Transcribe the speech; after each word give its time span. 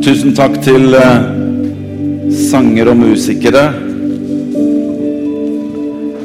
Tusen 0.00 0.32
takk 0.32 0.54
til 0.64 0.94
eh, 0.96 1.24
sanger 2.48 2.88
og 2.88 2.96
musikere. 2.96 3.66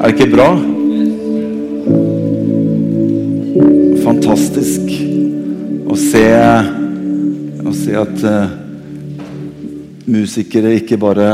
det 0.00 0.14
ikke 0.14 0.30
bra? 0.32 0.46
Fantastisk 4.06 4.80
å 5.92 5.98
se, 6.00 6.24
å 7.68 7.76
se 7.76 8.00
at 8.00 8.26
eh, 8.32 8.56
musikere 10.08 10.72
ikke 10.80 10.96
bare 10.96 11.30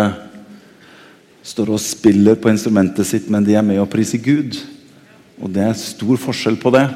står 1.46 1.70
og 1.78 1.82
spiller 1.86 2.42
på 2.42 2.50
instrumentet 2.50 3.06
sitt, 3.06 3.30
men 3.30 3.46
de 3.46 3.54
er 3.54 3.62
med 3.62 3.78
og 3.86 3.90
priser 3.94 4.18
Gud. 4.18 4.58
Og 5.38 5.46
det 5.54 5.68
er 5.70 5.78
stor 5.78 6.18
forskjell 6.26 6.58
på 6.58 6.74
det. 6.74 6.88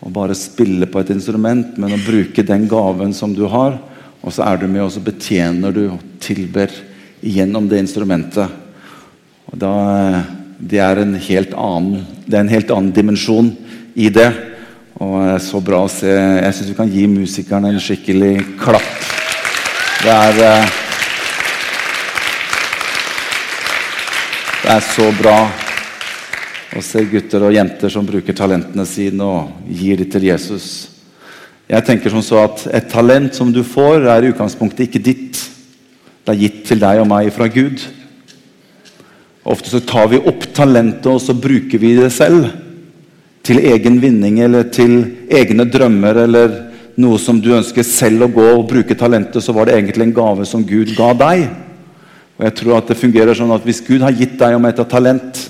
Å 0.00 0.08
bare 0.08 0.32
spille 0.32 0.88
på 0.88 1.04
et 1.04 1.12
instrument, 1.12 1.76
men 1.76 1.92
å 1.92 2.06
bruke 2.08 2.40
den 2.40 2.70
gaven 2.72 3.12
som 3.12 3.36
du 3.36 3.44
har. 3.52 3.82
Og 4.24 4.32
så 4.32 4.46
er 4.46 4.60
du 4.60 4.66
med 4.70 4.86
og 4.86 4.92
så 4.94 5.02
betjener 5.04 5.74
du 5.74 5.82
og 5.90 6.00
tilber 6.24 6.72
gjennom 7.20 7.68
det 7.68 7.82
instrumentet. 7.84 8.48
Og 9.52 9.58
da, 9.60 9.74
det, 10.58 10.80
er 10.80 11.02
en 11.02 11.12
helt 11.26 11.52
annen, 11.52 12.06
det 12.24 12.38
er 12.38 12.46
en 12.46 12.54
helt 12.54 12.72
annen 12.72 12.94
dimensjon 12.96 13.52
i 13.94 14.08
det. 14.08 14.30
Og 14.96 15.18
det 15.20 15.34
er 15.34 15.44
så 15.44 15.60
bra 15.64 15.82
å 15.84 15.92
se. 15.92 16.08
Jeg 16.08 16.56
syns 16.56 16.72
vi 16.72 16.78
kan 16.78 16.94
gi 16.94 17.04
musikerne 17.10 17.74
en 17.74 17.82
skikkelig 17.82 18.32
klapp. 18.62 18.96
Det 20.04 20.14
er 20.14 20.42
eh, 20.46 20.80
Det 24.64 24.72
er 24.72 24.80
så 24.80 25.10
bra 25.12 25.38
å 26.72 26.80
se 26.80 27.02
gutter 27.04 27.42
og 27.44 27.52
jenter 27.52 27.92
som 27.92 28.06
bruker 28.08 28.32
talentene 28.32 28.86
sine 28.88 29.26
og 29.28 29.68
gir 29.68 30.00
dem 30.00 30.08
til 30.08 30.24
Jesus. 30.30 30.93
Jeg 31.64 31.84
tenker 31.86 32.12
som 32.12 32.20
så 32.24 32.42
at 32.44 32.66
Et 32.76 32.88
talent 32.92 33.32
som 33.34 33.52
du 33.52 33.62
får, 33.64 34.04
er 34.04 34.26
i 34.26 34.32
utgangspunktet 34.34 34.88
ikke 34.88 35.04
ditt. 35.04 35.40
Det 36.24 36.34
er 36.34 36.42
gitt 36.42 36.60
til 36.68 36.80
deg 36.80 37.00
og 37.00 37.08
meg 37.08 37.30
fra 37.32 37.48
Gud. 37.48 37.80
Ofte 39.44 39.72
så 39.72 39.80
tar 39.84 40.08
vi 40.12 40.20
opp 40.20 40.46
talentet 40.56 41.08
og 41.08 41.20
så 41.20 41.36
bruker 41.36 41.80
vi 41.80 41.94
det 41.96 42.10
selv. 42.12 42.50
Til 43.44 43.60
egen 43.60 43.98
vinning 44.00 44.40
eller 44.44 44.68
til 44.72 45.02
egne 45.28 45.66
drømmer 45.68 46.22
eller 46.24 46.54
noe 47.00 47.18
som 47.18 47.40
du 47.42 47.50
ønsker 47.56 47.84
selv 47.84 48.24
å 48.24 48.30
gå 48.32 48.44
og 48.54 48.68
bruke 48.70 48.96
talentet, 48.96 49.42
så 49.42 49.52
var 49.52 49.66
det 49.66 49.74
egentlig 49.76 50.06
en 50.06 50.16
gave 50.16 50.46
som 50.48 50.62
Gud 50.64 50.94
ga 50.96 51.10
deg. 51.18 51.48
Og 52.38 52.46
jeg 52.46 52.56
tror 52.60 52.78
at 52.78 52.88
det 52.90 52.98
fungerer 52.98 53.36
sånn 53.36 53.52
at 53.54 53.64
Hvis 53.66 53.82
Gud 53.84 54.02
har 54.02 54.14
gitt 54.14 54.38
deg 54.40 54.56
om 54.56 54.64
et 54.68 54.80
talent, 54.90 55.42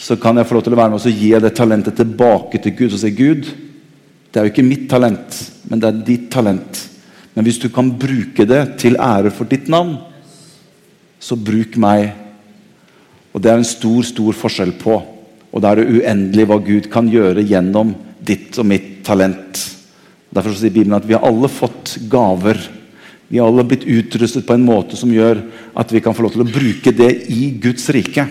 så 0.00 0.16
kan 0.20 0.36
jeg 0.38 0.46
få 0.46 0.56
lov 0.56 0.64
til 0.64 0.76
å 0.76 0.78
være 0.78 0.94
med 0.94 1.02
og 1.02 1.20
gi 1.20 1.30
det 1.42 1.52
talentet 1.58 1.96
tilbake 1.98 2.60
til 2.62 2.74
Gud 2.78 2.94
og 2.94 3.00
si 3.02 3.10
Gud, 3.10 3.48
det 4.30 4.40
er 4.40 4.46
jo 4.46 4.52
ikke 4.52 4.66
mitt 4.68 4.88
talent, 4.90 5.36
men 5.66 5.82
det 5.82 5.88
er 5.88 6.04
ditt 6.06 6.28
talent. 6.32 6.82
Men 7.34 7.46
hvis 7.46 7.60
du 7.60 7.68
kan 7.72 7.90
bruke 7.92 8.46
det 8.48 8.62
til 8.80 8.96
ære 8.96 9.32
for 9.34 9.48
ditt 9.50 9.68
navn, 9.72 9.96
så 11.20 11.36
bruk 11.36 11.76
meg. 11.80 12.12
Og 13.34 13.42
Det 13.42 13.50
er 13.50 13.60
en 13.60 13.68
stor 13.68 14.02
stor 14.06 14.32
forskjell 14.32 14.72
på. 14.80 14.96
Og 15.52 15.62
da 15.62 15.72
er 15.72 15.82
det 15.82 16.00
uendelig 16.00 16.46
hva 16.48 16.56
Gud 16.60 16.88
kan 16.92 17.08
gjøre 17.08 17.44
gjennom 17.44 17.94
ditt 18.20 18.56
og 18.58 18.66
mitt 18.68 19.04
talent. 19.04 19.60
Derfor 20.32 20.56
sier 20.56 20.72
Bibelen 20.72 20.96
at 20.96 21.06
vi 21.08 21.16
har 21.16 21.24
alle 21.24 21.48
fått 21.48 21.96
gaver 22.10 22.60
vi 23.28 23.38
har 23.38 23.48
alle 23.48 23.64
blitt 23.66 23.84
utrustet 23.84 24.46
på 24.46 24.54
en 24.54 24.64
måte 24.66 24.96
som 24.98 25.10
gjør 25.10 25.40
at 25.74 25.92
vi 25.92 26.02
kan 26.02 26.14
få 26.14 26.26
lov 26.26 26.36
til 26.36 26.44
å 26.44 26.50
bruke 26.50 26.92
det 26.94 27.10
i 27.32 27.50
Guds 27.62 27.88
rike. 27.94 28.22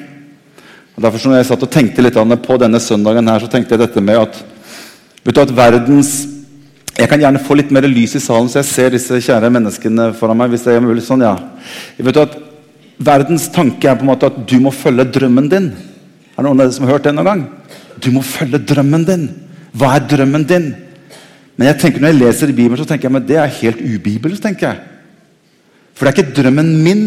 Og 0.96 1.04
derfor 1.04 1.28
når 1.28 1.42
jeg 1.42 1.50
satt 1.50 1.66
og 1.68 1.72
tenkte 1.72 2.06
litt 2.06 2.16
på 2.16 2.58
denne 2.62 2.80
søndagen, 2.80 3.28
her, 3.28 3.44
så 3.44 3.52
tenkte 3.52 3.76
jeg 3.76 3.84
dette 3.84 4.04
med 4.04 4.22
at, 4.22 4.40
vet 5.26 5.36
du, 5.36 5.42
at 5.42 5.56
verdens 5.58 6.14
Jeg 6.96 7.12
kan 7.12 7.20
gjerne 7.20 7.42
få 7.44 7.58
litt 7.60 7.74
mer 7.76 7.84
lys 7.92 8.16
i 8.16 8.24
salen, 8.24 8.48
så 8.48 8.62
jeg 8.62 8.70
ser 8.70 8.94
disse 8.96 9.20
kjære 9.20 9.52
menneskene 9.52 10.14
foran 10.16 10.38
meg. 10.40 10.54
hvis 10.54 10.64
det 10.64 10.76
er 10.76 10.84
mulig 10.84 11.04
sånn, 11.04 11.26
ja. 11.26 11.36
Jeg 11.98 12.06
vet 12.08 12.16
du 12.16 12.22
at 12.24 12.38
Verdens 12.96 13.50
tanke 13.52 13.90
er 13.90 13.98
på 14.00 14.06
en 14.06 14.12
måte 14.14 14.30
at 14.30 14.38
du 14.48 14.56
må 14.64 14.72
følge 14.72 15.04
drømmen 15.18 15.50
din. 15.52 15.66
Er 15.76 16.40
det 16.40 16.46
noen 16.46 16.62
av 16.62 16.64
dere 16.64 16.76
som 16.78 16.86
har 16.88 16.96
hørt 16.96 17.04
det 17.04 17.12
noen 17.16 17.28
gang? 17.28 17.42
Du 18.00 18.08
må 18.16 18.22
følge 18.24 18.62
drømmen 18.64 19.04
din. 19.08 19.26
Hva 19.76 19.98
er 19.98 20.08
drømmen 20.08 20.46
din? 20.48 20.70
Men 21.56 21.68
jeg 21.68 21.80
tenker 21.82 22.04
når 22.04 22.14
jeg 22.14 22.22
leser 22.22 22.52
i 22.52 22.56
Bibelen, 22.56 22.80
så 22.80 22.88
tenker 22.88 23.10
jeg 23.10 23.16
men 23.16 23.28
det 23.28 23.40
er 23.40 23.58
helt 23.60 23.82
ubibelsk. 23.84 24.42
tenker 24.44 24.70
jeg. 24.70 24.80
For 25.96 26.06
det 26.06 26.14
er 26.14 26.24
ikke 26.24 26.42
drømmen 26.42 26.72
min 26.84 27.04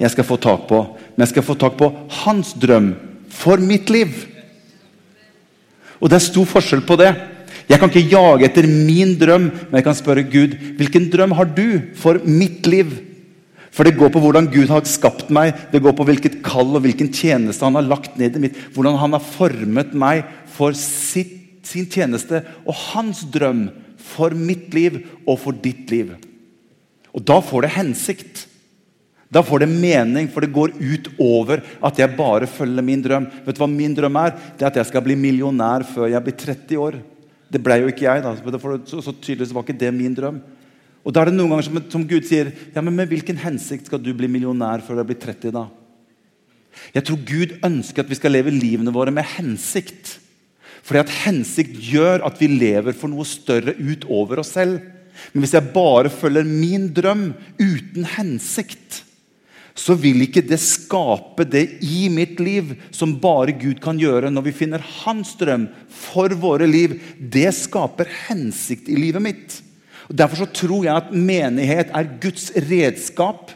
jeg 0.00 0.10
skal 0.10 0.26
få 0.26 0.36
tak 0.40 0.64
på, 0.68 0.80
men 1.14 1.26
jeg 1.26 1.34
skal 1.34 1.46
få 1.46 1.54
tak 1.60 1.76
på 1.78 1.92
hans 2.24 2.54
drøm 2.60 2.94
for 3.30 3.60
mitt 3.60 3.92
liv. 3.92 4.10
Og 6.00 6.08
det 6.08 6.16
er 6.16 6.24
stor 6.24 6.48
forskjell 6.48 6.82
på 6.84 6.96
det. 7.00 7.12
Jeg 7.68 7.80
kan 7.80 7.88
ikke 7.90 8.10
jage 8.12 8.46
etter 8.46 8.68
min 8.68 9.14
drøm, 9.20 9.48
men 9.48 9.78
jeg 9.78 9.86
kan 9.86 9.96
spørre 9.96 10.26
Gud 10.28 10.56
hvilken 10.78 11.08
drøm 11.12 11.32
har 11.38 11.48
du 11.56 11.80
for 11.96 12.20
mitt 12.24 12.66
liv. 12.68 12.92
For 13.74 13.86
det 13.86 13.96
går 13.98 14.12
på 14.14 14.20
hvordan 14.22 14.50
Gud 14.52 14.70
har 14.70 14.84
skapt 14.86 15.32
meg, 15.34 15.54
det 15.72 15.80
går 15.82 15.96
på 15.98 16.04
hvilket 16.06 16.42
kall 16.46 16.76
og 16.76 16.84
hvilken 16.84 17.08
tjeneste 17.10 17.64
han 17.66 17.78
har 17.78 17.88
lagt 17.88 18.20
ned 18.20 18.36
i 18.36 18.44
mitt, 18.44 18.58
hvordan 18.76 19.00
han 19.00 19.16
har 19.16 19.24
formet 19.24 19.96
meg 19.98 20.28
for 20.54 20.76
sitt 20.78 21.40
sin 21.66 21.88
tjeneste 21.90 22.42
og 22.64 22.76
hans 22.92 23.24
drøm 23.32 23.68
for 24.14 24.34
mitt 24.36 24.72
liv 24.76 25.00
og 25.24 25.38
for 25.40 25.56
ditt 25.56 25.90
liv. 25.92 26.14
Og 27.14 27.22
Da 27.24 27.40
får 27.40 27.62
det 27.62 27.76
hensikt. 27.76 28.46
Da 29.32 29.42
får 29.42 29.64
det 29.64 29.68
mening, 29.68 30.28
for 30.28 30.40
det 30.40 30.52
går 30.54 30.76
ut 30.78 31.08
over 31.18 31.62
at 31.82 31.98
jeg 31.98 32.16
bare 32.16 32.46
følger 32.46 32.82
min 32.82 33.02
drøm. 33.02 33.26
Vet 33.46 33.56
du 33.56 33.62
hva 33.62 33.70
min 33.70 33.94
drøm 33.94 34.16
er? 34.20 34.36
Det 34.58 34.62
er 34.62 34.70
At 34.70 34.76
jeg 34.76 34.86
skal 34.86 35.02
bli 35.02 35.16
millionær 35.16 35.82
før 35.82 36.10
jeg 36.10 36.22
blir 36.22 36.36
30 36.38 36.78
år. 36.78 36.94
Det 37.52 37.60
ble 37.62 37.80
jo 37.82 37.90
ikke 37.92 38.06
jeg. 38.06 38.24
da, 38.24 38.34
Så, 38.88 39.00
så 39.04 39.12
tydeligvis 39.12 39.54
var 39.54 39.66
ikke 39.66 39.78
det 39.78 39.92
min 39.94 40.14
drøm. 40.16 40.40
Og 41.04 41.12
da 41.12 41.20
er 41.20 41.30
det 41.30 41.36
noen 41.36 41.52
ganger 41.52 41.66
som, 41.68 41.80
som, 41.92 42.04
Gud 42.08 42.24
sier 42.24 42.50
ja, 42.72 42.80
men 42.80 42.94
med 42.96 43.10
hvilken 43.10 43.36
hensikt 43.36 43.90
skal 43.90 44.00
du 44.00 44.10
bli 44.16 44.28
millionær 44.30 44.82
før 44.84 45.02
du 45.02 45.10
blir 45.10 45.20
30 45.20 45.52
da? 45.52 45.66
Jeg 46.94 47.04
tror 47.06 47.20
Gud 47.28 47.52
ønsker 47.64 48.02
at 48.02 48.10
vi 48.10 48.18
skal 48.18 48.32
leve 48.34 48.54
livene 48.54 48.94
våre 48.94 49.12
med 49.14 49.28
hensikt. 49.36 50.16
Fordi 50.84 51.00
at 51.04 51.12
hensikt 51.24 51.76
gjør 51.80 52.24
at 52.26 52.40
vi 52.40 52.48
lever 52.50 52.96
for 52.96 53.12
noe 53.12 53.24
større 53.28 53.76
utover 53.76 54.42
oss 54.42 54.52
selv. 54.56 54.80
Men 55.32 55.44
hvis 55.44 55.54
jeg 55.54 55.72
bare 55.76 56.10
følger 56.10 56.48
min 56.48 56.88
drøm 56.92 57.28
uten 57.60 58.08
hensikt, 58.16 59.03
så 59.74 59.96
vil 59.98 60.22
ikke 60.22 60.44
det 60.46 60.60
skape 60.62 61.46
det 61.50 61.64
i 61.82 62.06
mitt 62.12 62.38
liv 62.42 62.76
som 62.94 63.16
bare 63.18 63.56
Gud 63.58 63.80
kan 63.82 63.98
gjøre 63.98 64.30
når 64.30 64.46
vi 64.46 64.54
finner 64.54 64.84
hans 65.02 65.32
drøm 65.40 65.66
for 65.90 66.30
våre 66.38 66.68
liv. 66.70 66.94
Det 67.18 67.50
skaper 67.56 68.10
hensikt 68.28 68.88
i 68.88 68.98
livet 69.00 69.24
mitt. 69.24 69.58
Og 70.06 70.14
Derfor 70.20 70.44
så 70.44 70.48
tror 70.60 70.86
jeg 70.86 70.94
at 70.94 71.10
menighet 71.10 71.90
er 71.90 72.12
Guds 72.22 72.52
redskap 72.68 73.50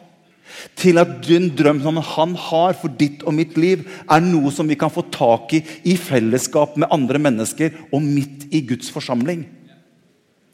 til 0.78 0.98
at 0.98 1.20
den 1.22 1.52
drøm 1.54 1.78
som 1.84 2.00
han 2.02 2.34
har 2.48 2.74
for 2.80 2.90
ditt 2.98 3.22
og 3.22 3.36
mitt 3.36 3.54
liv, 3.60 3.84
er 4.10 4.24
noe 4.24 4.50
som 4.54 4.66
vi 4.66 4.78
kan 4.80 4.90
få 4.90 5.04
tak 5.14 5.54
i 5.54 5.62
i 5.86 5.94
fellesskap 5.94 6.74
med 6.76 6.90
andre 6.94 7.20
mennesker 7.22 7.76
og 7.92 8.02
midt 8.02 8.48
i 8.50 8.64
Guds 8.66 8.90
forsamling. 8.90 9.44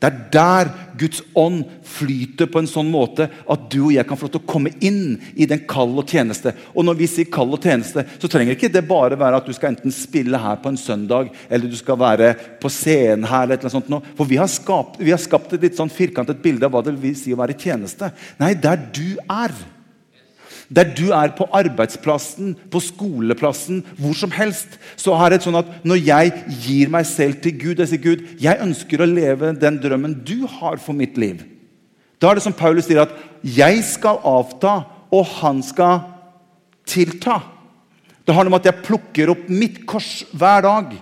Det 0.05 0.11
er 0.11 0.25
der 0.35 0.71
Guds 1.01 1.23
ånd 1.33 1.63
flyter 1.89 2.49
på 2.53 2.61
en 2.61 2.69
sånn 2.69 2.91
måte 2.93 3.25
at 3.51 3.63
du 3.73 3.79
og 3.87 3.95
jeg 3.95 4.05
kan 4.05 4.19
få 4.21 4.27
lov 4.27 4.35
til 4.35 4.43
å 4.43 4.51
komme 4.53 4.73
inn 4.85 5.17
i 5.33 5.47
den 5.49 5.63
kall 5.71 5.95
og 5.97 6.11
tjeneste. 6.13 6.53
Og 6.77 6.85
når 6.85 6.99
vi 6.99 7.09
sier 7.09 7.31
kall 7.33 7.57
og 7.57 7.65
tjeneste, 7.65 8.05
så 8.21 8.29
trenger 8.29 8.53
ikke 8.53 8.71
det 8.75 8.85
bare 8.85 9.17
være 9.19 9.41
at 9.41 9.49
du 9.49 9.55
skal 9.57 9.73
enten 9.73 9.95
spille 9.95 10.39
her 10.41 10.61
på 10.61 10.69
en 10.71 10.79
søndag, 10.81 11.31
eller 11.49 11.73
du 11.73 11.79
skal 11.81 11.97
være 12.03 12.35
på 12.61 12.69
scenen 12.73 13.25
her. 13.31 13.49
eller 13.49 13.65
noe 13.65 13.73
sånt. 13.73 13.89
For 14.19 14.29
vi 14.29 14.37
har, 14.41 14.51
skapt, 14.51 15.01
vi 15.01 15.15
har 15.15 15.23
skapt 15.23 15.57
et 15.57 15.65
litt 15.65 15.81
sånn 15.81 15.93
firkantet 15.93 16.43
bilde 16.45 16.69
av 16.69 16.77
hva 16.77 16.85
det 16.85 16.99
vil 17.01 17.17
si 17.17 17.33
å 17.33 17.41
være 17.41 17.57
i 17.57 17.65
tjeneste. 17.65 18.13
Nei, 18.43 18.53
der 18.53 18.77
du 18.93 19.17
er 19.25 19.57
der 20.69 20.91
du 20.97 21.11
er 21.13 21.35
på 21.37 21.47
arbeidsplassen, 21.53 22.55
på 22.73 22.81
skoleplassen, 22.81 23.83
hvor 23.99 24.17
som 24.17 24.33
helst, 24.35 24.79
så 24.97 25.17
er 25.21 25.35
det 25.35 25.43
sånn 25.45 25.59
at 25.61 25.71
når 25.85 26.01
jeg 26.01 26.33
gir 26.65 26.93
meg 26.93 27.09
selv 27.09 27.41
til 27.45 27.57
Gud 27.61 27.83
Jeg 27.83 27.91
sier 27.91 28.05
Gud, 28.05 28.25
jeg 28.41 28.63
ønsker 28.65 29.03
å 29.03 29.09
leve 29.09 29.53
den 29.61 29.81
drømmen 29.83 30.17
du 30.25 30.47
har 30.59 30.81
for 30.81 30.97
mitt 30.97 31.19
liv. 31.21 31.43
Da 32.21 32.31
er 32.31 32.39
det 32.39 32.47
som 32.47 32.57
Paulus 32.57 32.89
sier, 32.89 33.03
at 33.05 33.13
jeg 33.45 33.83
skal 33.85 34.23
avta, 34.25 34.85
og 35.13 35.27
han 35.43 35.61
skal 35.63 36.01
tilta. 36.89 37.41
Det 38.25 38.35
handler 38.35 38.55
om 38.55 38.61
at 38.61 38.69
jeg 38.71 38.85
plukker 38.87 39.35
opp 39.35 39.49
mitt 39.53 39.83
kors 39.89 40.23
hver 40.33 40.65
dag. 40.65 40.95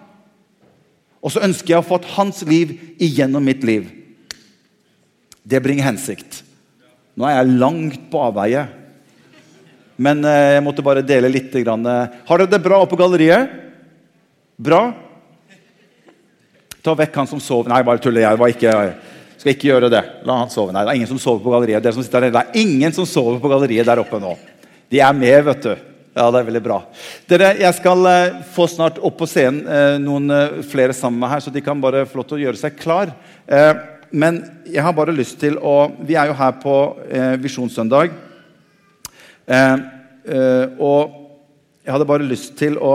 Og 1.22 1.30
så 1.30 1.44
ønsker 1.46 1.76
jeg 1.76 1.82
å 1.84 1.86
få 1.86 2.00
hans 2.16 2.42
liv 2.48 2.74
igjennom 2.98 3.44
mitt 3.46 3.62
liv. 3.62 3.86
Det 5.46 5.62
bringer 5.62 5.86
hensikt. 5.92 6.42
Nå 7.14 7.26
er 7.28 7.38
jeg 7.38 7.58
langt 7.60 8.08
på 8.10 8.22
avveie. 8.26 8.66
Men 9.96 10.24
eh, 10.24 10.56
jeg 10.56 10.64
måtte 10.64 10.84
bare 10.84 11.04
dele 11.04 11.30
litt. 11.32 11.52
Har 11.52 12.38
dere 12.38 12.50
det 12.50 12.62
bra 12.64 12.80
oppe 12.82 12.96
på 12.96 13.02
galleriet? 13.02 13.50
Bra? 14.62 14.82
Ta 16.82 16.94
vekk 16.98 17.20
han 17.20 17.30
som 17.30 17.40
sover. 17.42 17.70
Nei, 17.70 17.82
bare 17.86 18.02
tuller. 18.02 18.24
Jeg 18.24 18.56
ikke, 18.56 18.72
skal 19.38 19.54
ikke 19.54 19.68
gjøre 19.68 19.92
det. 19.92 20.02
La 20.26 20.40
han 20.40 20.50
sove. 20.52 20.74
Nei, 20.74 20.82
det 20.86 20.94
er 20.94 21.00
ingen 21.02 21.12
som 21.12 21.20
sover 21.22 21.44
på 21.44 21.52
galleriet. 21.52 21.82
Dere 21.84 21.96
som 21.96 22.04
sitter 22.04 22.26
der, 22.26 22.34
det 22.34 22.42
er 22.42 22.64
ingen 22.64 22.94
som 22.96 23.06
sover 23.08 23.38
på 23.42 23.52
galleriet 23.52 23.88
der 23.88 24.02
oppe 24.02 24.20
nå. 24.22 24.34
De 24.92 25.00
er 25.00 25.16
med, 25.16 25.38
vet 25.46 25.68
du. 25.68 25.72
Ja, 26.12 26.26
det 26.28 26.42
er 26.42 26.48
veldig 26.50 26.64
bra. 26.64 26.80
Dere, 27.30 27.54
Jeg 27.60 27.76
skal 27.78 28.08
eh, 28.10 28.40
få 28.52 28.66
snart 28.68 28.98
opp 29.00 29.16
på 29.22 29.28
scenen 29.30 29.62
eh, 29.64 29.94
noen 30.02 30.28
flere 30.68 30.96
sammen 30.96 31.22
med 31.22 31.32
her, 31.32 31.44
så 31.44 31.52
de 31.54 31.62
kan 31.64 31.80
bare 31.80 32.04
få 32.08 32.20
lov 32.20 32.28
til 32.28 32.40
å 32.40 32.44
gjøre 32.46 32.60
seg 32.60 32.76
klar. 32.80 33.14
Men 34.12 34.42
jeg 34.68 34.84
har 34.84 34.92
bare 34.92 35.14
lyst 35.16 35.38
til 35.40 35.56
å 35.56 35.88
Vi 36.04 36.18
er 36.20 36.28
jo 36.28 36.36
her 36.36 36.52
på 36.60 36.74
Visjonssøndag. 37.40 38.12
Eh, 39.52 39.78
eh, 40.32 40.66
og 40.80 41.18
jeg 41.82 41.92
hadde 41.92 42.08
bare 42.08 42.28
lyst 42.28 42.54
til 42.56 42.78
å 42.80 42.94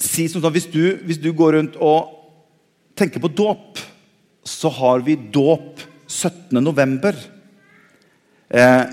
si 0.00 0.26
som 0.30 0.40
sånn 0.40 0.54
hvis 0.54 0.68
du, 0.70 0.84
hvis 1.04 1.20
du 1.20 1.30
går 1.36 1.58
rundt 1.58 1.76
og 1.82 2.12
tenker 2.96 3.20
på 3.20 3.32
dåp, 3.32 3.80
så 4.44 4.70
har 4.72 5.02
vi 5.04 5.16
dåp 5.16 5.82
17. 6.06 6.60
november. 6.62 7.16
Eh, 8.48 8.84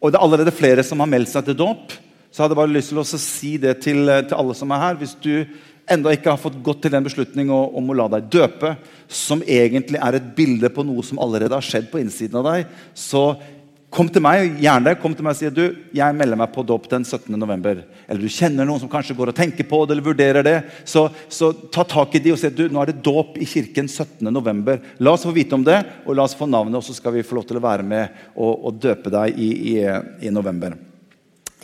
og 0.00 0.10
det 0.10 0.18
er 0.18 0.24
allerede 0.26 0.54
flere 0.54 0.84
som 0.86 1.02
har 1.02 1.10
meldt 1.10 1.30
seg 1.32 1.46
til 1.46 1.58
dåp. 1.58 1.94
Så 2.30 2.40
jeg 2.40 2.46
hadde 2.48 2.58
bare 2.58 2.74
lyst 2.74 2.90
til 2.90 3.02
å 3.02 3.06
si 3.06 3.52
det 3.62 3.76
til, 3.84 4.08
til 4.08 4.38
alle 4.38 4.56
som 4.58 4.72
er 4.74 4.82
her. 4.82 4.98
Hvis 4.98 5.14
du 5.22 5.44
enda 5.90 6.12
ikke 6.14 6.32
har 6.32 6.40
fått 6.40 6.56
gått 6.64 6.82
til 6.84 6.94
den 6.94 7.04
beslutning 7.04 7.50
om 7.52 7.90
å 7.90 7.96
la 7.96 8.06
deg 8.16 8.30
døpe, 8.32 8.74
som 9.06 9.42
egentlig 9.44 10.00
er 10.00 10.18
et 10.18 10.30
bilde 10.36 10.70
på 10.72 10.84
noe 10.86 11.04
som 11.06 11.20
allerede 11.22 11.54
har 11.54 11.64
skjedd 11.64 11.90
på 11.92 12.00
innsiden 12.00 12.40
av 12.40 12.48
deg, 12.48 12.70
så 12.96 13.34
kom 13.94 14.08
til 14.10 14.22
meg 14.24 14.58
gjerne 14.62 14.94
kom 15.00 15.14
til 15.14 15.26
meg 15.26 15.36
og 15.36 15.38
si 15.38 15.50
du, 15.54 15.64
jeg 15.94 16.16
melder 16.18 16.38
meg 16.40 16.50
på 16.54 16.64
dåp 16.66 16.88
den 16.90 17.04
17. 17.06 17.28
november. 17.38 17.84
Eller 18.08 18.24
du 18.24 18.32
kjenner 18.32 18.66
noen 18.66 18.82
som 18.82 18.90
kanskje 18.90 19.16
går 19.16 19.30
og 19.30 19.38
tenker 19.38 19.66
på 19.70 19.80
det 19.84 19.94
eller 19.94 20.08
vurderer 20.08 20.46
det. 20.46 20.56
Så, 20.88 21.06
så 21.32 21.52
ta 21.74 21.86
tak 21.88 22.16
i 22.16 22.22
de 22.24 22.34
og 22.34 22.40
si 22.40 22.50
du, 22.50 22.66
nå 22.68 22.82
er 22.82 22.92
det 22.92 23.04
dåp 23.06 23.38
i 23.38 23.48
kirken 23.48 23.88
17. 23.88 24.26
november. 24.34 24.82
La 24.98 25.14
oss 25.14 25.26
få 25.26 25.34
vite 25.36 25.56
om 25.56 25.66
det, 25.66 25.78
og 26.04 26.18
la 26.18 26.26
oss 26.26 26.36
få 26.38 26.48
navnet, 26.50 26.80
og 26.80 26.86
så 26.86 26.96
skal 26.96 27.14
vi 27.14 27.26
få 27.26 27.38
lov 27.38 27.46
til 27.48 27.60
å 27.60 27.64
være 27.64 27.86
med 27.86 28.26
og, 28.34 28.66
og 28.66 28.82
døpe 28.82 29.12
deg 29.14 29.38
i, 29.38 29.52
i, 29.74 29.78
i 30.26 30.34
november. 30.34 30.76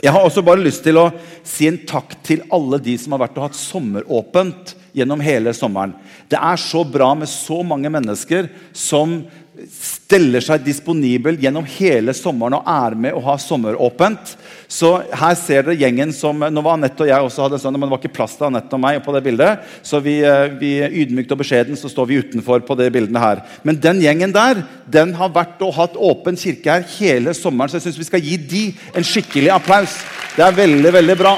Jeg 0.01 0.15
har 0.15 0.25
også 0.25 0.41
bare 0.45 0.63
lyst 0.65 0.81
til 0.87 0.97
å 0.97 1.11
si 1.45 1.67
en 1.69 1.83
takk 1.85 2.15
til 2.25 2.47
alle 2.55 2.79
de 2.81 2.95
som 2.97 3.13
har 3.13 3.27
vært 3.27 3.37
og 3.37 3.51
hatt 3.51 3.59
sommeråpent 3.59 4.73
gjennom 4.97 5.21
hele 5.23 5.53
sommeren. 5.55 5.93
Det 6.31 6.39
er 6.41 6.61
så 6.61 6.87
bra 6.89 7.11
med 7.19 7.29
så 7.29 7.61
mange 7.67 7.91
mennesker 7.93 8.49
som 8.73 9.21
steller 9.71 10.43
seg 10.45 10.63
disponibel 10.63 11.37
gjennom 11.41 11.67
hele 11.67 12.15
sommeren 12.17 12.61
og 12.61 12.69
er 12.71 12.95
med 12.99 13.17
og 13.17 13.25
har 13.27 13.41
sommeråpent. 13.43 14.35
Så 14.71 14.93
her 15.11 15.35
ser 15.39 15.67
dere 15.67 15.79
gjengen 15.81 16.13
som 16.15 16.39
Nå 16.39 16.63
var 16.63 16.79
Anette 16.79 17.03
og 17.03 17.11
jeg 17.11 17.27
også 17.27 17.45
hadde 17.45 17.59
sånn, 17.63 17.75
men 17.75 17.89
det 17.89 17.93
var 17.93 18.03
ikke 18.03 18.15
plass 18.21 18.37
til 18.39 18.47
Anette 18.47 18.77
og 18.77 18.83
meg 18.83 19.01
på 19.05 19.15
det 19.17 19.25
bildet. 19.27 19.65
Så 19.87 20.01
vi, 20.05 20.21
eh, 20.23 20.55
vi 20.61 20.73
ydmykt 21.03 21.35
og 21.35 21.43
beskjeden 21.43 21.79
så 21.79 21.91
står 21.91 22.09
vi 22.09 22.21
utenfor 22.23 22.63
på 22.67 22.79
de 22.79 22.87
bildene 22.95 23.23
her. 23.23 23.43
Men 23.67 23.81
den 23.83 24.03
gjengen 24.05 24.35
der 24.35 24.63
den 24.87 25.15
har 25.19 25.35
vært 25.35 25.63
og 25.67 25.75
hatt 25.75 25.99
åpen 25.99 26.39
kirke 26.39 26.71
her 26.71 26.87
hele 26.99 27.35
sommeren, 27.35 27.71
så 27.71 27.81
jeg 27.81 27.89
syns 27.89 27.99
vi 27.99 28.09
skal 28.09 28.23
gi 28.23 28.37
de 28.37 28.63
en 28.95 29.07
skikkelig 29.07 29.51
applaus. 29.55 29.99
Det 30.37 30.47
er 30.47 30.57
veldig, 30.57 30.95
veldig 31.01 31.19
bra. 31.19 31.37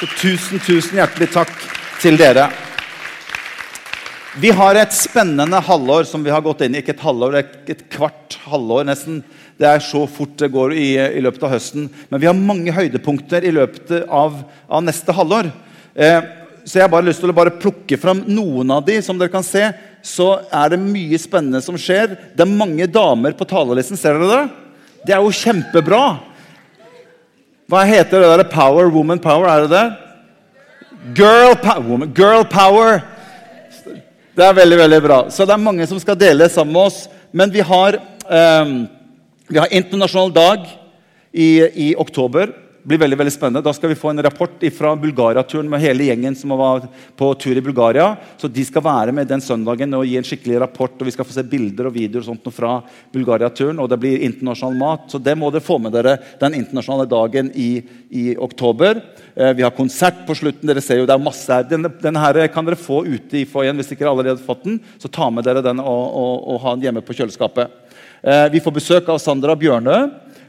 Så 0.00 0.10
tusen, 0.18 0.58
tusen 0.66 0.98
hjertelig 0.98 1.30
takk 1.30 1.54
til 2.02 2.18
dere. 2.18 2.50
Vi 4.40 4.48
har 4.56 4.78
et 4.80 4.94
spennende 4.96 5.58
halvår 5.60 6.06
som 6.08 6.22
vi 6.24 6.30
har 6.32 6.40
gått 6.40 6.62
inn 6.64 6.72
i. 6.72 6.80
Ikke 6.80 6.94
et 6.94 7.04
halvår, 7.04 7.34
et 7.68 7.82
kvart 7.92 8.38
halvår 8.48 8.86
nesten. 8.88 9.18
Det 9.60 9.66
er 9.68 9.82
så 9.84 10.06
fort 10.08 10.38
det 10.40 10.48
går 10.54 10.72
i, 10.72 10.86
i 10.96 11.20
løpet 11.20 11.42
av 11.44 11.52
høsten. 11.52 11.90
Men 12.08 12.22
vi 12.22 12.30
har 12.30 12.38
mange 12.38 12.72
høydepunkter 12.72 13.44
i 13.44 13.52
løpet 13.52 14.06
av, 14.08 14.38
av 14.72 14.86
neste 14.86 15.12
halvår. 15.12 15.50
Eh, 15.92 16.24
så 16.64 16.78
jeg 16.78 16.86
har 16.86 16.94
bare 16.94 17.10
lyst 17.10 17.20
til 17.20 17.28
å 17.28 17.36
bare 17.36 17.52
plukke 17.60 18.00
fram 18.00 18.24
noen 18.24 18.72
av 18.72 18.86
de. 18.88 18.96
Som 19.04 19.20
dere 19.20 19.34
kan 19.34 19.44
se, 19.44 19.66
så 20.00 20.30
er 20.48 20.72
det 20.72 20.80
mye 20.80 21.20
spennende 21.20 21.60
som 21.60 21.76
skjer. 21.76 22.16
Det 22.32 22.46
er 22.46 22.56
mange 22.64 22.88
damer 22.88 23.36
på 23.36 23.50
talerlisten. 23.52 24.00
Ser 24.00 24.16
dere 24.16 24.32
det? 24.32 24.42
Det 25.04 25.12
er 25.18 25.20
jo 25.20 25.38
kjempebra. 25.42 26.02
Hva 27.68 27.84
heter 27.84 28.24
det 28.24 28.32
der? 28.32 28.48
Power, 28.48 28.88
woman 28.96 29.20
power? 29.20 29.52
Er 29.52 29.66
det 29.66 29.76
det? 29.76 29.86
Girl, 31.20 31.52
power, 31.60 32.06
girl 32.16 32.48
power. 32.48 33.02
Det 34.32 34.44
er 34.46 34.54
veldig 34.56 34.78
veldig 34.80 34.98
bra. 35.04 35.16
Så 35.28 35.44
det 35.44 35.52
er 35.52 35.60
mange 35.60 35.84
som 35.88 35.98
skal 36.00 36.16
dele 36.16 36.46
sammen 36.48 36.72
med 36.72 36.86
oss. 36.88 37.02
Men 37.36 37.50
vi 37.52 37.60
har, 37.60 37.98
eh, 38.32 38.70
vi 39.48 39.58
har 39.58 39.68
internasjonal 39.68 40.32
dag 40.32 40.64
i, 41.32 41.50
i, 41.60 41.94
oktober. 41.96 42.48
Blir 42.82 42.98
veldig, 42.98 43.14
veldig 43.20 43.32
spennende. 43.32 43.62
Da 43.62 43.70
skal 43.76 43.92
vi 43.92 43.96
få 43.98 44.10
en 44.10 44.22
rapport 44.26 44.64
fra 44.74 44.96
Bulgaria-turen 44.98 45.68
med 45.70 45.80
hele 45.84 46.08
gjengen 46.08 46.34
som 46.34 46.50
var 46.58 46.88
på 47.14 47.28
tur 47.38 47.54
i 47.54 47.62
Bulgaria. 47.62 48.16
Så 48.36 48.48
De 48.50 48.64
skal 48.66 48.82
være 48.82 49.12
med 49.14 49.28
den 49.30 49.40
søndagen 49.40 49.94
og 49.94 50.02
gi 50.06 50.16
en 50.18 50.26
skikkelig 50.26 50.58
rapport. 50.64 50.96
og 50.98 51.06
Vi 51.06 51.12
skal 51.14 51.28
få 51.28 51.36
se 51.36 51.44
bilder 51.46 51.86
og 51.86 51.94
videoer 51.94 52.24
og 52.24 52.26
sånt 52.26 52.48
fra 52.50 52.72
Bulgaria-turen. 53.14 53.78
Og 53.78 53.88
det 53.88 54.00
blir 54.02 54.24
internasjonal 54.26 54.74
mat. 54.80 55.06
Så 55.06 55.22
det 55.22 55.36
må 55.38 55.52
dere 55.54 55.62
få 55.62 55.78
med 55.78 55.94
dere 55.94 56.16
den 56.40 56.58
internasjonale 56.58 57.06
dagen 57.06 57.52
i, 57.54 57.84
i 58.10 58.24
oktober. 58.34 58.98
Eh, 59.36 59.52
vi 59.54 59.62
har 59.62 59.70
konsert 59.78 60.26
på 60.26 60.34
slutten. 60.34 60.66
dere 60.66 60.82
ser 60.82 60.98
jo 60.98 61.06
det 61.06 61.14
er 61.14 61.22
masse 61.22 61.54
her. 61.54 61.62
Denne, 61.62 61.92
denne 62.02 62.18
her 62.18 62.40
kan 62.50 62.66
dere 62.66 62.80
få 62.80 63.04
ute 63.06 63.44
i 63.44 63.46
foajeen 63.46 63.78
hvis 63.78 63.94
dere 63.94 64.10
allerede 64.10 64.40
har 64.40 64.48
fått 64.48 64.66
den. 64.66 64.82
Så 64.98 65.06
ta 65.06 65.30
med 65.30 65.46
dere 65.46 65.62
den 65.62 65.78
og, 65.78 66.04
og, 66.18 66.34
og 66.50 66.60
ha 66.66 66.74
den 66.74 66.88
hjemme 66.88 67.06
på 67.06 67.14
kjøleskapet. 67.14 67.78
Eh, 68.22 68.48
vi 68.50 68.60
får 68.62 68.74
besøk 68.74 69.08
av 69.10 69.22
Sandra 69.22 69.54
Bjørnø, 69.58 70.02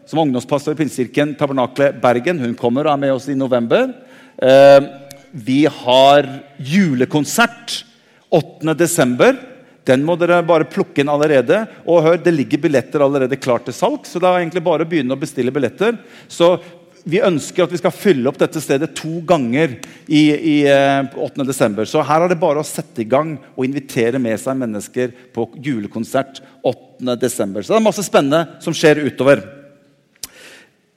som 0.05 0.19
er 0.19 0.27
ungdomspastor 0.27 0.75
i 0.75 0.79
Pinsekirken 0.81 1.33
Tabernakle 1.39 1.91
Bergen. 2.03 2.41
Hun 2.43 2.57
kommer 2.59 2.87
og 2.87 2.95
er 2.95 3.01
med 3.05 3.15
oss 3.15 3.29
i 3.31 3.37
november. 3.37 3.89
Eh, 4.37 4.89
vi 5.31 5.63
har 5.65 6.27
julekonsert 6.57 7.83
8. 8.29 8.75
desember. 8.77 9.37
Den 9.83 10.03
må 10.05 10.15
dere 10.19 10.43
bare 10.47 10.67
plukke 10.69 11.03
inn 11.03 11.11
allerede. 11.11 11.65
Og 11.85 12.03
hør, 12.05 12.17
Det 12.17 12.33
ligger 12.33 12.61
billetter 12.61 13.03
allerede 13.03 13.39
klart 13.39 13.65
til 13.65 13.73
salg, 13.73 14.05
så 14.05 14.19
det 14.19 14.29
er 14.29 14.43
egentlig 14.43 14.63
bare 14.63 14.85
å 14.85 14.89
begynne 14.89 15.15
å 15.15 15.19
bestille 15.19 15.51
billetter. 15.51 15.97
Så 16.27 16.57
vi 17.03 17.19
ønsker 17.19 17.65
at 17.65 17.71
vi 17.73 17.79
skal 17.81 17.91
fylle 17.91 18.29
opp 18.29 18.37
dette 18.39 18.61
stedet 18.63 18.93
to 18.95 19.19
ganger 19.27 19.75
i, 20.07 20.21
i 20.31 20.55
8. 20.63 21.41
Eh, 21.41 21.47
desember. 21.47 21.85
Så 21.85 22.03
her 22.05 22.23
er 22.23 22.31
det 22.31 22.39
bare 22.39 22.61
å 22.61 22.67
sette 22.67 23.03
i 23.03 23.09
gang 23.09 23.35
og 23.55 23.65
invitere 23.65 24.21
med 24.23 24.39
seg 24.39 24.55
mennesker 24.59 25.11
på 25.35 25.49
julekonsert 25.57 26.39
8. 26.63 27.17
desember. 27.19 27.61
Så 27.61 27.73
det 27.73 27.81
er 27.81 27.89
masse 27.89 28.07
spennende 28.07 28.61
som 28.63 28.75
skjer 28.75 29.03
utover. 29.03 29.62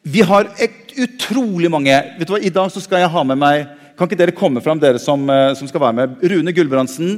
Vi 0.06 0.23
har 0.23 0.47
utrolig 0.97 1.67
mange 1.67 1.91
vet 1.91 2.29
du 2.29 2.31
hva, 2.31 2.38
I 2.38 2.53
dag 2.55 2.70
så 2.70 2.79
skal 2.79 3.00
jeg 3.03 3.11
ha 3.11 3.23
med 3.26 3.41
meg 3.43 3.64
Kan 3.99 4.06
ikke 4.06 4.19
dere 4.20 4.35
komme 4.37 4.61
fram, 4.62 4.79
dere 4.79 5.00
som, 5.03 5.25
eh, 5.26 5.55
som 5.58 5.67
skal 5.67 5.82
være 5.82 5.97
med? 5.97 6.20
Rune 6.31 6.53
Gulbrandsen, 6.55 7.17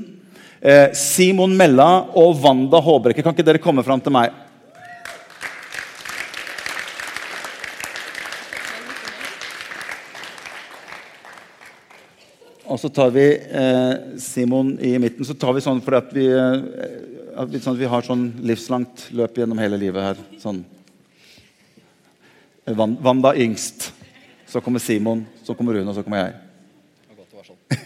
eh, 0.63 0.95
Simon 0.97 1.57
Mella 1.59 2.07
og 2.15 2.39
Wanda 2.39 2.79
Håbrekke. 2.79 3.21
Kan 3.21 3.35
ikke 3.35 3.45
dere 3.45 3.59
komme 3.59 3.83
fram 3.83 4.01
til 4.01 4.15
meg? 4.15 4.31
Og 12.71 12.79
så 12.79 12.95
tar 12.95 13.11
vi 13.11 13.27
eh, 13.35 13.93
Simon 14.23 14.77
i 14.79 14.95
midten. 15.03 15.27
Så 15.27 15.35
tar 15.35 15.59
vi 15.59 15.67
sånn 15.67 15.83
fordi 15.83 15.99
at 15.99 16.15
vi, 16.15 16.31
eh, 16.31 17.59
sånn 17.59 17.75
at 17.75 17.83
vi 17.83 17.91
har 17.91 18.07
sånn 18.07 18.29
livslangt 18.39 19.09
løp 19.19 19.43
gjennom 19.43 19.59
hele 19.59 19.83
livet 19.83 20.13
her. 20.13 20.27
Sånn. 20.39 20.63
Wanda 22.77 23.35
yngst. 23.37 23.93
Så 24.49 24.61
kommer 24.65 24.81
Simon, 24.81 25.27
så 25.45 25.55
kommer 25.55 25.77
Rune, 25.77 25.89
og 25.91 25.97
så 25.97 26.03
kommer 26.05 26.25
jeg. 26.25 26.35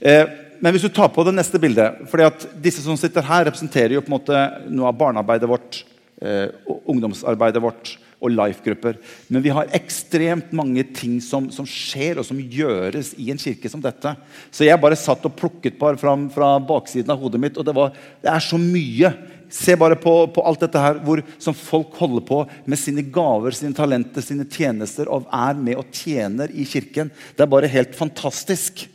eh, 0.00 0.24
men 0.60 0.74
hvis 0.74 0.82
du 0.86 0.90
tar 0.90 1.10
på 1.14 1.22
det 1.26 1.34
neste 1.36 1.60
bildet 1.62 2.00
fordi 2.10 2.24
at 2.26 2.46
Disse 2.62 2.82
som 2.82 2.98
sitter 2.98 3.22
her, 3.22 3.44
representerer 3.46 3.94
jo 3.94 4.02
på 4.02 4.10
en 4.10 4.16
måte 4.16 4.40
noe 4.66 4.90
av 4.90 4.98
barnearbeidet 4.98 5.50
vårt, 5.50 5.84
eh, 6.22 6.48
ungdomsarbeidet 6.90 7.62
vårt 7.62 7.94
og 8.24 8.32
life-grupper. 8.32 8.96
Men 9.28 9.44
vi 9.44 9.52
har 9.52 9.72
ekstremt 9.76 10.52
mange 10.56 10.84
ting 10.96 11.18
som, 11.22 11.50
som, 11.52 11.66
skjer 11.68 12.20
og 12.20 12.26
som 12.26 12.38
gjøres 12.40 13.12
i 13.20 13.28
en 13.32 13.40
kirke 13.40 13.68
som 13.70 13.82
dette. 13.84 14.14
Så 14.54 14.66
jeg 14.66 14.80
bare 14.80 14.98
satt 14.98 15.26
og 15.28 15.36
plukket 15.36 15.76
bare 15.80 16.00
fram 16.00 16.28
fra 16.32 16.54
baksiden 16.64 17.12
av 17.12 17.20
hodet 17.20 17.42
mitt, 17.42 17.60
og 17.60 17.66
det, 17.68 17.74
var, 17.76 17.92
det 18.24 18.32
er 18.32 18.44
så 18.44 18.60
mye. 18.60 19.12
Se 19.54 19.76
bare 19.78 19.94
på, 20.00 20.12
på 20.34 20.42
alt 20.42 20.64
dette 20.64 20.80
her 20.82 20.98
hvor, 21.04 21.20
som 21.38 21.54
folk 21.54 21.94
holder 22.00 22.24
på 22.26 22.40
med 22.66 22.80
sine 22.80 23.04
gaver, 23.14 23.54
sine 23.54 23.76
talenter, 23.76 24.24
sine 24.24 24.48
tjenester 24.50 25.10
og 25.12 25.28
er 25.30 25.60
med 25.60 25.78
og 25.78 25.92
tjener 25.94 26.50
i 26.50 26.66
kirken. 26.66 27.12
Det 27.36 27.44
er 27.44 27.52
bare 27.52 27.70
helt 27.70 27.94
fantastisk. 27.94 28.88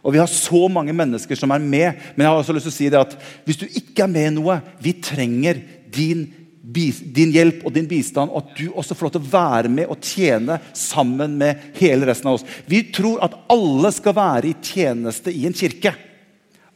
Og 0.00 0.14
vi 0.14 0.22
har 0.22 0.30
så 0.32 0.62
mange 0.72 0.94
mennesker 0.96 1.36
som 1.36 1.52
er 1.52 1.60
med. 1.60 2.00
Men 2.14 2.24
jeg 2.24 2.32
har 2.32 2.40
også 2.40 2.56
lyst 2.56 2.70
til 2.70 2.72
å 2.72 2.78
si 2.78 2.88
det 2.92 3.00
at 3.02 3.16
hvis 3.44 3.60
du 3.60 3.66
ikke 3.68 4.06
er 4.06 4.14
med 4.14 4.30
i 4.30 4.36
noe 4.38 4.60
Vi 4.80 4.96
trenger 5.04 5.60
din 5.92 6.28
din 6.70 7.32
hjelp 7.32 7.64
og 7.64 7.72
din 7.74 7.88
bistand, 7.88 8.30
og 8.30 8.44
at 8.44 8.58
du 8.58 8.68
også 8.68 8.94
får 8.94 9.06
lov 9.06 9.12
til 9.14 9.24
å 9.24 9.30
være 9.32 9.70
med 9.72 9.90
og 9.90 10.04
tjene 10.04 10.58
sammen 10.76 11.38
med 11.40 11.72
hele 11.80 12.06
resten 12.06 12.28
av 12.30 12.36
oss. 12.36 12.44
Vi 12.68 12.82
tror 12.94 13.22
at 13.24 13.34
alle 13.50 13.90
skal 13.96 14.14
være 14.14 14.50
i 14.50 14.56
tjeneste 14.62 15.32
i 15.34 15.46
en 15.48 15.56
kirke. 15.56 15.94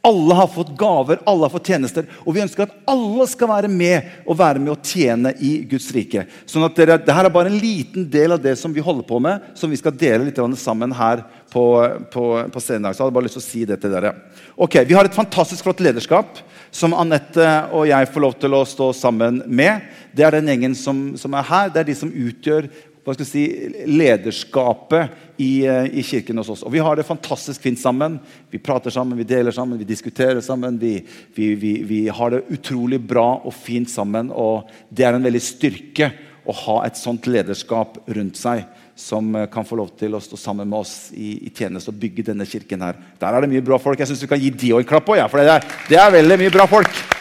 Alle 0.04 0.36
har 0.36 0.50
fått 0.52 0.74
gaver, 0.76 1.22
alle 1.24 1.46
har 1.46 1.52
fått 1.52 1.70
tjenester. 1.72 2.04
Og 2.26 2.34
vi 2.36 2.42
ønsker 2.44 2.66
at 2.66 2.74
alle 2.92 3.24
skal 3.30 3.48
være 3.48 3.70
med 3.72 4.10
og 4.28 4.36
være 4.36 4.60
med 4.60 4.74
og 4.74 4.84
tjene 4.84 5.32
i 5.40 5.54
Guds 5.70 5.86
rike. 5.96 6.26
Sånn 6.44 6.66
at 6.66 6.76
dere, 6.76 6.98
Dette 7.00 7.16
er 7.16 7.32
bare 7.32 7.48
en 7.48 7.56
liten 7.56 8.04
del 8.12 8.36
av 8.36 8.42
det 8.44 8.52
som 8.60 8.74
vi 8.74 8.84
holder 8.84 9.06
på 9.08 9.20
med, 9.24 9.46
som 9.56 9.72
vi 9.72 9.80
skal 9.80 9.96
dele 9.96 10.26
litt 10.26 10.40
sammen 10.60 10.92
her 10.92 11.24
på, 11.52 11.64
på, 12.12 12.24
på 12.52 12.62
scenen. 12.62 12.92
Så 12.92 13.00
jeg 13.00 13.06
hadde 13.06 13.16
bare 13.16 13.28
lyst 13.28 13.38
til 13.38 13.44
å 13.44 13.48
si 13.48 13.64
det 13.64 13.80
til 13.80 13.94
dere. 13.96 14.12
Ok, 14.56 14.82
Vi 14.84 14.94
har 14.94 15.08
et 15.08 15.16
fantastisk 15.16 15.64
flott 15.64 15.80
lederskap 15.80 16.42
som 16.74 16.94
Anette 16.98 17.46
og 17.72 17.86
jeg 17.88 18.10
får 18.12 18.24
lov 18.26 18.34
til 18.42 18.56
å 18.58 18.64
stå 18.66 18.92
sammen 18.98 19.40
med. 19.46 19.86
Det 20.12 20.26
er 20.26 20.36
den 20.36 20.50
gjengen 20.52 20.74
som, 20.78 21.04
som 21.16 21.34
er 21.38 21.48
her. 21.48 21.72
Det 21.72 21.80
er 21.80 21.88
de 21.88 21.96
som 21.96 22.12
utgjør 22.12 22.68
hva 23.04 23.12
skal 23.12 23.26
jeg 23.26 23.30
si, 23.30 23.84
lederskapet 23.84 25.12
i, 25.36 25.66
eh, 25.68 25.90
i, 25.92 26.02
kirken 26.02 26.40
hos 26.40 26.48
oss. 26.54 26.62
Og 26.64 26.72
Vi 26.72 26.80
har 26.80 26.96
det 26.96 27.04
fantastisk 27.04 27.60
fint 27.60 27.78
sammen. 27.78 28.18
Vi 28.50 28.58
prater 28.58 28.90
sammen, 28.90 29.18
vi 29.18 29.28
deler 29.28 29.52
sammen, 29.52 29.78
vi 29.78 29.84
diskuterer 29.84 30.40
sammen. 30.40 30.78
Vi, 30.80 31.04
vi, 31.34 31.54
vi, 31.54 31.74
vi 31.84 32.08
har 32.08 32.30
det 32.30 32.46
utrolig 32.48 33.00
bra 33.00 33.44
og 33.44 33.52
fint 33.52 33.90
sammen. 33.90 34.32
og 34.32 34.70
Det 34.88 35.04
er 35.04 35.14
en 35.14 35.26
veldig 35.26 35.42
styrke 35.42 36.12
å 36.44 36.52
ha 36.64 36.78
et 36.86 36.96
sånt 36.96 37.28
lederskap 37.28 37.98
rundt 38.08 38.40
seg 38.40 38.64
som 38.96 39.34
eh, 39.36 39.50
kan 39.52 39.66
få 39.68 39.76
lov 39.76 39.92
til 40.00 40.14
å 40.16 40.22
stå 40.22 40.38
sammen 40.40 40.70
med 40.70 40.80
oss 40.80 41.10
i, 41.12 41.34
i 41.44 41.52
tjeneste 41.52 41.92
og 41.92 42.00
bygge 42.00 42.30
denne 42.30 42.46
kirken. 42.48 42.86
her. 42.88 42.96
Der 43.20 43.34
er 43.34 43.44
det 43.44 43.52
mye 43.52 43.64
bra 43.64 43.78
folk. 43.82 44.00
Jeg 44.00 44.08
syns 44.08 44.24
vi 44.24 44.30
kan 44.32 44.40
gi 44.40 44.48
de 44.48 44.72
òg 44.72 44.84
en 44.84 44.88
klapp 44.94 45.08
på, 45.08 45.18
ja, 45.20 45.28
for 45.28 45.42
det 45.42 45.58
er, 45.58 45.76
det 45.90 46.00
er 46.00 46.16
veldig 46.22 46.40
mye 46.40 46.56
bra 46.56 46.68
folk. 46.70 47.13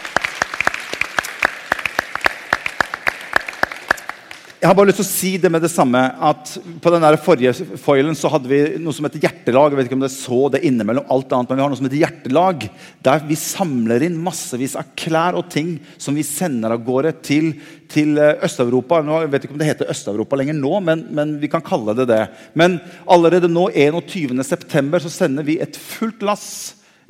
Jeg 4.63 4.69
har 4.69 4.77
bare 4.77 4.87
lyst 4.87 5.01
til 5.01 5.03
å 5.03 5.11
si 5.11 5.29
det 5.43 5.49
med 5.51 5.59
det 5.59 5.69
samme 5.73 5.99
at 6.23 6.53
På 6.79 6.91
den 6.93 7.03
der 7.03 7.17
forrige 7.19 7.51
foilen 7.83 8.15
så 8.15 8.29
hadde 8.31 8.47
vi 8.47 8.59
noe 8.79 8.95
som 8.95 9.03
heter 9.03 9.19
hjertelag. 9.19 9.73
Jeg 9.73 9.79
vet 9.81 9.89
ikke 9.89 9.97
om 9.97 10.05
det 10.05 10.09
så 10.13 10.39
det 10.53 10.61
innimellom 10.63 11.11
alt 11.11 11.35
annet, 11.35 11.51
men 11.51 11.59
vi 11.59 11.65
har 11.65 11.73
noe 11.73 11.79
som 11.81 11.89
heter 11.89 11.99
hjertelag. 11.99 12.63
Der 13.03 13.25
vi 13.27 13.35
samler 13.41 14.07
inn 14.07 14.15
massevis 14.23 14.77
av 14.79 14.93
klær 14.95 15.35
og 15.35 15.49
ting 15.51 15.75
som 15.99 16.15
vi 16.15 16.23
sender 16.23 16.77
av 16.77 16.87
gårde 16.87 17.11
til, 17.27 17.51
til 17.91 18.15
eh, 18.15 18.39
Øst-Europa. 18.47 19.03
Jeg 19.03 19.35
vet 19.35 19.49
ikke 19.49 19.57
om 19.57 19.59
det 19.65 19.71
heter 19.73 19.91
Øst-Europa 19.91 20.39
lenger 20.39 20.55
nå, 20.61 20.73
men, 20.87 21.05
men, 21.11 21.37
vi 21.43 21.51
kan 21.51 21.65
kalle 21.65 21.99
det 21.99 22.07
det. 22.13 22.23
Men 22.55 22.79
allerede 23.03 23.51
nå 23.51 23.67
21.9. 23.67 25.03
så 25.03 25.11
sender 25.11 25.43
vi 25.43 25.59
et 25.59 25.75
fullt 25.75 26.23
lass. 26.23 26.51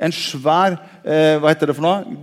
En 0.02 0.10
svær 0.10 0.80
eh, 1.06 1.38
Hva 1.38 1.54
heter 1.54 1.70
det 1.70 1.78
for 1.78 1.86
noe? 1.86 2.18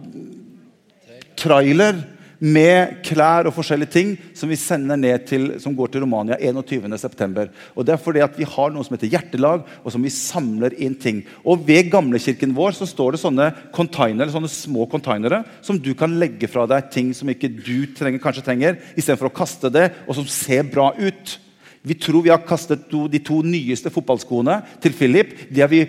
Trailer 1.39 2.03
med 2.41 3.03
klær 3.05 3.45
og 3.45 3.53
forskjellige 3.53 3.93
ting 3.93 4.13
som 4.37 4.49
vi 4.49 4.57
sender 4.57 4.97
ned 4.97 5.27
til, 5.29 5.43
som 5.61 5.75
går 5.77 5.91
til 5.93 6.01
Romania 6.01 6.39
21.9. 6.41 7.45
Det 7.85 7.93
er 7.93 8.01
fordi 8.01 8.23
at 8.25 8.39
vi 8.39 8.47
har 8.49 8.73
noe 8.73 8.85
som 8.85 8.95
heter 8.97 9.11
hjertelag, 9.13 9.67
og 9.85 9.93
som 9.93 10.01
vi 10.01 10.13
samler 10.13 10.73
inn 10.81 10.97
ting. 10.97 11.21
Og 11.45 11.61
Ved 11.67 11.91
gamlekirken 11.93 12.55
vår 12.57 12.73
så 12.79 12.89
står 12.89 13.13
det 13.13 13.21
sånne 13.21 13.51
sånne 13.71 14.49
små 14.49 14.87
containere 14.89 15.43
som 15.61 15.77
du 15.77 15.93
kan 15.93 16.17
legge 16.17 16.49
fra 16.49 16.65
deg 16.65 16.89
ting 16.91 17.13
som 17.13 17.29
ikke 17.29 17.51
du 17.51 17.85
trenger, 17.93 18.19
kanskje 18.19 18.45
trenger, 18.45 18.81
istedenfor 18.97 19.29
å 19.29 19.37
kaste 19.37 19.69
det, 19.69 19.91
og 20.07 20.17
som 20.17 20.25
ser 20.25 20.65
bra 20.65 20.91
ut. 20.97 21.37
Vi 21.85 21.97
tror 21.97 22.25
vi 22.25 22.33
har 22.33 22.41
kastet 22.45 22.89
to, 22.89 23.07
de 23.09 23.21
to 23.21 23.41
nyeste 23.45 23.93
fotballskoene 23.93 24.61
til 24.81 24.97
Philip. 24.97 25.33
De 25.49 25.61
har 25.61 25.69
vi 25.69 25.85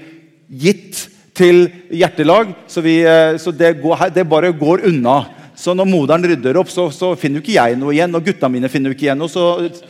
gitt 0.49 1.09
til 1.37 1.65
hjertelag, 1.93 2.53
så, 2.69 2.83
vi, 2.85 2.99
eh, 3.09 3.39
så 3.41 3.53
det, 3.57 3.79
går, 3.81 4.11
det 4.13 4.29
bare 4.29 4.53
går 4.53 4.85
unna. 4.91 5.23
Så 5.63 5.77
når 5.79 5.87
moderen 5.87 6.25
rydder 6.27 6.57
opp, 6.59 6.71
så, 6.75 6.89
så 6.91 7.13
finner 7.15 7.39
jo 7.39 7.45
ikke 7.45 7.55
jeg 7.55 7.77
noe 7.79 7.93
igjen. 7.95 8.15
Og 8.19 8.25
gutta 8.27 8.49
mine 8.51 8.67
finner 8.71 8.91
jo 8.91 8.97
ikke 8.97 9.05
igjen 9.07 9.21
noe. 9.23 9.31
Så, 9.31 9.45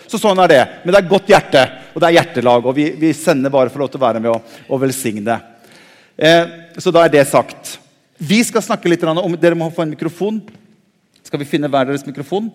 så, 0.04 0.18
sånn 0.20 0.42
er 0.44 0.50
det. 0.52 0.64
Men 0.82 0.92
det 0.92 0.98
er 1.00 1.06
godt 1.08 1.30
hjerte, 1.32 1.62
og 1.94 2.02
det 2.02 2.10
er 2.10 2.16
hjertelag. 2.18 2.66
Og 2.68 2.76
vi, 2.76 2.90
vi 3.00 3.12
sender 3.16 3.52
bare 3.54 3.72
for 3.72 3.80
lov 3.80 3.88
til 3.88 4.02
å 4.02 4.02
være 4.02 4.20
med 4.20 4.34
og, 4.34 4.58
og 4.68 4.82
velsigne. 4.82 5.38
Eh, 6.12 6.42
så 6.76 6.92
da 6.92 7.06
er 7.06 7.14
det 7.14 7.22
sagt. 7.30 7.78
Vi 8.20 8.42
skal 8.44 8.64
snakke 8.66 8.92
litt 8.92 9.06
om 9.08 9.38
Dere 9.40 9.56
må 9.56 9.70
få 9.72 9.86
en 9.86 9.94
mikrofon. 9.94 10.42
Skal 11.24 11.40
vi 11.40 11.48
finne 11.48 11.72
hver 11.72 11.88
deres 11.88 12.04
mikrofon? 12.04 12.52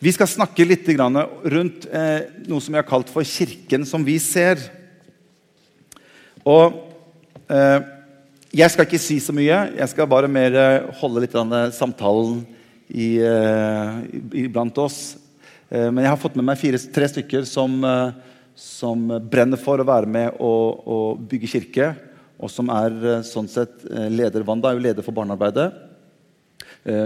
Vi 0.00 0.12
skal 0.12 0.28
snakke 0.28 0.68
litt 0.68 0.92
rundt 0.92 1.88
eh, 1.88 2.28
noe 2.52 2.60
som 2.60 2.76
jeg 2.76 2.84
har 2.84 2.88
kalt 2.88 3.08
for 3.12 3.24
'Kirken 3.24 3.88
som 3.88 4.04
vi 4.04 4.20
ser'. 4.20 4.68
Og 6.44 6.89
jeg 8.50 8.72
skal 8.72 8.86
ikke 8.86 8.98
si 8.98 9.20
så 9.22 9.34
mye. 9.34 9.58
Jeg 9.78 9.90
skal 9.92 10.08
bare 10.10 10.30
mer 10.30 10.56
eh, 10.58 10.88
holde 11.00 11.22
litt 11.22 11.36
samtalen 11.76 12.40
i, 12.90 13.18
eh, 13.22 14.48
blant 14.50 14.78
oss. 14.82 15.16
Men 15.70 16.02
jeg 16.02 16.10
har 16.10 16.18
fått 16.18 16.34
med 16.34 16.48
meg 16.48 16.58
fire, 16.58 16.80
tre 16.90 17.06
stykker 17.06 17.44
som, 17.46 17.76
som, 18.58 19.04
brenner 19.30 19.60
for 19.62 19.78
å 19.78 19.84
være 19.86 20.08
med 20.10 20.40
og, 20.42 20.80
og 20.82 21.20
bygge 21.30 21.50
kirke. 21.52 21.92
Og 22.42 22.50
som 22.50 22.72
er 22.74 23.22
sånn 23.22 23.46
sett 23.46 23.84
leder. 23.86 24.42
Wanda 24.48 24.72
er 24.72 24.80
jo 24.80 24.82
leder 24.88 25.06
for 25.06 25.14
barnearbeidet. 25.14 25.68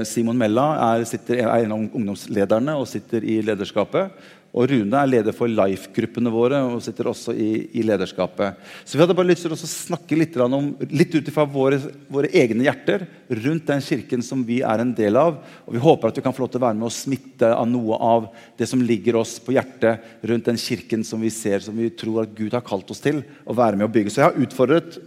Simon 0.09 0.41
Mella 0.41 0.65
er, 0.95 1.05
sitter, 1.05 1.43
er 1.43 1.67
en 1.67 1.77
av 1.77 1.85
ungdomslederne 2.01 2.79
og 2.81 2.89
sitter 2.89 3.27
i 3.29 3.43
lederskapet. 3.45 4.17
Og 4.55 4.69
Rune 4.71 4.99
er 5.01 5.09
leder 5.11 5.35
for 5.35 5.51
Life-gruppene 5.51 6.31
våre 6.31 6.61
og 6.69 6.83
sitter 6.85 7.09
også 7.11 7.33
i, 7.35 7.49
i, 7.75 7.83
lederskapet. 7.83 8.61
Så 8.87 8.95
vi 8.95 9.03
hadde 9.03 9.17
bare 9.19 9.33
lyst 9.33 9.43
til 9.43 9.55
å 9.55 9.59
snakke 9.59 10.19
litt, 10.19 10.37
om, 10.39 10.69
litt 10.95 11.17
ut 11.17 11.31
ifra 11.31 11.43
våre, 11.51 11.81
våre, 12.07 12.31
egne 12.31 12.69
hjerter 12.69 13.03
rundt 13.43 13.67
den 13.67 13.83
kirken 13.83 14.23
som 14.23 14.45
vi 14.47 14.61
er 14.63 14.85
en 14.85 14.95
del 14.95 15.19
av. 15.19 15.41
Og 15.67 15.75
vi 15.75 15.83
håper 15.83 16.13
at 16.13 16.21
vi 16.21 16.25
kan 16.29 16.37
få 16.37 16.45
lov 16.45 16.55
til 16.55 16.63
å 16.63 16.67
være 16.69 16.79
med 16.79 16.87
og 16.87 16.95
smitte 16.95 17.51
av 17.51 17.67
noe 17.67 17.99
av 17.99 18.31
det 18.61 18.71
som 18.71 18.87
ligger 18.87 19.19
oss 19.25 19.41
på 19.43 19.59
hjertet 19.59 20.23
rundt 20.23 20.47
den 20.47 20.63
kirken 20.63 21.03
som 21.03 21.27
vi 21.27 21.35
ser, 21.35 21.59
som 21.67 21.75
vi 21.75 21.91
tror 21.91 22.23
at 22.23 22.39
Gud 22.39 22.55
har 22.55 22.63
kalt 22.63 22.95
oss 22.95 23.03
til 23.03 23.25
å 23.43 23.59
være 23.59 23.81
med 23.81 23.89
og 23.89 23.95
bygge. 23.99 24.15
Så 24.15 24.23
jeg 24.23 24.31
har 24.31 24.43
utfordret 24.47 25.01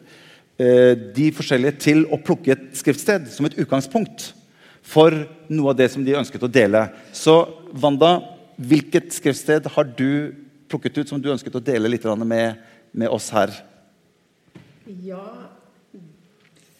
eh, 0.59 0.91
de 1.15 1.31
forskjellige 1.39 1.79
til 1.87 2.03
å 2.11 2.19
plukke 2.19 2.57
et 2.57 2.71
skriftsted 2.75 3.31
som 3.31 3.47
et 3.47 3.55
utgangspunkt 3.63 4.33
for 4.87 5.23
noe 5.47 5.71
av 5.71 5.79
det 5.79 5.93
som 5.95 6.03
de 6.03 6.19
ønsket 6.19 6.43
å 6.43 6.51
dele. 6.51 6.89
Så 7.15 7.45
Wanda 7.79 8.17
Hvilket 8.57 9.13
skriftsted 9.13 9.67
har 9.69 9.85
du 9.97 10.33
plukket 10.67 10.97
ut 10.97 11.09
som 11.11 11.21
du 11.21 11.29
ønsket 11.29 11.55
å 11.55 11.61
dele 11.61 11.91
litt 11.91 12.05
med, 12.25 12.57
med 12.91 13.11
oss 13.13 13.29
her? 13.29 13.53
Ja, 15.05 15.51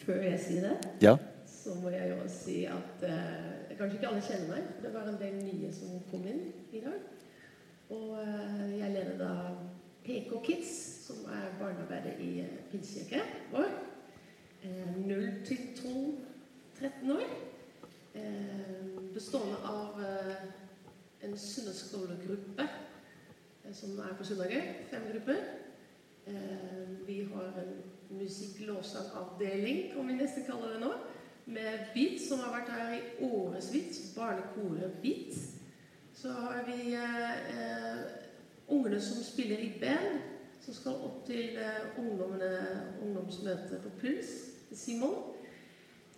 før 0.02 0.24
jeg 0.26 0.40
sier 0.42 0.66
det, 0.66 0.92
ja. 1.04 1.14
så 1.46 1.76
må 1.78 1.92
jeg 1.94 2.10
jo 2.16 2.26
si 2.32 2.64
at 2.72 3.06
eh, 3.06 3.54
Kanskje 3.78 4.00
ikke 4.00 4.10
alle 4.10 4.22
kjenner 4.26 4.48
meg. 4.56 4.70
Det 4.82 4.90
var 4.90 5.06
en 5.06 5.20
del 5.22 5.36
nye 5.38 5.68
som 5.70 6.00
kom 6.10 6.24
inn 6.26 6.48
i 6.74 6.80
dag. 6.82 6.96
Og 7.94 8.16
eh, 8.24 8.64
jeg 8.80 8.94
leder 8.96 9.20
da 9.20 9.34
PK 10.02 10.32
Kids, 10.48 10.72
som 11.06 11.28
er 11.30 11.52
barnearbeidet 11.60 12.16
i 12.26 12.32
uh, 12.42 12.56
Pinsekirke 12.72 13.22
vår. 13.52 13.70
Uh, 14.64 14.96
0 15.06 15.28
til 15.46 15.62
12-13 15.78 17.14
år. 17.20 17.36
bestående 19.14 19.58
av 19.70 20.00
en 21.28 21.38
søndagsskolegruppe 21.38 22.68
eh, 23.66 23.74
som 23.74 24.00
er 24.00 24.16
på 24.18 24.24
søndager. 24.24 24.74
Fem 24.92 25.02
grupper. 25.12 25.44
Eh, 26.28 27.08
vi 27.08 27.22
har 27.34 27.62
en 27.62 27.74
musikk-lovsangavdeling, 28.20 29.94
kan 29.94 30.08
vi 30.08 30.14
nesten 30.14 30.46
kalle 30.48 30.74
det 30.74 30.80
nå, 30.82 30.94
med 31.46 31.92
BIT, 31.94 32.22
som 32.28 32.40
har 32.44 32.56
vært 32.60 32.74
her 32.76 32.94
i 32.96 33.02
årevis. 33.28 34.02
Barnekoret 34.16 35.00
BIT. 35.02 35.36
Så 36.18 36.32
har 36.32 36.64
vi 36.68 36.94
eh, 36.96 38.04
ungene 38.68 39.02
som 39.02 39.24
spiller 39.24 39.60
i 39.64 39.74
band, 39.80 40.22
som 40.66 40.74
skal 40.74 41.04
opp 41.08 41.26
til 41.28 41.60
eh, 41.62 42.00
ungdomsmøte 43.04 43.82
på 43.84 43.92
Puls, 44.02 44.32
Simon. 44.74 45.34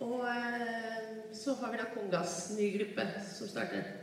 Og 0.00 0.24
eh, 0.24 1.34
så 1.36 1.54
har 1.60 1.72
vi 1.72 1.82
da 1.82 1.90
Kongas 1.94 2.54
nye 2.56 2.78
gruppe, 2.78 3.06
som 3.36 3.48
starter 3.48 3.99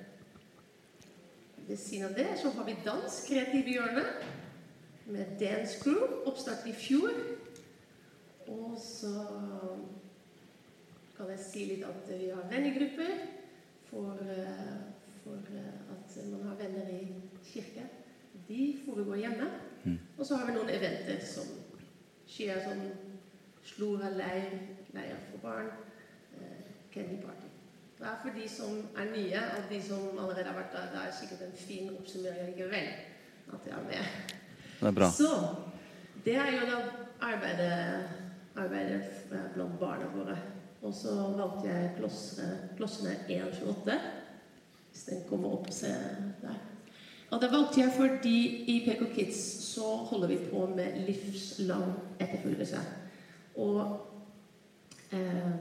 ved 1.67 1.77
siden 1.77 2.05
av 2.09 2.13
det 2.15 2.27
så 2.41 2.49
har 2.49 2.65
vi 2.65 2.75
dans, 2.85 3.23
Kreative 3.27 3.73
hjørne, 3.75 4.03
med 5.05 5.25
Dance 5.39 5.79
Crew. 5.81 6.23
Oppstart 6.25 6.67
i 6.67 6.73
fjor. 6.73 7.11
Og 8.47 8.77
så 8.79 9.13
kan 11.17 11.31
jeg 11.33 11.43
si 11.43 11.65
litt 11.67 11.83
at 11.87 12.07
vi 12.11 12.29
har 12.29 12.47
vennegrupper 12.51 13.25
for, 13.89 14.19
eh, 14.21 14.77
for 15.23 15.51
eh, 15.55 15.73
at 15.95 16.17
man 16.31 16.47
har 16.47 16.55
venner 16.55 16.89
i 16.93 17.01
kirke. 17.43 17.87
De 18.47 18.79
foregår 18.85 19.15
hjemme. 19.15 19.49
Mm. 19.83 19.99
Og 20.17 20.25
så 20.25 20.35
har 20.35 20.47
vi 20.47 20.55
noen 20.55 20.69
eventer 20.69 21.19
som 21.25 21.51
skjer 22.27 22.63
som 22.63 22.81
Slora 23.67 24.09
leir, 24.15 24.53
leir 24.95 25.17
for 25.31 25.41
barn, 25.43 25.67
eh, 26.39 26.61
Candy 26.93 27.21
Party. 27.21 27.56
Det 27.97 28.05
er 28.05 28.17
for 28.21 28.29
de 28.39 28.49
som 28.49 28.73
er 28.97 29.07
nye, 29.09 29.39
og 29.57 29.71
de 29.71 29.79
som 29.81 30.19
allerede 30.19 30.45
har 30.45 30.57
vært 30.59 30.75
der. 30.75 30.91
Det 30.93 30.99
er 31.01 31.15
sikkert 31.19 31.41
en 31.47 31.57
fin 31.57 31.89
oppsummering 31.95 32.51
likevel 32.51 32.91
at 33.53 33.65
jeg 33.65 33.73
er 33.73 33.87
med. 33.87 34.35
Det 34.79 34.87
er 34.87 34.91
bra. 34.99 35.09
Så 35.11 35.31
det 36.25 36.35
er 36.35 36.51
jo 36.53 36.67
da 36.69 36.77
arbeidet, 37.25 38.09
arbeidet 38.55 39.01
blant 39.55 39.79
barna 39.79 40.11
våre. 40.13 40.37
Og 40.81 40.93
så 40.93 41.15
valgte 41.37 41.67
jeg 41.71 41.93
klossene 42.77 43.15
128. 43.29 43.99
Hvis 44.91 45.03
den 45.09 45.23
kommer 45.29 45.57
opp 45.57 45.67
og 45.67 45.73
ser 45.73 45.97
der. 46.41 46.61
Og 47.31 47.41
det 47.41 47.51
valgte 47.51 47.81
jeg 47.81 47.93
fordi 47.97 48.37
i 48.71 48.77
PK 48.85 49.03
Kids 49.15 49.41
så 49.73 49.95
holder 50.11 50.27
vi 50.27 50.37
på 50.51 50.65
med 50.75 51.01
livslang 51.07 51.91
etterfølgelse. 52.19 52.79
Og 53.55 53.81
eh, 55.11 55.51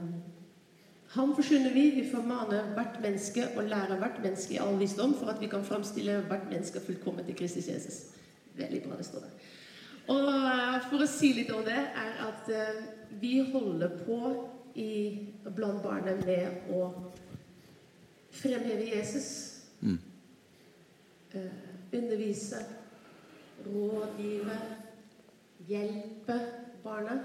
Ham 1.17 1.33
forsyner 1.35 1.73
vi. 1.73 1.89
Vi 1.95 2.05
formaner 2.11 2.73
hvert 2.77 2.99
menneske 3.01 3.47
og 3.57 3.69
lærer 3.71 3.97
hvert 3.97 4.19
menneske 4.21 4.53
i 4.53 4.59
all 4.61 4.77
visdom 4.79 5.15
for 5.17 5.33
at 5.33 5.41
vi 5.41 5.49
kan 5.49 5.65
framstille 5.65 6.19
hvert 6.29 6.45
menneske 6.51 6.81
fullkomment 6.85 7.25
til 7.27 7.37
Kristus 7.39 7.69
Jesus. 7.71 8.01
Veldig 8.57 8.83
bra 8.83 8.97
det 8.97 9.05
står 9.05 9.25
der. 9.25 9.47
Og 10.13 10.29
eh, 10.31 10.77
for 10.87 11.03
å 11.03 11.09
si 11.09 11.33
litt 11.35 11.49
om 11.51 11.65
det, 11.65 11.77
er 11.77 12.21
at 12.27 12.51
uh, 12.53 12.83
vi 13.19 13.39
holder 13.51 13.97
på 14.05 14.19
i, 14.77 14.91
blant 15.55 15.81
barna 15.83 16.13
med 16.21 16.69
å 16.71 16.85
fremheve 18.37 18.85
Jesus. 18.93 19.29
Mm. 19.81 19.97
undervise, 21.93 22.61
rådgive, 23.65 24.55
hjelpe 25.67 26.37
barna. 26.83 27.19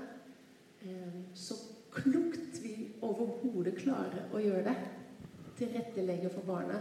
Eh, 0.82 1.20
så 1.34 1.54
klokt 1.94 2.60
vi 2.62 2.74
overhodet 3.04 3.76
klarer 3.82 4.28
å 4.32 4.40
gjøre 4.42 4.64
det. 4.70 4.76
Tilrettelegge 5.58 6.30
for 6.32 6.46
barna. 6.48 6.80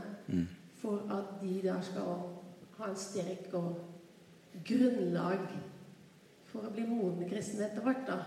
For 0.81 1.03
at 1.13 1.35
de 1.41 1.57
da 1.65 1.75
skal 1.85 2.13
ha 2.79 2.87
en 2.89 2.97
sterk 2.97 3.51
og 3.53 3.81
grunnlag 4.65 5.43
for 6.51 6.65
å 6.67 6.71
bli 6.73 6.83
modne 6.89 7.27
kristne 7.29 7.67
etter 7.67 7.83
hvert. 7.85 8.07
da. 8.07 8.17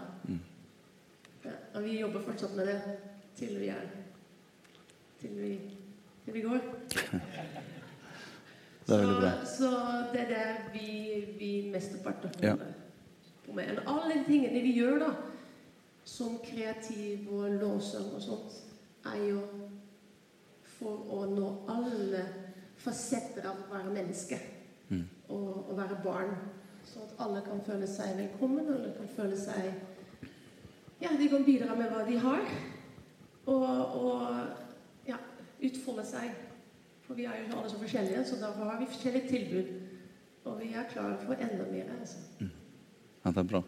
Ja, 1.45 1.55
og 1.75 1.83
vi 1.85 1.99
jobber 1.99 2.23
fortsatt 2.25 2.55
med 2.57 2.71
det 2.71 2.79
til 3.37 3.59
vi 3.61 3.69
er 3.69 3.89
Til 5.21 5.35
vi, 5.41 5.51
til 6.25 6.35
vi 6.37 6.41
går. 6.45 6.61
Det 8.85 8.93
er 8.93 8.99
veldig 9.01 9.21
bra. 9.21 9.29
Så, 9.49 9.69
så 9.69 9.69
det 10.13 10.21
er 10.21 10.27
det 10.29 10.73
vi, 10.75 10.89
vi 11.39 11.71
mesteparten 11.73 12.31
Ja. 12.45 12.53
på 13.47 13.53
med. 13.57 13.71
Men 13.71 13.79
alle 13.89 14.19
de 14.19 14.25
tingene 14.27 14.61
vi 14.61 14.75
gjør, 14.77 14.99
da, 15.01 15.09
som 16.05 16.39
kreativ 16.45 17.29
og 17.33 17.51
låser 17.61 18.05
og 18.15 18.23
sånt, 18.23 18.59
er 19.07 19.23
jo 19.31 19.41
for 20.79 21.07
å 21.15 21.25
nå 21.31 21.49
alle 21.69 22.25
fasetter 22.77 23.47
av 23.49 23.63
å 23.65 23.73
være 23.75 23.95
menneske 23.95 24.39
Mm. 24.91 25.05
og 25.29 25.71
og 25.71 25.77
være 25.77 25.97
barn. 26.05 26.35
Så 26.85 27.01
at 27.01 27.15
alle 27.25 27.41
kan 27.41 27.61
føle 27.65 27.87
seg 27.89 28.17
velkommen, 28.19 28.67
alle 28.69 28.93
kan 28.99 29.09
føle 29.17 29.37
seg 29.37 29.73
Ja, 31.01 31.09
de 31.19 31.29
kan 31.29 31.45
bidra 31.45 31.75
med 31.75 31.89
hva 31.91 32.05
de 32.07 32.19
har. 32.19 32.45
Og, 33.47 33.95
og 34.05 34.47
ja, 35.09 35.17
utfolde 35.63 36.05
seg. 36.07 36.31
For 37.03 37.15
vi 37.15 37.25
er 37.25 37.41
jo 37.49 37.57
alle 37.59 37.71
så 37.71 37.79
forskjellige, 37.81 38.25
så 38.25 38.37
da 38.41 38.53
har 38.53 38.79
vi 38.81 38.87
forskjellige 38.87 39.29
tilbud. 39.29 39.73
Og 40.45 40.61
vi 40.61 40.71
er 40.73 40.87
klare 40.93 41.19
for 41.25 41.35
enda 41.35 41.65
mer. 41.73 41.91
altså. 42.01 42.19
Ja, 43.25 43.31
det 43.31 43.37
er 43.39 43.43
bra. 43.43 43.63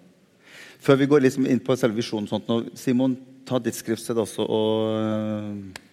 Før 0.82 1.00
vi 1.00 1.08
går 1.10 1.24
liksom 1.24 1.46
inn 1.48 1.62
på 1.62 1.76
selve 1.78 1.98
visjonen, 1.98 2.28
sånt, 2.30 2.48
nå, 2.48 2.70
Simon, 2.78 3.16
ta 3.46 3.58
ditt 3.62 3.78
skriftsted 3.78 4.18
også. 4.18 4.46
Og 4.46 4.72
øh, 5.00 5.84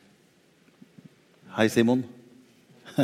Hei, 1.57 1.67
Simon. 1.69 2.05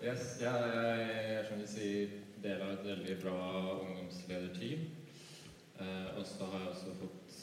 Yes, 0.00 0.38
ja, 0.40 0.54
jeg 0.56 1.32
er 1.36 1.42
skjønner 1.44 1.66
du 1.66 1.68
sier, 1.68 2.12
del 2.40 2.62
av 2.64 2.70
et 2.72 2.86
veldig 2.88 3.16
bra 3.20 3.34
ungdomslederteam. 3.82 4.86
Eh, 5.76 6.06
og 6.16 6.24
så 6.24 6.48
har 6.48 6.62
jeg 6.62 6.70
også 6.70 6.94
fått 7.02 7.34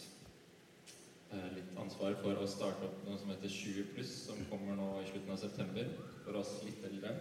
eh, 1.35 1.51
litt 1.53 1.77
ansvar 1.77 2.17
for 2.23 2.41
å 2.41 2.47
starte 2.49 2.89
opp 2.89 3.03
noe 3.05 3.19
som 3.21 3.29
heter 3.29 3.53
20 3.53 3.91
pluss, 3.93 4.15
som 4.25 4.41
kommer 4.49 4.73
nå 4.79 4.89
i 5.03 5.05
slutten 5.11 5.35
av 5.35 5.41
september, 5.43 5.93
for 6.25 6.41
oss 6.41 6.55
litt 6.65 6.81
eldre. 6.89 7.13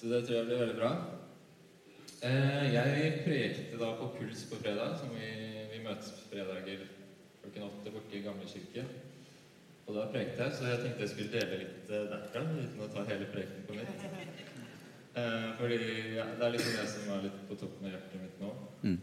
Så 0.00 0.08
det 0.08 0.22
tror 0.24 0.38
jeg 0.38 0.48
blir 0.48 0.64
veldig 0.64 0.78
bra. 0.80 0.92
Eh, 2.18 2.64
jeg 2.74 3.18
prekte 3.22 3.78
da 3.78 3.92
på 3.94 4.08
Puls 4.16 4.40
på 4.50 4.56
fredag, 4.58 4.96
som 4.98 5.12
vi, 5.14 5.28
vi 5.70 5.82
møtes 5.84 6.08
på 6.16 6.32
fredager 6.32 6.80
klokken 7.44 7.66
åtte 7.68 7.92
borte 7.94 8.16
i 8.18 8.22
Gamle 8.24 8.48
kirke. 8.50 8.82
Og 9.86 9.94
da 9.94 10.08
prekte 10.10 10.42
jeg, 10.42 10.56
så 10.58 10.66
jeg 10.66 10.80
tenkte 10.82 11.04
jeg 11.04 11.12
skulle 11.12 11.34
dele 11.36 11.60
litt 11.60 11.92
eh, 11.94 12.08
derfra, 12.10 12.42
uten 12.56 12.82
å 12.82 12.88
ta 12.90 13.04
hele 13.06 13.28
preken 13.30 13.62
på 13.68 13.76
nytt. 13.78 14.02
Eh, 15.14 15.46
fordi 15.60 15.78
ja, 16.16 16.26
det 16.40 16.48
er 16.48 16.56
liksom 16.56 16.74
jeg 16.80 16.90
som 16.96 17.12
er 17.14 17.22
litt 17.28 17.38
på 17.46 17.60
toppen 17.62 17.86
av 17.86 17.94
hjertet 17.94 18.24
mitt 18.24 18.42
nå. 18.42 18.50
Mm. 18.82 18.98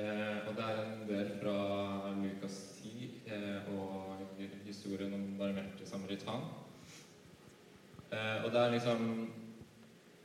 Eh, 0.00 0.40
og 0.48 0.56
det 0.56 0.70
er 0.70 0.80
en 0.80 1.04
del 1.10 1.30
fra 1.42 1.54
Lukas 2.22 2.56
10 2.80 3.12
eh, 3.36 3.68
og 3.76 4.40
historien 4.64 5.12
om 5.12 5.28
barmhjertig 5.38 5.86
samaritan. 5.92 6.48
Eh, 8.08 8.40
og 8.40 8.48
det 8.48 8.64
er 8.64 8.74
liksom 8.78 9.06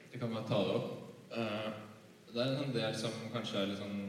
Du 0.10 0.18
kan 0.18 0.32
bare 0.34 0.48
ta 0.48 0.64
det 0.64 0.80
opp. 0.80 1.86
Det 2.30 2.42
er 2.44 2.60
en 2.62 2.74
del 2.74 2.94
som 2.94 3.14
kanskje 3.34 3.58
er 3.58 3.72
litt 3.72 3.80
sånn 3.80 4.02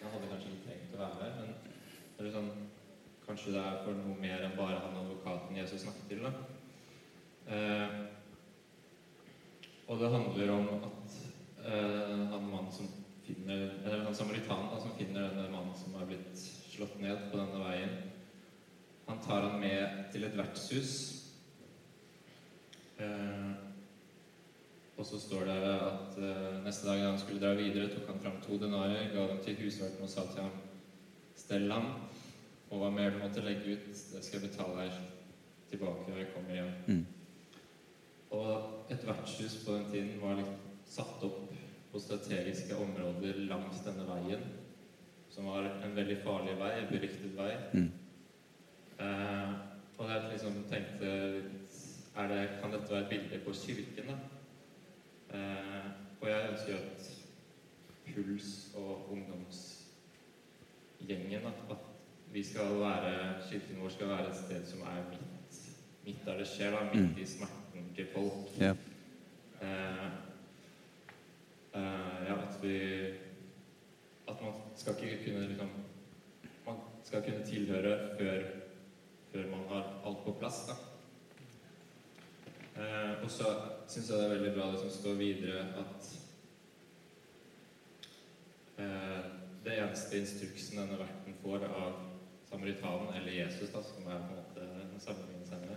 Jeg 0.00 0.08
hadde 0.10 0.30
kanskje 0.32 0.48
ikke 0.50 0.64
trengt 0.64 0.94
å 0.96 1.02
være 1.04 1.18
her, 1.20 1.36
men 1.38 1.52
det 2.16 2.24
er 2.24 2.32
sånn 2.34 2.48
Kanskje 3.24 3.52
det 3.54 3.60
er 3.62 3.76
for 3.84 4.00
noe 4.00 4.16
mer 4.20 4.42
enn 4.44 4.56
bare 4.58 4.80
han 4.82 4.96
advokaten 5.00 5.56
Jesus 5.56 5.84
snakket 5.84 6.10
til. 6.10 6.24
da. 6.26 6.32
Eh, 7.54 7.94
og 9.88 10.00
det 10.02 10.10
handler 10.12 10.52
om 10.56 10.66
at 10.74 11.14
eh, 11.62 12.24
han 12.34 12.50
mannen 12.50 12.72
som 12.72 12.90
finner 13.24 13.62
Eller 13.84 14.02
han 14.04 14.18
samaritanen 14.18 14.72
da, 14.74 14.80
som 14.82 14.96
finner 14.98 15.30
denne 15.30 15.48
mannen 15.54 15.78
som 15.78 15.94
er 15.96 16.10
blitt 16.10 16.42
slått 16.74 16.98
ned 17.00 17.30
på 17.30 17.38
denne 17.38 17.62
veien, 17.62 17.94
han 19.06 19.22
tar 19.24 19.46
han 19.46 19.60
med 19.62 20.10
til 20.12 20.26
et 20.26 20.36
vertshus. 20.36 20.92
Eh, 22.98 23.73
og 24.96 25.06
så 25.06 25.18
står 25.18 25.48
det 25.48 25.56
at 25.72 26.18
uh, 26.18 26.64
neste 26.64 26.86
dag 26.86 27.00
da 27.02 27.10
han 27.10 27.18
skulle 27.18 27.42
dra 27.42 27.54
videre, 27.58 27.90
tok 27.90 28.06
han 28.12 28.20
fram 28.22 28.36
to 28.44 28.58
denarer, 28.62 29.10
ga 29.14 29.26
dem 29.30 29.40
til 29.42 29.58
husverten 29.64 30.06
og 30.06 30.12
sa 30.12 30.26
til 30.30 30.46
ham 30.46 30.62
Stell 31.34 31.66
ham, 31.72 31.88
og 32.70 32.78
hva 32.78 32.88
mer 32.94 33.10
du 33.10 33.18
måtte 33.18 33.42
legge 33.42 33.74
ut, 33.74 33.88
det 33.90 34.20
skal 34.22 34.38
jeg 34.38 34.50
betale 34.52 34.84
her 34.84 35.00
tilbake 35.70 36.04
når 36.06 36.20
jeg 36.20 36.28
kommer 36.30 36.54
hjem. 36.54 36.70
Mm. 36.86 37.06
Og 38.38 38.92
et 38.94 39.06
vertshus 39.06 39.56
på 39.64 39.74
den 39.74 39.88
tiden 39.90 40.20
var 40.22 40.38
liksom 40.38 40.60
satt 40.86 41.24
opp 41.26 41.50
på 41.90 42.02
strategiske 42.02 42.78
områder 42.78 43.42
langs 43.50 43.82
denne 43.86 44.06
veien, 44.08 44.46
som 45.30 45.50
var 45.50 45.66
en 45.66 45.96
veldig 45.96 46.20
farlig 46.22 46.54
vei, 46.58 46.70
en 46.78 46.88
beryktet 46.92 47.34
vei. 47.36 47.50
Mm. 47.74 47.90
Uh, 49.00 49.52
og 49.98 50.10
jeg 50.10 50.30
liksom 50.30 50.62
tenkte 50.70 51.12
litt, 51.34 51.82
er 52.14 52.30
det, 52.30 52.40
Kan 52.62 52.70
dette 52.70 52.94
være 52.94 53.02
et 53.04 53.10
bilde 53.10 53.42
på 53.42 53.52
kirken, 53.58 54.10
da? 54.10 54.33
Eh, 55.30 55.84
og 56.20 56.28
jeg 56.28 56.50
ønsker 56.50 56.74
at 56.74 57.14
Puls 58.14 58.70
og 58.76 59.12
ungdomsgjengen 59.12 61.46
At 61.46 61.76
vi 62.32 62.42
skal 62.42 62.80
være, 62.80 63.42
kirken 63.50 63.80
vår 63.80 63.88
skal 63.88 64.08
være 64.08 64.30
et 64.30 64.36
sted 64.36 64.66
som 64.66 64.80
er 64.80 65.10
midt, 65.10 65.20
midt 66.04 66.24
der 66.24 66.38
det 66.38 66.48
skjer, 66.48 66.70
da, 66.70 66.84
midt 66.94 67.18
i 67.18 67.26
smerten 67.26 67.94
til 67.96 68.06
folk. 68.12 68.32
Ja. 68.60 68.70
Eh, 69.62 70.06
eh, 71.74 72.24
ja, 72.28 72.34
at 72.42 72.62
vi 72.62 72.78
At 74.28 74.42
man 74.42 74.52
skal 74.76 74.94
ikke 75.02 75.24
kunne 75.24 75.48
liksom 75.48 75.68
Man 76.66 76.76
skal 77.04 77.22
kunne 77.22 77.46
tilhøre 77.46 78.18
før, 78.18 78.42
før 79.32 79.50
man 79.50 79.68
har 79.68 80.02
alt 80.06 80.24
på 80.24 80.32
plass, 80.40 80.66
da. 80.68 80.74
Eh, 82.74 83.12
og 83.22 83.30
så 83.30 83.50
syns 83.86 84.08
jeg 84.10 84.18
det 84.18 84.24
er 84.24 84.32
veldig 84.34 84.52
bra 84.56 84.70
det 84.72 84.80
som 84.82 84.90
står 84.90 85.18
videre, 85.20 85.60
at 85.78 86.08
eh, 88.82 89.28
det 89.64 89.76
eneste 89.78 90.18
instruksen 90.18 90.80
denne 90.80 90.98
verten 90.98 91.36
får 91.42 91.66
av 91.68 92.00
samaritanen, 92.48 93.12
eller 93.14 93.32
Jesus, 93.32 93.70
da, 93.70 93.82
som 93.82 94.08
er 94.10 94.24
på 94.24 94.34
en 94.34 94.40
måte 94.40 94.64
en 94.84 95.00
senere 95.00 95.76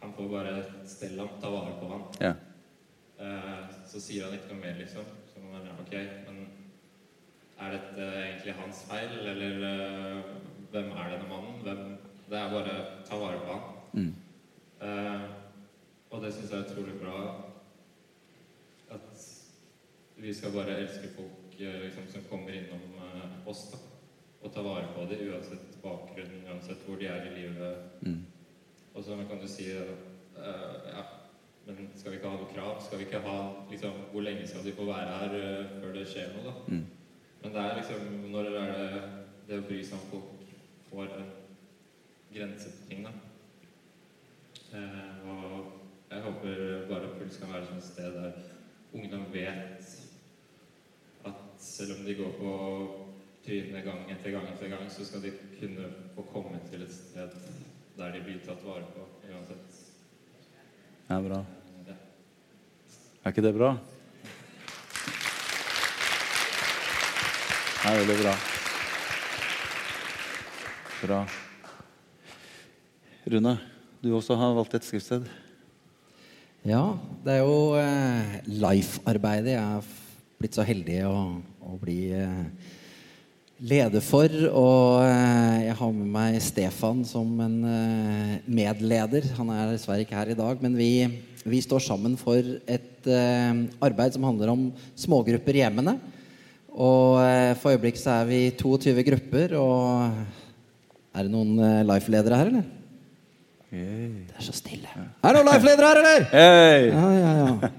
Han 0.00 0.12
får 0.14 0.28
bare 0.30 0.52
stelle 0.86 1.24
ham, 1.24 1.40
ta 1.40 1.50
vare 1.50 1.74
på 1.80 1.88
ham. 1.90 2.04
Ja. 2.20 2.34
Eh, 3.18 3.64
så 3.90 4.00
sier 4.00 4.28
han 4.28 4.36
ikke 4.36 4.52
noe 4.52 4.62
mer, 4.62 4.76
liksom. 4.78 5.08
Så 5.32 5.42
man 5.42 5.58
er, 5.58 5.72
ok, 5.82 5.94
men 6.28 6.36
er 7.56 7.74
dette 7.74 8.06
egentlig 8.20 8.54
hans 8.60 8.84
feil, 8.86 9.16
eller 9.32 9.66
eh, 9.70 10.30
hvem 10.70 10.92
er 10.92 11.10
denne 11.16 11.30
mannen? 11.32 11.58
Hvem, 11.64 11.82
det 12.30 12.38
er 12.38 12.54
bare 12.54 12.76
ta 13.08 13.18
vare 13.18 13.42
på 13.42 13.56
ham. 13.56 13.74
Mm. 13.96 14.14
Og 16.16 16.22
det 16.24 16.30
syns 16.32 16.52
jeg 16.52 16.62
er 16.62 16.70
utrolig 16.70 16.94
bra. 16.96 17.16
At 18.96 19.24
vi 20.16 20.32
skal 20.34 20.54
bare 20.54 20.78
elske 20.80 21.10
folk 21.12 21.58
eh, 21.60 21.82
liksom, 21.82 22.06
som 22.08 22.24
kommer 22.30 22.56
innom 22.56 22.96
eh, 23.04 23.34
oss, 23.48 23.66
da. 23.74 23.82
Og 24.40 24.52
ta 24.54 24.62
vare 24.64 24.88
på 24.94 25.04
dem 25.10 25.28
uansett 25.28 25.76
bakgrunn, 25.82 26.40
uansett 26.48 26.80
hvor 26.86 26.96
de 26.96 27.10
er 27.12 27.28
i 27.28 27.34
livet. 27.34 28.00
Mm. 28.00 28.24
Og 28.94 29.04
så 29.04 29.16
kan 29.28 29.42
du 29.42 29.48
si 29.50 29.68
eh, 29.76 29.92
ja, 30.88 31.04
men 31.66 31.90
skal 31.98 32.14
vi 32.14 32.20
ikke 32.20 32.32
ha 32.32 32.40
noe 32.40 32.52
krav? 32.54 32.80
Skal 32.80 33.00
vi 33.02 33.08
ikke 33.10 33.20
ha 33.26 33.38
liksom, 33.70 34.02
Hvor 34.12 34.24
lenge 34.24 34.46
skal 34.48 34.64
de 34.64 34.72
få 34.72 34.88
være 34.88 35.20
her 35.20 35.38
eh, 35.40 35.78
før 35.82 35.96
det 35.98 36.08
skjer 36.08 36.32
noe, 36.32 36.44
da? 36.46 36.54
Mm. 36.72 36.84
Men 37.42 37.56
det 37.56 37.64
er 37.64 37.80
liksom 37.80 38.28
Når 38.32 38.52
er 38.52 38.72
det 38.72 39.00
det 39.46 39.60
å 39.60 39.66
bry 39.68 39.82
seg 39.84 40.00
om 40.00 40.06
folk 40.10 40.46
får 40.88 41.10
en 41.18 41.28
grense 42.32 42.72
på 42.72 42.88
ting, 42.88 43.04
da? 43.04 43.12
Eh, 44.74 45.28
og 45.30 45.75
jeg 46.10 46.22
håper 46.22 46.86
bare 46.88 47.14
Puls 47.18 47.36
kan 47.40 47.52
være 47.52 47.62
et 47.64 47.68
sånt 47.72 47.84
sted 47.84 48.14
der 48.14 48.32
ungdom 48.94 49.26
vet 49.32 49.88
at 51.26 51.42
selv 51.58 51.96
om 51.98 52.04
de 52.06 52.14
går 52.14 52.32
på 52.38 52.52
trynet 53.46 53.84
gang 53.84 54.10
etter 54.10 54.30
gang 54.34 54.46
etter 54.50 54.70
gang, 54.70 54.86
så 54.90 55.04
skal 55.06 55.22
de 55.22 55.32
kunne 55.58 55.90
få 56.14 56.24
komme 56.32 56.60
til 56.70 56.82
et 56.82 56.94
sted 56.94 57.34
der 57.96 58.12
de 58.12 58.22
blir 58.24 58.40
tatt 58.44 58.64
vare 58.66 58.84
på 58.92 59.04
uansett. 59.30 59.78
Er 61.08 61.22
bra. 61.22 61.38
Ja. 61.86 61.94
Er 63.24 63.34
ikke 63.34 63.46
det 63.46 63.54
bra? 63.56 63.70
Det 67.86 67.92
er 67.92 68.02
veldig 68.02 68.18
bra. 68.24 68.36
Bra. 71.06 71.20
Rune, 73.30 73.58
du 74.02 74.14
også 74.16 74.34
har 74.34 74.54
valgt 74.58 74.74
et 74.74 74.86
skriftsted. 74.86 75.45
Ja, 76.66 76.96
det 77.22 77.30
er 77.30 77.44
jo 77.46 77.76
eh, 77.78 78.40
Life-arbeidet 78.58 79.52
jeg 79.52 79.62
er 79.62 79.90
blitt 80.40 80.56
så 80.56 80.64
heldig 80.66 80.96
å, 81.06 81.18
å 81.62 81.76
bli 81.78 82.08
eh, 82.10 82.72
leder 83.62 84.02
for. 84.02 84.32
Og 84.50 85.04
eh, 85.04 85.68
jeg 85.68 85.76
har 85.78 85.92
med 85.94 86.08
meg 86.16 86.40
Stefan 86.42 87.04
som 87.06 87.38
en 87.44 87.54
eh, 87.70 88.32
medleder. 88.50 89.28
Han 89.38 89.52
er 89.54 89.76
dessverre 89.76 90.02
ikke 90.02 90.18
her 90.18 90.32
i 90.34 90.38
dag, 90.40 90.58
men 90.64 90.74
vi, 90.74 90.90
vi 91.46 91.62
står 91.62 91.86
sammen 91.86 92.18
for 92.18 92.42
et 92.66 93.06
eh, 93.14 93.62
arbeid 93.86 94.18
som 94.18 94.26
handler 94.26 94.50
om 94.56 94.66
smågrupper 94.98 95.60
i 95.60 95.62
hjemmene. 95.62 96.00
Og 96.74 97.20
eh, 97.22 97.52
for 97.60 97.76
øyeblikket 97.76 98.02
så 98.02 98.16
er 98.24 98.32
vi 98.32 98.40
22 98.58 99.06
grupper, 99.12 99.54
og 99.60 101.14
er 101.14 101.28
det 101.28 101.30
noen 101.30 101.54
eh, 101.62 101.84
Life-ledere 101.86 102.42
her, 102.42 102.50
eller? 102.56 102.75
Det 103.70 104.36
er 104.36 104.44
så 104.46 104.54
stille. 104.54 104.88
Er 104.94 105.34
det 105.34 105.40
noen 105.40 105.50
Life-ledere 105.50 105.90
her, 105.90 106.00
eller? 106.02 106.26
Hey. 106.30 106.88
Ja, 106.92 107.08
ja, 107.16 107.32
ja. 107.42 107.72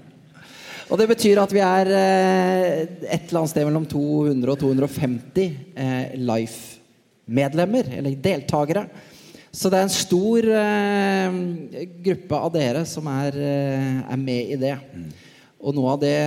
Og 0.88 0.96
det 1.00 1.08
betyr 1.10 1.40
at 1.42 1.52
vi 1.52 1.60
er 1.60 1.90
eh, 1.92 2.82
et 3.12 3.28
eller 3.28 3.42
annet 3.42 3.52
sted 3.52 3.66
mellom 3.68 3.84
200 3.88 4.52
og 4.54 4.60
250 4.62 5.48
eh, 5.76 6.14
Life-medlemmer, 6.16 7.90
eller 7.98 8.16
deltakere. 8.24 8.86
Så 9.52 9.72
det 9.72 9.80
er 9.80 9.86
en 9.86 9.92
stor 9.92 10.48
eh, 10.60 11.38
gruppe 12.04 12.40
av 12.40 12.52
dere 12.54 12.84
som 12.88 13.08
er, 13.12 13.36
eh, 13.36 13.98
er 14.04 14.20
med 14.20 14.54
i 14.54 14.60
det. 14.60 14.76
Og 15.58 15.76
noe 15.76 15.96
av 15.96 16.02
det 16.04 16.18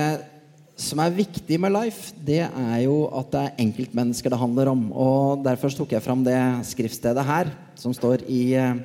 som 0.78 1.00
er 1.02 1.14
viktig 1.14 1.58
med 1.62 1.74
Life, 1.74 2.14
det 2.22 2.42
er 2.44 2.78
jo 2.84 3.06
at 3.14 3.30
det 3.32 3.42
er 3.42 3.62
enkeltmennesker 3.64 4.32
det 4.32 4.40
handler 4.40 4.72
om. 4.72 4.84
Og 4.90 5.42
derfor 5.46 5.74
tok 5.74 5.94
jeg 5.94 6.04
fram 6.04 6.22
det 6.26 6.38
skriftstedet 6.70 7.24
her, 7.26 7.50
som 7.78 7.94
står 7.94 8.26
i 8.30 8.42
eh, 8.58 8.78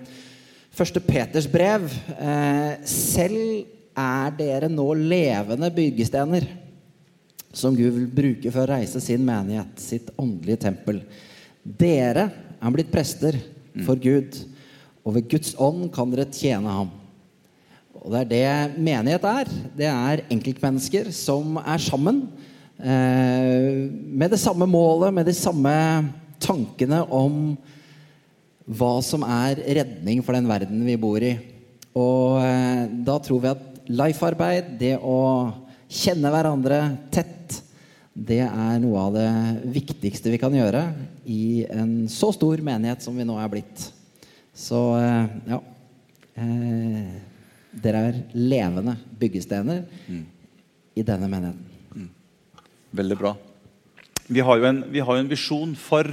Første 0.78 1.02
Peters 1.02 1.48
brev. 1.50 1.88
Eh, 2.22 2.74
selv 2.86 3.66
er 3.98 4.34
dere 4.38 4.68
nå 4.70 4.86
levende 4.94 5.72
byggestener 5.74 6.46
som 7.50 7.74
Gud 7.74 7.96
vil 7.96 8.12
bruke 8.20 8.52
for 8.54 8.62
å 8.62 8.76
reise 8.76 9.02
sin 9.02 9.24
menighet, 9.26 9.72
sitt 9.82 10.12
åndelige 10.22 10.68
tempel. 10.68 11.00
Dere 11.64 12.28
er 12.62 12.76
blitt 12.76 12.92
prester 12.94 13.40
for 13.88 13.98
Gud, 13.98 14.38
og 15.02 15.16
ved 15.16 15.26
Guds 15.32 15.56
ånd 15.58 15.88
kan 15.96 16.14
dere 16.14 16.28
tjene 16.30 16.76
ham. 16.76 16.92
Og 17.98 18.14
det 18.14 18.22
er 18.22 18.30
det 18.30 18.84
menighet 18.86 19.26
er. 19.26 19.50
Det 19.80 19.88
er 19.90 20.24
enkeltmennesker 20.36 21.10
som 21.16 21.58
er 21.64 21.82
sammen 21.82 22.22
eh, 22.78 23.88
med 23.90 24.30
det 24.30 24.44
samme 24.44 24.70
målet, 24.70 25.10
med 25.10 25.26
de 25.26 25.34
samme 25.34 25.74
tankene 26.38 27.02
om 27.10 27.58
hva 28.68 28.98
som 29.06 29.24
er 29.24 29.62
redning 29.80 30.20
for 30.26 30.36
den 30.36 30.48
verden 30.50 30.84
vi 30.86 30.98
bor 31.00 31.24
i. 31.24 31.38
Og 31.98 32.44
eh, 32.44 32.84
da 33.08 33.16
tror 33.24 33.42
vi 33.44 33.52
at 33.54 33.88
life-arbeid, 33.88 34.76
det 34.80 34.98
å 35.00 35.20
kjenne 35.88 36.32
hverandre 36.34 36.82
tett, 37.14 37.62
det 38.18 38.42
er 38.44 38.80
noe 38.82 39.06
av 39.08 39.16
det 39.16 39.30
viktigste 39.78 40.34
vi 40.34 40.40
kan 40.42 40.54
gjøre 40.56 40.84
i 41.30 41.64
en 41.70 42.10
så 42.12 42.32
stor 42.36 42.60
menighet 42.66 43.06
som 43.06 43.16
vi 43.16 43.26
nå 43.28 43.38
er 43.40 43.52
blitt. 43.54 43.88
Så 44.58 44.82
eh, 45.00 45.40
ja 45.54 45.62
eh, 46.42 47.16
Dere 47.78 48.00
er 48.08 48.16
levende 48.34 48.96
byggestener 49.22 49.84
i 50.98 51.04
denne 51.06 51.28
menigheten. 51.30 52.08
Veldig 52.98 53.18
bra. 53.20 53.36
Vi 54.26 54.42
har 54.42 54.58
jo 54.58 54.66
en, 54.66 54.80
vi 54.90 55.04
har 55.06 55.20
en 55.20 55.30
visjon 55.30 55.76
for 55.78 56.10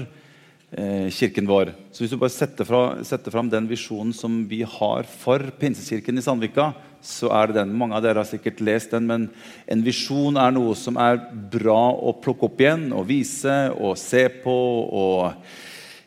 kirken 1.14 1.46
vår. 1.46 1.70
Så 1.94 2.02
hvis 2.02 2.10
du 2.10 2.18
bare 2.18 2.34
setter, 2.34 2.66
fra, 2.66 2.80
setter 3.06 3.30
fram 3.30 3.46
den 3.52 3.68
visjonen 3.70 4.10
som 4.16 4.40
vi 4.50 4.64
har 4.66 5.06
for 5.06 5.42
Pinsekirken 5.60 6.18
i 6.18 6.24
Sandvika, 6.24 6.72
så 7.04 7.28
er 7.36 7.50
det 7.50 7.58
den. 7.60 7.74
Mange 7.76 7.98
av 7.98 8.02
dere 8.04 8.22
har 8.22 8.28
sikkert 8.28 8.62
lest 8.64 8.94
den, 8.94 9.06
men 9.06 9.28
en 9.70 9.84
visjon 9.84 10.38
er 10.40 10.54
noe 10.56 10.74
som 10.78 10.98
er 11.00 11.20
bra 11.52 11.92
å 11.92 12.16
plukke 12.24 12.48
opp 12.48 12.64
igjen 12.64 12.88
og 12.96 13.06
vise 13.10 13.54
og 13.76 13.94
se 14.00 14.26
på 14.42 14.56
og 15.04 15.46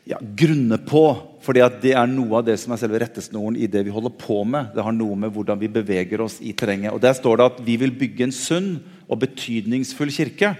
ja, 0.08 0.18
grunne 0.20 0.80
på. 0.82 1.04
at 1.48 1.80
det 1.80 1.94
er 1.96 2.06
noe 2.10 2.40
av 2.40 2.44
det 2.44 2.58
som 2.60 2.74
er 2.74 2.80
selve 2.80 3.00
rettesnoren 3.00 3.56
i 3.56 3.68
det 3.70 3.84
vi 3.86 3.94
holder 3.94 4.12
på 4.20 4.42
med. 4.44 4.74
Det 4.74 4.84
har 4.84 4.92
noe 4.92 5.16
med 5.16 5.32
hvordan 5.32 5.60
vi 5.60 5.68
beveger 5.68 6.20
oss 6.20 6.40
i 6.40 6.52
terrenget. 6.52 6.92
Og 6.92 7.00
Der 7.00 7.14
står 7.16 7.38
det 7.38 7.46
at 7.46 7.60
vi 7.64 7.76
vil 7.76 7.94
bygge 7.94 8.24
en 8.26 8.34
sunn 8.34 8.70
og 9.08 9.22
betydningsfull 9.22 10.12
kirke 10.12 10.56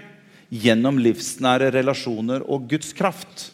gjennom 0.49 0.97
livsnære 0.97 1.69
relasjoner 1.75 2.41
og 2.49 2.69
Guds 2.71 2.93
kraft. 2.93 3.51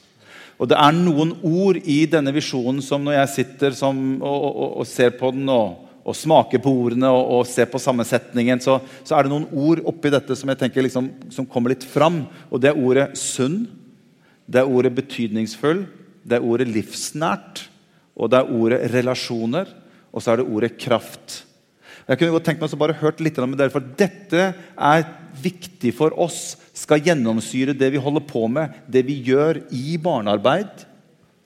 Og 0.56 0.70
Det 0.72 0.78
er 0.80 0.96
noen 0.96 1.34
ord 1.44 1.80
i 1.84 2.04
denne 2.08 2.32
visjonen 2.36 2.80
som 2.84 3.04
når 3.04 3.18
jeg 3.20 3.34
sitter 3.34 3.76
som, 3.76 3.98
og, 4.22 4.46
og, 4.48 4.70
og, 4.82 4.88
ser 4.88 5.12
på 5.20 5.32
den 5.36 5.50
og, 5.52 5.82
og 6.06 6.16
smaker 6.16 6.62
på 6.64 6.72
ordene 6.86 7.10
og, 7.12 7.44
ser 7.50 7.68
på 7.72 7.82
sammensetningen, 7.82 8.62
så, 8.64 8.78
så 9.04 9.18
er 9.18 9.26
det 9.26 9.34
noen 9.34 9.50
ord 9.52 9.84
oppi 9.92 10.14
dette 10.14 10.38
som 10.38 10.52
jeg 10.52 10.62
tenker 10.62 10.86
liksom, 10.86 11.10
som 11.34 11.48
kommer 11.50 11.74
litt 11.74 11.84
fram. 11.84 12.24
Og 12.50 12.62
Det 12.64 12.72
er 12.72 12.80
ordet 12.80 13.10
sunn, 13.20 13.66
det 14.46 14.62
er 14.62 14.70
ordet 14.70 14.94
betydningsfull, 14.96 15.84
det 16.26 16.38
er 16.38 16.46
ordet 16.46 16.70
livsnært, 16.72 17.66
og 18.16 18.32
det 18.32 18.40
er 18.40 18.54
ordet 18.56 18.80
relasjoner, 18.94 19.68
og 20.16 20.24
så 20.24 20.32
er 20.32 20.40
det 20.40 20.48
ordet 20.48 20.76
kraft. 20.80 21.42
Jeg 22.06 22.20
kunne 22.20 22.36
godt 22.36 22.46
tenkt 22.48 22.62
meg 22.62 22.74
å 22.74 22.80
bare 22.80 23.00
hørt 23.02 23.22
litt 23.24 23.38
med 23.42 23.58
dere, 23.60 23.74
for 23.74 23.84
Dette 23.98 24.52
er 24.54 25.08
viktig 25.42 25.92
for 25.98 26.14
oss. 26.22 26.56
Skal 26.76 27.04
gjennomsyre 27.06 27.76
det 27.78 27.94
vi 27.94 28.02
holder 28.02 28.26
på 28.28 28.46
med, 28.52 28.74
det 28.92 29.06
vi 29.08 29.22
gjør 29.24 29.62
i 29.72 29.96
barnearbeid, 30.02 30.84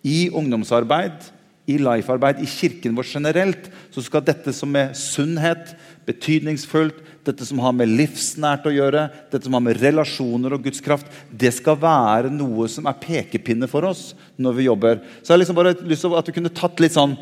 i 0.06 0.30
ungdomsarbeid, 0.34 1.28
i 1.70 1.76
life-arbeid, 1.78 2.40
i 2.42 2.50
kirken 2.50 2.96
vår 2.98 3.06
generelt. 3.12 3.68
Så 3.94 4.02
skal 4.02 4.26
dette 4.26 4.54
som 4.58 4.74
er 4.80 4.96
sunnhet, 4.98 5.76
betydningsfullt, 6.10 7.04
dette 7.28 7.46
som 7.46 7.60
har 7.62 7.76
med 7.78 7.92
livsnært 7.94 8.66
å 8.66 8.74
gjøre, 8.74 9.04
dette 9.30 9.46
som 9.46 9.58
har 9.58 9.62
med 9.68 9.78
relasjoner 9.78 10.56
og 10.56 10.64
Guds 10.66 10.82
kraft, 10.82 11.12
det 11.30 11.52
skal 11.54 11.78
være 11.78 12.32
noe 12.34 12.66
som 12.72 12.90
er 12.90 12.98
pekepinne 12.98 13.70
for 13.70 13.86
oss 13.86 14.16
når 14.42 14.58
vi 14.58 14.66
jobber. 14.66 15.04
Så 15.22 15.30
jeg 15.30 15.36
har 15.36 15.44
liksom 15.44 15.60
bare 15.60 15.76
lyst 15.84 16.08
til 16.08 16.18
at 16.18 16.26
du 16.26 16.34
kunne 16.34 16.56
tatt 16.62 16.82
litt 16.82 16.98
sånn 16.98 17.20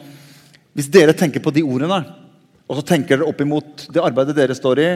Hvis 0.77 0.91
dere 0.93 1.15
tenker 1.17 1.41
på 1.41 1.51
de 1.51 1.63
ordene 1.65 2.03
og 2.67 2.77
så 2.77 2.83
tenker 2.83 3.15
dere 3.15 3.29
opp 3.31 3.39
imot 3.41 3.87
det 3.95 4.03
arbeidet 4.03 4.35
dere 4.35 4.55
står 4.55 4.81
i. 4.83 4.87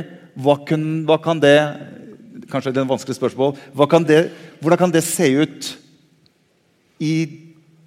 Hva, 0.43 0.57
kun, 0.67 1.05
hva 1.07 1.17
kan 1.23 1.39
det 1.39 1.55
Kanskje 2.51 2.73
det 2.73 2.81
er 2.81 2.87
en 2.87 2.93
vanskelig 2.93 3.17
spørsmål. 3.17 3.55
Kan 3.89 4.07
det, 4.07 4.25
hvordan 4.59 4.77
kan 4.77 4.93
det 4.93 5.03
se 5.07 5.29
ut 5.41 5.71
i 6.99 7.13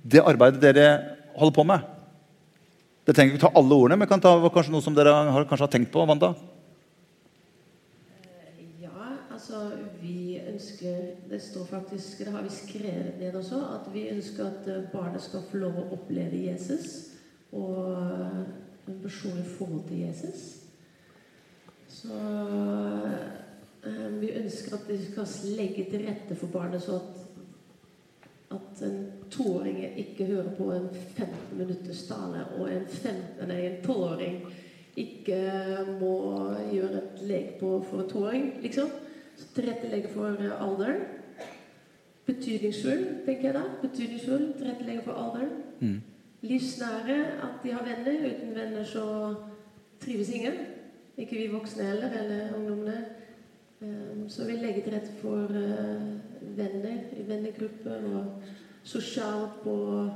det 0.03 0.25
arbeidet 0.25 0.63
dere 0.63 0.89
holder 1.37 1.55
på 1.55 1.67
med? 1.69 1.91
Det 3.05 3.13
trenger 3.15 3.35
ikke 3.35 3.45
ta 3.45 3.53
alle 3.59 3.77
ordene, 3.77 4.01
men 4.01 4.09
kan 4.09 4.23
ta 4.23 4.33
kanskje 4.49 4.73
noe 4.73 4.85
som 4.85 4.97
dere 4.97 5.13
har, 5.13 5.45
kanskje 5.49 5.67
har 5.67 5.73
tenkt 5.73 5.93
på. 5.93 6.07
Wanda? 6.09 6.33
Ja, 8.81 9.11
altså 9.29 9.67
vi 10.01 10.41
ønsker 10.41 11.13
Det 11.29 11.43
står 11.43 11.67
faktisk, 11.69 12.25
det 12.25 12.33
har 12.33 12.43
vi 12.43 12.53
skrevet 12.55 13.21
ned 13.21 13.37
også, 13.37 13.61
at 13.77 13.93
vi 13.93 14.09
ønsker 14.09 14.47
at 14.47 14.69
eh, 14.73 14.85
barnet 14.93 15.23
skal 15.23 15.45
få 15.51 15.61
lov 15.61 15.77
å 15.83 15.89
oppleve 15.99 16.47
Jesus. 16.47 17.11
Og 17.53 17.93
eh, 17.93 18.45
en 18.89 19.01
personlig 19.03 19.45
forhold 19.59 19.85
til 19.89 20.07
Jesus. 20.07 20.45
Så 21.89 22.15
eh, 22.15 23.44
vi 24.21 24.33
ønsker 24.41 24.77
at 24.77 24.89
vi 24.89 24.99
skal 25.05 25.55
legge 25.59 25.87
til 25.91 26.07
rette 26.09 26.37
for 26.39 26.53
barnet, 26.53 26.83
så 26.83 26.97
at, 26.97 28.59
at 28.59 28.85
en 28.87 29.01
toåring 29.31 29.81
ikke 30.01 30.29
hører 30.31 30.53
på 30.59 30.71
en 30.73 30.89
15 31.17 31.59
minutters 31.59 32.05
tale, 32.09 32.47
og 32.59 32.71
en, 32.73 32.87
15, 32.87 33.49
nei, 33.49 33.61
en 33.67 33.83
tolvåring 33.85 34.39
ikke 34.97 35.41
må 35.99 36.15
gjøre 36.71 37.01
et 37.01 37.23
lek 37.27 37.55
på 37.61 37.75
for 37.89 38.05
en 38.05 38.11
toåring, 38.11 38.49
liksom. 38.63 38.93
Så 39.35 39.49
tilrettelegge 39.57 40.13
for 40.15 40.39
alderen. 40.55 41.01
Betydningsfull, 42.27 43.03
tenker 43.27 43.49
jeg 43.49 43.55
da. 43.57 43.63
Betydningsfull, 43.83 44.53
tilrettelegge 44.59 45.03
for 45.03 45.19
alderen. 45.19 45.51
Mm. 45.81 45.97
Livsnære, 46.45 47.17
at 47.43 47.59
de 47.65 47.73
har 47.73 47.85
venner. 47.85 48.29
Uten 48.31 48.55
venner 48.55 48.85
så 48.85 49.35
trives 50.05 50.31
ingen. 50.31 50.61
Ikke 51.19 51.37
vi 51.37 51.51
voksne 51.53 51.83
heller, 51.91 52.15
eller 52.21 52.55
ungdommene. 52.57 53.05
Um, 53.85 54.29
Så 54.29 54.45
vi 54.47 54.53
legger 54.53 54.83
til 54.83 54.93
rette 54.95 55.13
for 55.21 55.45
uh, 55.45 56.03
venner 56.57 56.99
i 57.17 57.29
vennegrupper 57.29 57.97
og 58.17 58.25
sosialt 58.85 59.51
på, 59.63 60.11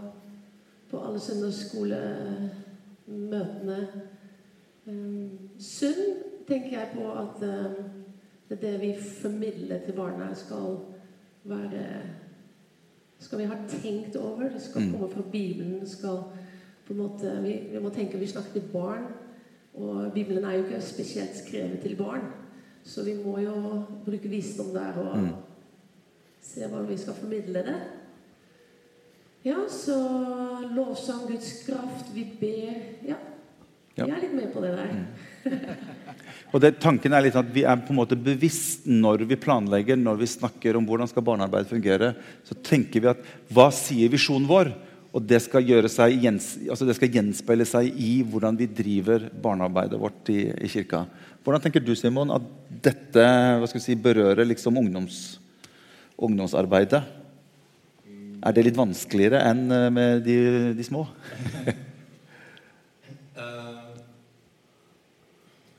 på 0.90 1.04
alle 1.04 1.20
søndagsskolemøtene. 1.20 3.88
Um, 4.86 5.30
Sunn 5.58 6.14
tenker 6.48 6.78
jeg 6.78 6.88
på 6.94 7.12
at 7.12 7.40
det 8.48 8.56
er 8.56 8.60
det 8.62 8.80
vi 8.80 8.94
formidler 9.20 9.78
til 9.84 9.92
barna, 9.92 10.34
skal 10.34 10.78
være 11.44 12.02
skal 13.18 13.38
vi 13.38 13.44
ha 13.50 13.56
tenkt 13.68 14.16
over. 14.16 14.48
Det 14.48 14.62
skal 14.62 14.82
Mm. 14.82 14.92
komme 14.92 15.10
fra 15.10 15.22
Bibelen. 15.32 15.88
Skal 15.88 16.18
på 16.86 16.92
en 16.92 16.98
måte, 16.98 17.42
vi, 17.42 17.68
vi 17.72 17.78
må 17.78 17.90
tenke 17.90 18.18
vi 18.18 18.26
snakker 18.26 18.52
til 18.52 18.62
barn. 18.72 19.04
Og 19.74 20.12
Bibelen 20.12 20.44
er 20.44 20.52
jo 20.52 20.64
ikke 20.64 20.80
spesielt 20.80 21.36
skrevet 21.36 21.80
til 21.80 21.96
barn. 21.96 22.20
Så 22.88 23.04
vi 23.04 23.14
må 23.20 23.36
jo 23.42 23.54
bruke 24.06 24.30
visdom 24.32 24.72
der 24.72 24.96
og 25.02 25.16
Mm. 25.18 25.32
se 26.40 26.60
hvordan 26.64 26.88
vi 26.88 26.96
skal 26.96 27.14
formidle 27.14 27.62
det. 27.66 27.78
Ja, 29.44 29.68
så 29.68 29.94
lovsang, 30.74 31.28
Guds 31.28 31.62
kraft, 31.66 32.14
vi 32.14 32.24
ber 32.40 33.08
Ja. 33.08 33.16
Ja. 33.96 34.04
Vi 34.06 34.10
er 34.12 34.20
litt 34.20 34.34
med 34.34 34.52
på 34.54 34.60
det 34.62 34.72
der. 34.76 35.76
Og 36.52 36.60
det, 36.62 36.78
tanken 36.80 37.12
er 37.12 37.20
litt 37.22 37.36
at 37.36 37.48
Vi 37.52 37.64
er 37.64 37.76
på 37.76 37.90
en 37.90 37.98
måte 37.98 38.16
bevisst 38.16 38.86
når 38.86 39.26
vi 39.26 39.36
planlegger, 39.36 39.96
når 39.98 40.20
vi 40.20 40.26
snakker 40.26 40.76
om 40.78 40.86
hvordan 40.86 41.08
skal 41.10 41.22
barnearbeid 41.26 41.66
fungere. 41.66 42.14
Så 42.44 42.54
tenker 42.62 43.00
vi 43.00 43.10
at 43.10 43.18
hva 43.52 43.70
sier 43.74 44.08
visjonen 44.08 44.46
vår? 44.48 44.70
Og 45.16 45.24
det 45.24 45.40
skal, 45.40 45.64
seg, 45.88 46.24
altså 46.68 46.84
det 46.84 46.96
skal 46.98 47.12
gjenspeile 47.12 47.64
seg 47.66 47.88
i 47.96 48.20
hvordan 48.28 48.58
vi 48.58 48.68
driver 48.68 49.24
barnearbeidet 49.32 50.00
vårt 50.00 50.28
i, 50.32 50.50
i 50.52 50.68
kirka. 50.68 51.06
Hvordan 51.44 51.64
tenker 51.64 51.80
du 51.80 51.94
Simon, 51.96 52.34
at 52.34 52.44
dette 52.84 53.24
si, 53.80 53.96
berører 53.96 54.44
liksom 54.44 54.76
ungdoms, 54.76 55.38
ungdomsarbeidet? 56.18 57.00
Er 58.38 58.54
det 58.54 58.66
litt 58.68 58.78
vanskeligere 58.78 59.40
enn 59.48 59.64
eh, 59.74 59.88
med 59.90 60.26
de, 60.26 60.38
de 60.78 60.86
små? 60.86 61.06
Eh, 63.38 63.90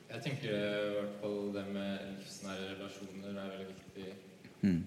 jeg 0.08 0.22
tenker 0.24 0.54
i 0.54 0.92
hvert 0.94 1.18
fall 1.20 1.34
det 1.52 1.64
med 1.74 2.06
livsnære 2.14 2.70
relasjoner 2.70 3.34
er 3.34 3.50
veldig 3.50 3.66
viktig 3.68 3.80
Mm. 4.62 4.84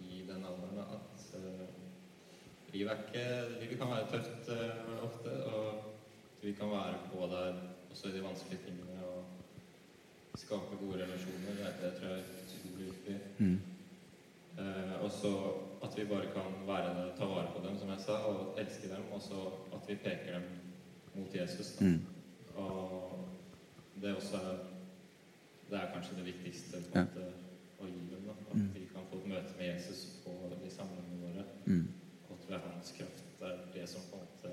i 0.00 0.22
den 0.28 0.44
alderen. 0.46 0.76
da, 0.76 0.82
At 0.82 1.34
eh, 1.34 1.66
livet, 2.72 2.92
er 2.92 2.98
ikke, 3.06 3.24
livet 3.60 3.78
kan 3.78 3.90
være 3.90 4.06
tøft 4.12 4.48
eh, 4.54 5.04
ofte, 5.06 5.32
og 5.54 5.82
vi 6.42 6.52
kan 6.52 6.70
være 6.70 6.98
på 7.10 7.26
der 7.26 7.52
også 7.90 8.08
i 8.08 8.16
de 8.16 8.24
vanskelige 8.24 8.62
tingene 8.66 9.02
og 9.06 10.38
skape 10.38 10.78
gode 10.80 11.02
relasjoner. 11.02 11.58
Det, 11.58 11.74
det 11.82 11.92
tror 11.98 12.08
jeg 12.08 12.18
er 12.18 12.24
utrolig 12.46 12.86
viktig. 12.92 13.18
Mm. 13.38 13.60
Eh, 14.58 14.94
og 15.02 15.10
så 15.10 15.32
at 15.82 15.98
vi 15.98 16.04
bare 16.04 16.30
kan 16.34 16.54
være 16.66 16.94
der, 16.94 17.14
ta 17.18 17.26
vare 17.26 17.50
på 17.56 17.66
dem, 17.66 17.78
som 17.78 17.88
jeg 17.90 18.00
sa, 18.06 18.12
og 18.12 18.58
elske 18.58 18.88
dem. 18.88 19.08
Og 19.12 19.22
så 19.22 19.48
at 19.74 19.88
vi 19.88 19.94
peker 19.94 20.38
dem 20.38 20.46
mot 21.14 21.34
Jesus. 21.34 21.72
Da. 21.76 21.84
Mm. 21.84 22.00
Og 22.54 23.28
det 24.02 24.10
er 24.10 24.14
også 24.14 24.38
Det 25.70 25.78
er 25.80 25.86
kanskje 25.94 26.16
det 26.16 26.24
viktigste 26.26 26.76
på 26.92 26.98
en 26.98 27.06
måte, 27.06 27.26
å 27.80 27.84
gi 27.86 27.92
dem. 28.12 28.22
Da. 28.26 28.32
At 28.50 28.56
Mm. 28.56 28.68
de 28.74 28.80
kan 28.94 29.02
få 29.10 29.16
et 29.18 29.26
møte 29.28 29.52
med 29.58 29.66
Jesus 29.74 30.06
på 30.24 30.30
de 30.64 30.70
samlingene 30.70 31.20
våre. 31.22 31.44
Mm. 31.64 31.88
Og 32.28 32.36
at 32.42 32.50
ved 32.50 32.58
hans 32.72 32.92
kraft 32.98 33.22
det 33.40 33.48
er 33.48 33.80
det 33.80 33.88
som 33.88 34.00
på 34.10 34.16
en 34.16 34.22
måte 34.22 34.50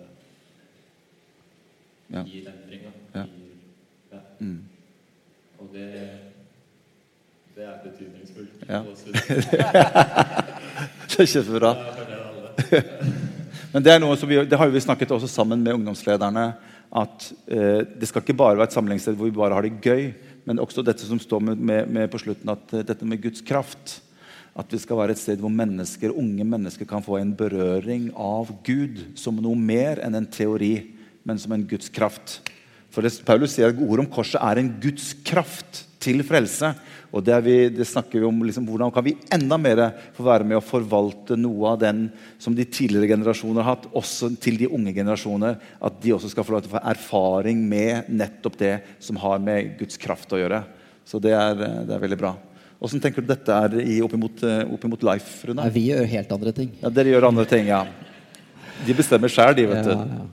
Ja. 2.13 2.23
gir 2.23 2.47
endring. 2.49 2.81
Da. 3.13 3.19
Ja. 3.19 3.25
Gir, 3.25 3.55
ja. 4.13 4.19
Mm. 4.39 4.63
Og 5.59 5.69
det 5.73 6.19
det 7.55 7.63
er 7.65 7.77
betydningsfullt. 7.83 8.69
Ja. 8.69 8.79
Og 8.79 8.97
så- 8.97 9.11
det 9.11 9.15
Det 11.09 11.19
er 11.19 11.25
kjempebra. 11.25 11.71
Men 13.71 13.83
det, 13.85 13.99
vi, 14.25 14.45
det 14.49 14.57
har 14.57 14.67
vi 14.73 14.81
snakket 14.81 15.11
også 15.13 15.27
sammen 15.29 15.61
med 15.61 15.77
ungdomslederne. 15.77 16.45
At 16.89 17.31
eh, 17.45 17.85
det 17.85 18.07
skal 18.09 18.23
ikke 18.23 18.37
bare 18.37 18.57
være 18.57 18.71
et 18.71 18.75
samlingssted 18.75 19.17
hvor 19.17 19.29
vi 19.29 19.35
bare 19.35 19.53
har 19.53 19.65
det 19.65 19.77
gøy, 19.83 20.07
men 20.49 20.61
også 20.61 20.81
dette 20.81 21.05
som 21.05 21.19
står 21.21 21.43
med, 21.51 21.59
med, 21.61 21.89
med 21.93 22.07
på 22.09 22.21
slutten, 22.21 22.49
at 22.49 22.73
eh, 22.73 22.85
dette 22.85 23.05
med 23.05 23.21
Guds 23.21 23.45
kraft. 23.45 23.99
At 24.57 24.73
vi 24.73 24.79
skal 24.81 24.97
være 24.97 25.13
et 25.13 25.21
sted 25.21 25.37
hvor 25.37 25.53
mennesker, 25.53 26.15
unge 26.17 26.47
mennesker 26.49 26.89
kan 26.89 27.05
få 27.05 27.19
en 27.19 27.35
berøring 27.37 28.09
av 28.17 28.49
Gud 28.65 29.03
som 29.19 29.37
noe 29.37 29.53
mer 29.53 30.01
enn 30.01 30.17
en 30.17 30.29
teori, 30.33 30.73
men 31.21 31.37
som 31.37 31.53
en 31.53 31.67
Guds 31.69 31.93
kraft. 31.93 32.39
For 32.89 33.05
Paulus 33.27 33.53
sier 33.53 33.69
at 33.69 33.77
ordet 33.85 34.07
om 34.07 34.09
korset 34.09 34.41
er 34.41 34.63
en 34.63 34.73
Guds 34.81 35.11
kraft 35.27 35.85
til 35.99 36.21
frelse. 36.23 36.69
Og 37.11 37.23
det, 37.25 37.35
vi, 37.43 37.55
det 37.73 37.87
snakker 37.89 38.21
vi 38.21 38.27
om 38.27 38.37
liksom, 38.45 38.65
hvordan 38.69 38.91
kan 38.93 39.03
vi 39.03 39.15
enda 39.35 39.57
mer 39.59 39.81
få 40.15 40.23
være 40.27 40.45
med 40.47 40.59
å 40.59 40.63
forvalte 40.63 41.35
noe 41.39 41.71
av 41.73 41.79
den 41.81 42.03
som 42.39 42.53
de 42.55 42.63
tidligere 42.69 43.09
generasjoner 43.15 43.65
har 43.65 43.75
hatt, 43.75 43.87
også 43.97 44.29
til 44.39 44.59
de 44.61 44.69
unge 44.69 44.93
generasjoner. 44.95 45.57
At 45.83 45.97
de 46.03 46.13
også 46.15 46.29
skal 46.31 46.45
få 46.47 46.55
lov 46.55 46.63
til 46.65 46.71
å 46.71 46.77
få 46.77 46.83
erfaring 46.93 47.63
med 47.71 48.07
nettopp 48.13 48.55
det 48.61 48.75
som 49.03 49.19
har 49.23 49.41
med 49.43 49.73
Guds 49.81 49.97
kraft 49.99 50.31
å 50.35 50.39
gjøre. 50.39 50.61
Så 51.09 51.19
det 51.23 51.33
er, 51.33 51.57
det 51.89 51.95
er 51.97 52.03
veldig 52.05 52.19
bra. 52.21 52.35
Åssen 52.79 53.01
tenker 53.03 53.25
du 53.25 53.27
dette 53.27 53.51
er 53.51 53.73
i, 53.81 53.97
oppimot, 54.05 54.39
opp 54.71 54.83
imot 54.87 55.01
life, 55.03 55.41
Rune? 55.49 55.57
Nei, 55.59 55.71
vi 55.75 55.87
gjør 55.89 56.05
helt 56.13 56.29
andre 56.31 56.53
ting. 56.55 56.69
Ja, 56.79 56.91
dere 56.95 57.11
gjør 57.11 57.25
andre 57.33 57.43
ting, 57.49 57.67
ja. 57.67 57.81
De 58.87 58.95
bestemmer 58.95 59.27
sjøl, 59.33 59.51
de, 59.57 59.65
vet 59.67 59.89
Ja, 59.89 59.97
du. 59.97 60.13
ja. 60.21 60.27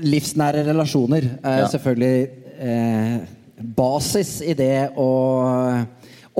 Livsnære 0.00 0.62
relasjoner 0.70 1.26
er 1.42 1.58
Ja. 1.64 1.66
selvfølgelig 1.68 2.30
eh, 2.62 3.18
basis 3.60 4.40
i 4.42 4.54
det 4.56 4.90
å 4.98 5.06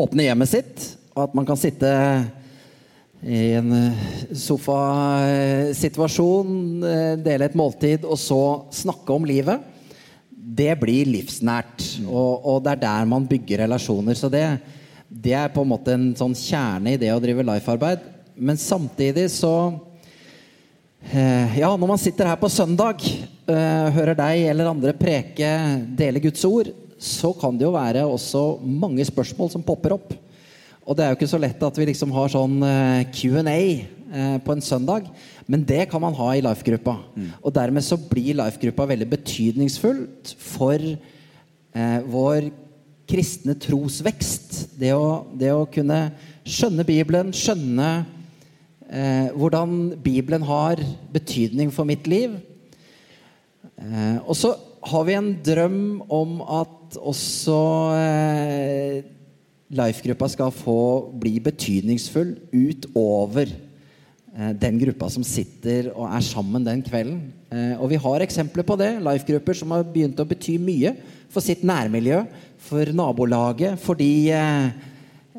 åpne 0.00 0.22
hjemmet 0.24 0.48
sitt. 0.50 0.96
Og 1.14 1.22
at 1.26 1.34
man 1.36 1.46
kan 1.48 1.56
sitte 1.60 1.90
i 3.20 3.52
en 3.58 3.72
eh, 3.76 3.92
sofasituasjon, 4.32 6.48
eh, 6.88 7.16
dele 7.20 7.44
et 7.50 7.58
måltid 7.58 8.04
og 8.08 8.18
så 8.20 8.64
snakke 8.72 9.12
om 9.12 9.24
livet. 9.28 9.60
Det 10.30 10.78
blir 10.80 11.06
livsnært. 11.10 12.00
Og, 12.06 12.46
og 12.48 12.62
det 12.64 12.70
er 12.72 12.84
der 12.86 13.04
man 13.10 13.28
bygger 13.28 13.58
relasjoner. 13.66 14.14
Så 14.16 14.28
det, 14.32 14.58
det 15.10 15.34
er 15.36 15.52
på 15.52 15.60
en 15.64 15.72
måte 15.74 15.90
en 15.96 16.16
sånn 16.16 16.34
kjerne 16.38 16.90
i 16.94 17.00
det 17.00 17.12
å 17.12 17.22
drive 17.22 17.42
life-arbeid. 17.52 17.98
Men 18.40 18.56
samtidig 18.60 19.26
så 19.36 19.54
Eh, 21.00 21.58
Ja, 21.58 21.76
når 21.76 21.88
man 21.88 21.98
sitter 21.98 22.28
her 22.28 22.36
på 22.36 22.48
søndag, 22.52 23.00
hører 23.48 24.14
deg 24.14 24.42
eller 24.50 24.68
andre 24.68 24.92
preke, 24.94 25.48
dele 25.96 26.20
Guds 26.20 26.44
ord, 26.44 26.68
så 27.00 27.32
kan 27.32 27.56
det 27.56 27.64
jo 27.64 27.72
være 27.72 28.04
også 28.04 28.60
mange 28.60 29.04
spørsmål 29.08 29.48
som 29.54 29.64
popper 29.64 29.96
opp. 29.96 30.12
Og 30.84 30.96
det 30.96 31.04
er 31.04 31.12
jo 31.12 31.18
ikke 31.20 31.30
så 31.30 31.40
lett 31.40 31.62
at 31.64 31.78
vi 31.80 31.86
liksom 31.88 32.12
har 32.12 32.32
sånn 32.32 32.58
eh, 32.66 33.08
Q&A 33.14 33.56
eh, 33.56 34.36
på 34.44 34.52
en 34.52 34.64
søndag, 34.64 35.08
men 35.48 35.64
det 35.64 35.86
kan 35.90 36.02
man 36.02 36.16
ha 36.18 36.32
i 36.34 36.42
life-gruppa. 36.44 36.96
Og 37.40 37.54
dermed 37.56 37.84
så 37.86 37.96
blir 37.96 38.36
life-gruppa 38.38 38.88
veldig 38.92 39.08
betydningsfullt 39.14 40.34
for 40.40 40.76
eh, 40.80 42.00
vår 42.10 42.50
kristne 43.10 43.56
trosvekst. 43.58 44.76
Det 44.78 44.92
å, 44.94 45.24
det 45.34 45.52
å 45.54 45.66
kunne 45.72 46.02
skjønne 46.46 46.86
Bibelen, 46.86 47.32
skjønne 47.34 47.90
eh, 48.90 49.30
hvordan 49.34 49.94
Bibelen 50.04 50.44
har 50.46 50.82
betydning 51.14 51.72
for 51.74 51.88
mitt 51.88 52.10
liv. 52.10 52.36
Eh, 53.80 54.18
og 54.26 54.36
så 54.36 54.54
har 54.80 55.06
vi 55.06 55.16
en 55.16 55.32
drøm 55.44 55.80
om 56.08 56.38
at 56.44 56.96
også 56.98 57.56
eh, 57.96 59.00
Life-gruppa 59.70 60.26
skal 60.32 60.50
få 60.50 60.80
bli 61.20 61.36
betydningsfull 61.44 62.32
utover 62.50 63.52
eh, 63.52 64.52
den 64.58 64.80
gruppa 64.80 65.10
som 65.12 65.26
sitter 65.26 65.92
og 65.92 66.08
er 66.08 66.24
sammen 66.26 66.64
den 66.66 66.82
kvelden. 66.86 67.20
Eh, 67.52 67.76
og 67.76 67.92
vi 67.92 68.00
har 68.00 68.24
eksempler 68.24 68.66
på 68.66 68.78
det. 68.80 68.96
Life-grupper 69.04 69.60
som 69.60 69.76
har 69.76 69.84
begynt 69.86 70.18
å 70.18 70.26
bety 70.26 70.56
mye 70.58 70.94
for 71.30 71.44
sitt 71.44 71.62
nærmiljø, 71.66 72.24
for 72.60 72.90
nabolaget, 72.96 73.78
for 73.84 74.00
de 74.00 74.10
eh, 74.34 74.88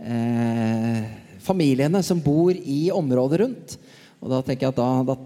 eh, 0.06 1.02
familiene 1.44 2.00
som 2.06 2.22
bor 2.22 2.54
i 2.56 2.86
området 2.94 3.42
rundt. 3.44 3.78
Og 4.22 4.32
da 4.32 4.40
tenker 4.46 4.70
jeg 4.70 4.76
at 4.76 4.80
da, 4.80 4.90
da 5.12 5.18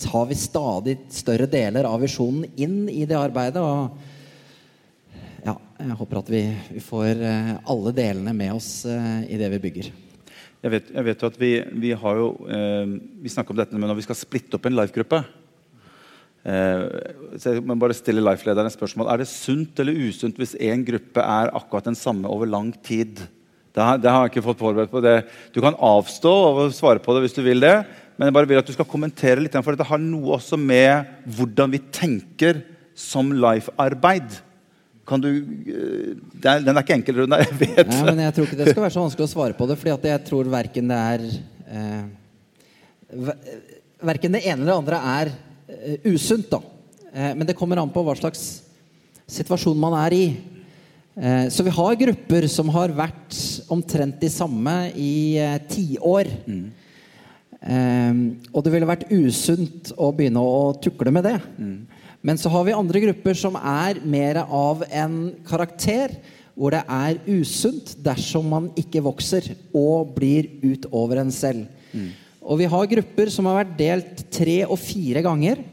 tar 0.00 0.26
vi 0.26 0.36
stadig 0.38 0.96
større 1.14 1.46
deler 1.50 1.86
av 1.88 2.02
visjonen 2.02 2.46
inn 2.56 2.88
i 2.90 3.04
det 3.08 3.18
arbeidet. 3.18 3.62
Og 3.62 5.44
ja, 5.44 5.54
jeg 5.80 5.98
håper 6.00 6.20
at 6.22 6.32
vi, 6.32 6.42
vi 6.74 6.82
får 6.82 7.20
eh, 7.20 7.52
alle 7.70 7.94
delene 7.96 8.34
med 8.36 8.56
oss 8.56 8.70
eh, 8.88 9.22
i 9.30 9.38
det 9.40 9.50
vi 9.54 9.62
bygger. 9.68 9.92
Jeg 10.64 10.72
vet, 10.72 10.90
jeg 10.96 11.04
vet 11.04 11.22
jo 11.22 11.28
at 11.28 11.40
vi, 11.40 11.52
vi 11.76 11.90
har 11.92 12.16
jo 12.16 12.28
eh, 12.48 12.92
Vi 13.20 13.28
snakker 13.28 13.52
om 13.52 13.58
dette 13.58 13.76
men 13.76 13.90
når 13.90 13.98
vi 13.98 14.06
skal 14.06 14.16
splitte 14.16 14.56
opp 14.56 14.64
en 14.64 14.78
life-gruppe 14.78 15.18
eh, 16.48 16.84
så 17.36 17.52
jeg 17.52 17.64
må 17.68 17.76
bare 17.76 17.96
stille 17.96 18.24
life-lederen 18.24 18.70
et 18.70 18.76
spørsmål. 18.76 19.10
Er 19.12 19.20
det 19.20 19.28
sunt 19.28 19.80
eller 19.82 20.06
usunt 20.08 20.40
hvis 20.40 20.56
én 20.56 20.84
gruppe 20.86 21.20
er 21.20 21.52
akkurat 21.52 21.90
den 21.90 21.98
samme 21.98 22.30
over 22.32 22.48
lang 22.48 22.72
tid? 22.86 23.20
Det 23.74 23.82
har, 23.82 23.98
det 23.98 24.10
har 24.10 24.22
jeg 24.22 24.32
ikke 24.32 24.46
fått 24.46 24.62
forberedt 24.62 24.92
på. 24.92 25.02
det. 25.02 25.24
Du 25.52 25.60
kan 25.60 25.74
avstå 25.74 26.32
og 26.32 26.74
svare 26.76 27.02
på 27.02 27.14
det 27.14 27.24
hvis 27.24 27.34
du 27.36 27.42
vil 27.42 27.60
det. 27.64 27.74
Men 28.14 28.28
jeg 28.28 28.36
bare 28.36 28.48
vil 28.50 28.60
at 28.60 28.68
du 28.68 28.74
skal 28.76 28.88
kommentere 28.88 29.42
litt, 29.42 29.56
for 29.58 29.74
dette 29.74 29.86
har 29.88 30.00
noe 30.02 30.36
også 30.36 30.58
med 30.60 31.08
hvordan 31.36 31.72
vi 31.72 31.80
tenker 31.94 32.60
som 32.94 33.32
life-arbeid. 33.34 34.36
Kan 35.04 35.20
du, 35.20 35.30
eh, 35.30 36.12
er, 36.44 36.62
Den 36.64 36.76
er 36.76 36.82
ikke 36.84 36.96
enkel, 36.96 37.22
Rune. 37.22 37.40
Jeg 37.44 37.58
vet. 37.60 37.90
Nei, 37.90 38.04
men 38.12 38.22
jeg 38.24 38.36
tror 38.36 38.46
ikke 38.48 38.60
det 38.60 38.68
skal 38.70 38.84
være 38.86 38.94
så 38.94 39.02
vanskelig 39.02 39.26
å 39.26 39.32
svare 39.34 39.58
på 39.58 39.66
det, 39.68 39.78
fordi 39.80 40.12
jeg 40.12 40.22
tror 40.28 40.52
verken 40.52 40.92
det 40.92 41.00
er 41.00 41.26
eh, 41.68 42.04
Verken 44.04 44.34
det 44.34 44.40
ene 44.42 44.64
eller 44.64 44.72
det 44.72 44.78
andre 44.80 45.00
er 45.10 45.30
eh, 45.70 46.06
usunt, 46.14 46.48
da. 46.50 46.60
Eh, 47.12 47.32
men 47.36 47.46
det 47.46 47.56
kommer 47.58 47.82
an 47.82 47.92
på 47.92 48.02
hva 48.06 48.14
slags 48.18 48.64
situasjon 49.30 49.78
man 49.80 49.96
er 50.00 50.16
i. 50.16 50.24
Eh, 51.14 51.46
så 51.52 51.66
vi 51.66 51.74
har 51.74 52.00
grupper 52.00 52.48
som 52.50 52.72
har 52.74 52.94
vært 52.96 53.36
omtrent 53.72 54.18
de 54.22 54.30
samme 54.32 54.74
i 54.98 55.36
eh, 55.40 55.60
tiår. 55.70 56.32
Eh, 57.64 58.20
og 58.52 58.64
det 58.64 58.72
ville 58.74 58.88
vært 58.88 59.08
usunt 59.12 59.94
å 59.96 60.10
begynne 60.12 60.42
å 60.42 60.72
tukle 60.84 61.12
med 61.14 61.24
det. 61.24 61.38
Men 62.24 62.40
så 62.40 62.48
har 62.52 62.64
vi 62.64 62.76
andre 62.76 63.02
grupper 63.04 63.36
som 63.36 63.56
er 63.60 64.00
mer 64.04 64.42
av 64.44 64.84
en 64.88 65.34
karakter 65.44 66.16
hvor 66.54 66.70
det 66.70 66.84
er 66.86 67.18
usunt 67.26 67.96
dersom 68.04 68.46
man 68.48 68.68
ikke 68.78 69.02
vokser 69.02 69.48
og 69.74 70.14
blir 70.16 70.46
utover 70.62 71.20
en 71.20 71.32
selv. 71.34 71.66
Og 72.44 72.60
vi 72.60 72.68
har 72.70 72.90
grupper 72.90 73.32
som 73.32 73.48
har 73.48 73.62
vært 73.62 73.78
delt 73.78 74.26
tre 74.32 74.60
og 74.66 74.78
fire 74.80 75.22
ganger. 75.24 75.64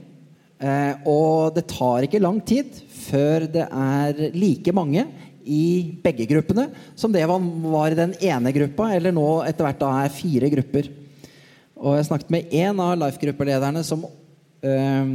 Eh, 0.62 0.94
og 1.10 1.56
det 1.56 1.66
tar 1.72 2.06
ikke 2.06 2.22
lang 2.22 2.40
tid 2.46 2.70
før 3.02 3.48
det 3.50 3.66
er 3.66 4.20
like 4.38 4.74
mange 4.76 5.08
i 5.42 5.98
begge 6.04 6.28
gruppene 6.30 6.68
som 6.96 7.12
det 7.12 7.24
var 7.26 7.92
i 7.92 7.98
den 7.98 8.14
ene 8.22 8.54
gruppa, 8.54 8.92
eller 8.94 9.16
nå 9.16 9.42
etter 9.48 9.66
hvert 9.66 9.82
da 9.82 9.94
er 10.04 10.14
fire 10.14 10.52
grupper. 10.54 10.90
Og 11.82 11.98
jeg 11.98 12.06
snakket 12.12 12.30
med 12.30 12.52
én 12.54 12.78
av 12.78 12.94
Life-gruppelederne 13.02 13.82
som 13.86 14.04
eh, 14.06 15.14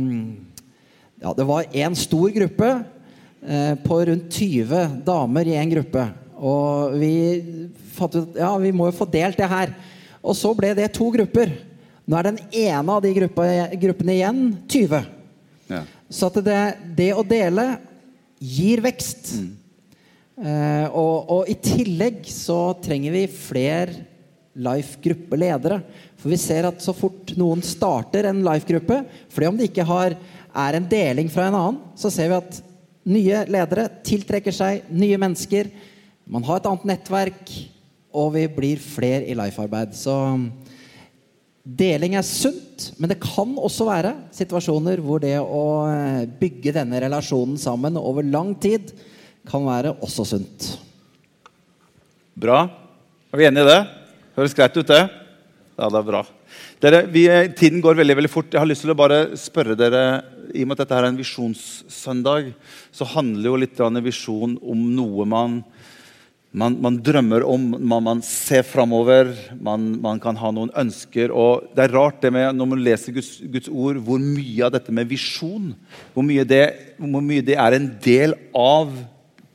Ja, 1.23 1.33
det 1.33 1.47
var 1.47 1.69
én 1.71 1.95
stor 1.95 2.33
gruppe 2.35 2.71
eh, 3.47 3.75
på 3.85 3.99
rundt 4.09 4.35
20 4.35 4.97
damer 5.07 5.47
i 5.47 5.55
én 5.55 5.71
gruppe. 5.71 6.09
Og 6.37 6.97
vi 6.99 7.13
fant 7.95 8.19
ut 8.19 8.35
ja, 8.37 8.51
vi 8.61 8.73
må 8.75 8.91
jo 8.91 8.97
få 8.99 9.07
delt 9.09 9.39
det 9.39 9.49
her. 9.51 9.73
Og 10.27 10.35
så 10.35 10.51
ble 10.59 10.73
det 10.75 10.91
to 10.97 11.07
grupper. 11.15 11.55
Nå 12.07 12.19
er 12.19 12.33
den 12.33 12.43
ene 12.51 12.97
av 12.97 13.05
de 13.05 13.15
gruppa, 13.15 13.47
gruppene 13.79 14.19
igjen 14.19 14.43
20. 14.67 15.07
Ja. 15.71 15.85
Så 16.11 16.33
at 16.33 16.43
det, 16.47 16.59
det 16.99 17.13
å 17.15 17.25
dele 17.27 17.69
gir 18.43 18.83
vekst. 18.83 19.37
Eh, 20.37 20.91
og, 20.91 21.31
og 21.31 21.49
i 21.51 21.55
tillegg 21.63 22.27
så 22.29 22.75
trenger 22.83 23.15
vi 23.15 23.25
flere 23.31 24.03
Life-gruppeledere. 24.57 25.83
For 26.17 26.33
vi 26.33 26.39
ser 26.41 26.69
at 26.69 26.81
så 26.83 26.95
fort 26.97 27.35
noen 27.39 27.63
starter 27.65 28.29
en 28.31 28.45
Life-gruppe, 28.47 29.03
fordi 29.33 29.51
om 29.51 29.59
det 29.59 29.71
ikke 29.71 29.87
har, 29.89 30.17
er 30.57 30.79
en 30.79 30.89
deling 30.89 31.29
fra 31.33 31.49
en 31.49 31.59
annen, 31.59 31.81
så 31.99 32.11
ser 32.13 32.31
vi 32.33 32.39
at 32.39 32.61
nye 33.07 33.43
ledere 33.53 33.89
tiltrekker 34.07 34.55
seg 34.55 34.89
nye 34.91 35.19
mennesker. 35.21 35.69
Man 36.27 36.47
har 36.47 36.61
et 36.61 36.69
annet 36.71 36.89
nettverk, 36.91 37.53
og 38.17 38.33
vi 38.35 38.47
blir 38.51 38.81
flere 38.81 39.27
i 39.29 39.37
Life-arbeid. 39.37 39.93
Så 39.95 40.15
deling 41.67 42.17
er 42.17 42.25
sunt, 42.27 42.91
men 42.97 43.13
det 43.13 43.21
kan 43.23 43.53
også 43.59 43.87
være 43.89 44.15
situasjoner 44.35 45.03
hvor 45.05 45.21
det 45.23 45.37
å 45.43 45.67
eh, 45.91 46.25
bygge 46.41 46.75
denne 46.79 47.01
relasjonen 47.03 47.61
sammen 47.61 47.99
over 48.01 48.25
lang 48.27 48.55
tid 48.63 48.95
kan 49.47 49.67
være 49.67 49.95
også 50.03 50.27
sunt. 50.33 50.73
Bra. 52.37 52.65
Er 53.33 53.41
vi 53.41 53.47
enige 53.49 53.67
i 53.67 53.71
det? 53.71 53.81
Høres 54.37 54.55
greit 54.57 54.77
ut, 54.77 54.89
det? 54.89 55.26
Ja, 55.77 55.91
det 55.93 55.99
er 56.01 56.07
bra. 56.09 56.23
Dere, 56.81 57.03
vi, 57.13 57.27
tiden 57.59 57.83
går 57.85 57.99
veldig 57.99 58.15
veldig 58.17 58.33
fort. 58.33 58.49
Jeg 58.49 58.63
har 58.63 58.69
lyst 58.69 58.87
til 58.87 58.95
å 58.95 58.97
bare 58.97 59.37
spørre 59.37 59.77
dere, 59.77 60.23
I 60.57 60.63
og 60.65 60.71
med 60.71 60.79
at 60.79 60.87
dette 60.87 60.97
er 60.97 61.09
en 61.11 61.19
visjonssøndag, 61.19 62.49
så 62.97 63.09
handler 63.13 63.51
jo 63.51 63.59
litt 63.61 63.83
en 63.85 64.01
visjon 64.01 64.55
om 64.65 64.87
noe 64.97 65.27
man, 65.29 65.59
man, 66.57 66.79
man 66.81 66.97
drømmer 67.05 67.45
om, 67.45 67.67
man, 67.77 68.07
man 68.07 68.23
ser 68.25 68.65
framover, 68.65 69.35
man, 69.61 69.91
man, 70.01 70.23
kan 70.23 70.39
ha 70.41 70.55
noen 70.55 70.73
ønsker. 70.73 71.29
og 71.29 71.69
Det 71.77 71.85
er 71.85 71.97
rart 71.99 72.25
det 72.25 72.33
med, 72.33 72.49
når 72.57 72.71
man 72.73 72.85
leser 72.87 73.13
Guds, 73.19 73.35
Guds 73.45 73.69
ord, 73.69 74.01
hvor 74.01 74.23
mye 74.23 74.65
av 74.65 74.73
dette 74.79 74.95
med 74.97 75.13
visjon 75.13 75.75
hvor 76.15 76.25
mye, 76.25 76.47
det, 76.49 76.65
hvor 76.97 77.21
mye 77.21 77.45
det 77.45 77.61
er 77.61 77.77
en 77.77 77.91
del 78.01 78.33
av 78.57 78.97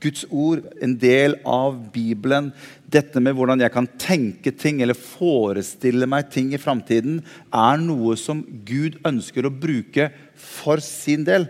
Guds 0.02 0.26
ord, 0.30 0.66
en 0.82 0.96
del 1.00 1.38
av 1.48 1.78
Bibelen. 1.94 2.50
Dette 2.92 3.22
med 3.24 3.36
hvordan 3.38 3.62
jeg 3.62 3.74
kan 3.74 3.88
tenke 4.02 4.54
ting 4.58 4.82
eller 4.82 4.98
forestille 4.98 6.10
meg 6.10 6.32
ting 6.34 6.52
i 6.56 6.62
framtiden, 6.62 7.22
er 7.54 7.82
noe 7.82 8.18
som 8.20 8.44
Gud 8.68 9.00
ønsker 9.08 9.48
å 9.48 9.54
bruke 9.54 10.10
for 10.36 10.82
sin 10.84 11.26
del. 11.28 11.48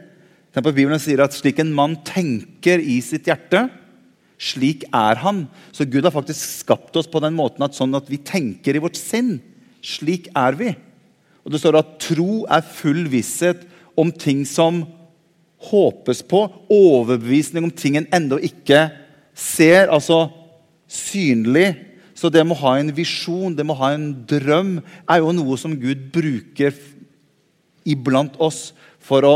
Tenk 0.52 0.68
på 0.68 0.76
Bibelen 0.76 1.00
sier 1.00 1.24
at 1.24 1.36
slik 1.36 1.62
en 1.64 1.72
mann 1.74 1.96
tenker 2.08 2.84
i 2.84 3.00
sitt 3.06 3.30
hjerte, 3.32 3.70
slik 4.42 4.84
er 4.90 5.22
han. 5.22 5.46
Så 5.72 5.88
Gud 5.88 6.04
har 6.04 6.14
faktisk 6.14 6.64
skapt 6.66 6.98
oss 7.00 7.10
på 7.10 7.22
den 7.24 7.38
måten 7.38 7.64
at 7.64 7.78
sånn 7.78 7.96
at 7.96 8.10
vi 8.12 8.20
tenker 8.20 8.76
i 8.76 8.84
vårt 8.84 9.00
sinn. 9.00 9.38
Slik 9.82 10.28
er 10.38 10.58
vi. 10.60 10.74
Og 11.46 11.54
Det 11.54 11.62
står 11.62 11.80
at 11.80 11.94
tro 12.04 12.44
er 12.52 12.66
full 12.66 13.06
visshet 13.10 13.64
om 13.98 14.12
ting 14.12 14.44
som 14.46 14.84
håpes 15.69 16.24
på. 16.26 16.45
Overbevisning 16.71 17.67
om 17.67 17.74
ting 17.74 18.00
en 18.00 18.10
ennå 18.13 18.39
ikke 18.41 18.88
ser. 19.38 19.91
Altså 19.91 20.26
synlig. 20.91 21.74
Så 22.17 22.30
det 22.30 22.43
med 22.45 22.58
å 22.58 22.63
ha 22.65 22.76
en 22.78 22.91
visjon, 22.93 23.56
det 23.56 23.65
med 23.65 23.74
å 23.74 23.82
ha 23.82 23.93
en 23.95 24.12
drøm, 24.30 24.76
er 25.10 25.24
jo 25.24 25.32
noe 25.34 25.58
som 25.58 25.74
Gud 25.80 26.10
bruker 26.13 26.76
iblant 27.88 28.36
oss 28.38 28.71
for 29.02 29.26
å 29.26 29.36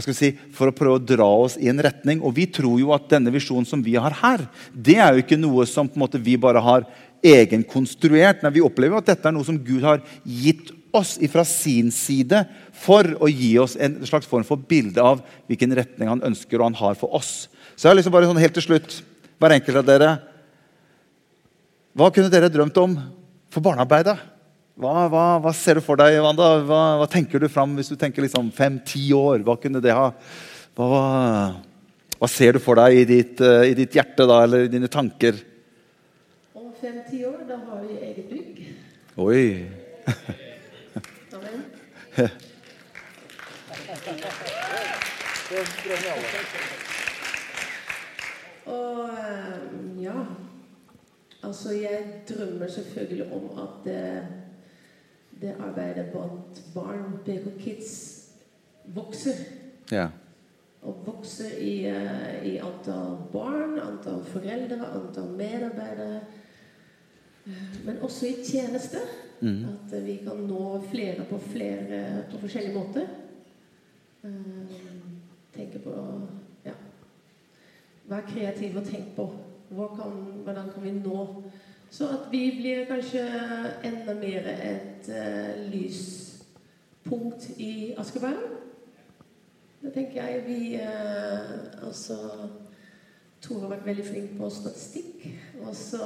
si, 0.00 0.32
for 0.56 0.70
å 0.70 0.74
prøve 0.74 0.98
å 0.98 1.04
dra 1.04 1.28
oss 1.44 1.54
i 1.60 1.68
en 1.70 1.78
retning. 1.82 2.22
Og 2.24 2.34
vi 2.38 2.48
tror 2.50 2.80
jo 2.82 2.90
at 2.96 3.06
denne 3.12 3.30
visjonen 3.30 3.68
som 3.68 3.84
vi 3.84 3.94
har 4.00 4.16
her, 4.22 4.42
det 4.74 4.98
er 4.98 5.14
jo 5.14 5.22
ikke 5.22 5.38
noe 5.38 5.68
som 5.70 5.90
vi 6.18 6.34
bare 6.40 6.64
har 6.64 6.88
egenkonstruert. 7.22 8.42
Nei, 8.42 8.56
vi 8.56 8.64
opplever 8.64 8.96
jo 8.96 9.02
at 9.04 9.12
dette 9.12 9.28
er 9.28 9.36
noe 9.36 9.46
som 9.46 9.60
Gud 9.60 9.84
har 9.86 10.02
gitt 10.24 10.72
oss 10.96 11.16
fra 11.32 11.44
sin 11.46 11.90
side 11.94 12.42
for 12.76 13.06
å 13.20 13.28
gi 13.30 13.52
oss 13.62 13.76
en 13.80 13.98
slags 14.08 14.28
form 14.28 14.46
for 14.46 14.60
bilde 14.60 15.02
av 15.02 15.22
hvilken 15.50 15.74
retning 15.76 16.10
han 16.10 16.24
ønsker 16.26 16.58
og 16.58 16.70
han 16.70 16.80
har 16.80 16.98
for 16.98 17.14
oss. 17.16 17.48
Så 17.76 17.86
jeg 17.86 17.92
har 17.92 17.98
liksom 18.00 18.14
bare 18.14 18.28
sånn 18.28 18.40
helt 18.40 18.56
til 18.56 18.66
slutt, 18.66 19.00
hver 19.40 19.56
enkelt 19.56 19.80
av 19.80 19.86
dere 19.88 20.10
Hva 21.96 22.10
kunne 22.12 22.30
dere 22.30 22.50
drømt 22.52 22.76
om 22.78 22.92
for 23.50 23.64
barnearbeidet? 23.64 24.14
Hva, 24.80 25.08
hva, 25.12 25.24
hva, 25.42 25.52
ser 25.56 25.76
du 25.76 25.84
for 25.84 25.98
deg, 26.00 26.20
Wanda? 26.24 26.52
Hva, 26.64 26.80
hva 27.00 27.08
tenker 27.10 27.42
du 27.42 27.48
fram 27.52 27.74
hvis 27.76 27.90
du 27.90 27.96
tenker 28.00 28.24
liksom 28.24 28.52
fem-ti 28.54 29.10
år? 29.16 29.42
Hva 29.44 29.56
kunne 29.60 29.82
det 29.82 29.92
ha 29.96 30.06
hva, 30.78 32.28
ser 32.30 32.56
du 32.56 32.62
for 32.62 32.80
deg 32.80 33.02
i 33.02 33.06
ditt, 33.08 33.40
uh, 33.44 33.64
i 33.66 33.74
ditt, 33.76 33.96
hjerte 33.96 34.24
da, 34.28 34.42
eller 34.46 34.64
i 34.64 34.72
dine 34.72 34.88
tanker? 34.92 35.40
Om 36.56 36.70
fem-ti 36.80 37.24
år, 37.28 37.42
da 37.48 37.58
har 37.58 37.82
vi 37.84 37.98
eget 37.98 38.30
bygg. 38.30 38.62
Oi. 39.20 39.44
Og 48.66 49.08
eh, 49.08 50.02
ja 50.02 50.24
Altså, 51.42 51.72
jeg 51.72 52.04
drømmer 52.28 52.68
selvfølgelig 52.68 53.32
om 53.32 53.58
at 53.58 53.84
det, 53.84 54.26
det 55.40 55.54
arbeidet 55.60 56.06
blant 56.12 56.62
barn, 56.74 57.18
PK 57.24 57.62
Kids, 57.64 58.20
vokser. 58.84 59.34
Ja. 59.92 60.08
Og 60.82 61.02
vokser 61.06 61.56
i, 61.58 61.86
eh, 61.86 62.46
i 62.46 62.56
antall 62.56 63.16
barn, 63.32 63.78
antall 63.80 64.24
foreldre, 64.24 64.86
antall 64.94 65.32
medarbeidere. 65.36 66.20
Eh, 67.46 67.84
Men 67.84 67.98
også 68.02 68.26
i 68.26 68.36
tjeneste. 68.44 68.98
Mm. 69.40 69.64
At 69.64 70.06
vi 70.06 70.16
kan 70.24 70.36
nå 70.48 70.82
flere 70.90 71.24
på, 71.28 71.38
flere, 71.38 72.24
på 72.30 72.40
forskjellige 72.42 72.74
måter. 72.74 73.06
Eh, 74.24 74.74
tenke 75.54 75.78
på 75.78 75.94
ja. 76.64 76.74
Vær 78.08 78.26
kreativ 78.28 78.76
og 78.76 78.84
tenk 78.84 79.14
på 79.16 79.30
kan, 79.70 80.12
hvordan 80.44 80.70
kan 80.74 80.82
vi 80.82 80.90
nå 80.90 81.42
Så 81.90 82.06
at 82.08 82.28
vi 82.30 82.50
blir 82.60 82.84
kanskje 82.86 83.22
enda 83.84 84.14
mer 84.14 84.46
et 84.46 85.08
uh, 85.10 85.72
lyspunkt 85.72 87.48
i 87.58 87.94
Askeberg. 87.98 88.44
Det 89.82 89.92
tenker 89.92 90.22
jeg 90.22 90.44
vi 90.46 90.76
uh, 90.76 91.86
Altså 91.86 92.14
Tore 93.40 93.64
har 93.64 93.72
vært 93.74 93.88
veldig 93.88 94.04
flink 94.04 94.36
på 94.38 94.50
statistikk. 94.52 95.24
Og 95.64 95.72
så 95.76 96.04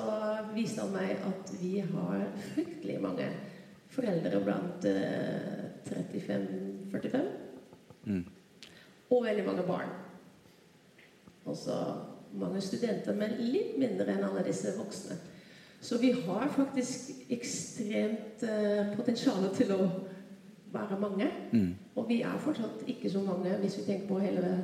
viste 0.54 0.84
han 0.84 0.94
meg 0.94 1.26
at 1.26 1.52
vi 1.60 1.76
har 1.82 2.24
fryktelig 2.52 3.00
mange 3.02 3.28
foreldre 3.94 4.40
blant 4.42 4.86
eh, 4.90 5.64
35-45. 5.90 7.28
Mm. 8.04 8.24
Og 9.10 9.24
veldig 9.24 9.46
mange 9.46 9.66
barn. 9.66 9.94
Og 11.44 11.56
så 11.56 11.76
mange 12.34 12.60
studenter, 12.64 13.14
men 13.14 13.36
litt 13.38 13.76
mindre 13.78 14.14
enn 14.14 14.26
alle 14.26 14.42
disse 14.46 14.72
voksne. 14.78 15.18
Så 15.84 15.98
vi 16.00 16.14
har 16.16 16.48
faktisk 16.54 17.30
ekstremt 17.34 18.42
eh, 18.48 18.94
potensial 18.96 19.44
til 19.54 19.74
å 19.74 19.82
være 20.74 20.98
mange. 21.00 21.28
Mm. 21.52 21.74
Og 21.94 22.08
vi 22.08 22.22
er 22.24 22.40
fortsatt 22.42 22.86
ikke 22.90 23.10
så 23.12 23.22
mange 23.22 23.52
hvis 23.60 23.76
vi 23.78 23.86
tenker 23.90 24.08
på 24.08 24.22
hele, 24.22 24.54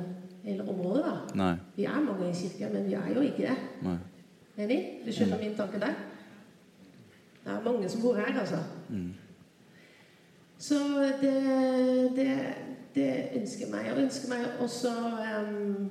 hele 0.43 0.69
området. 0.69 1.03
da. 1.05 1.17
Nei. 1.35 1.55
Vi 1.75 1.83
er 1.83 1.99
mange 2.05 2.29
i 2.29 2.33
kirka, 2.33 2.69
men 2.73 2.85
vi 2.85 2.93
er 2.93 3.13
jo 3.15 3.21
ikke 3.21 3.47
det. 3.47 3.57
Nei. 3.81 3.97
Enig? 4.57 4.79
Du 5.05 5.11
skjønner 5.11 5.39
min 5.39 5.55
tanke 5.55 5.79
der? 5.79 5.93
Det 7.43 7.51
er 7.51 7.63
mange 7.65 7.89
som 7.89 8.01
bor 8.01 8.15
her, 8.15 8.39
altså. 8.39 8.57
Mm. 8.89 9.13
Så 10.57 10.75
det, 11.21 11.33
det, 12.15 12.37
det 12.95 13.13
ønsker 13.35 13.71
meg. 13.71 13.85
Jeg 13.85 14.03
ønsker 14.03 14.29
meg 14.29 14.45
også 14.59 14.91
um, 15.41 15.87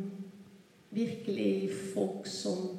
virkelig 0.90 1.70
folk 1.94 2.26
som, 2.26 2.78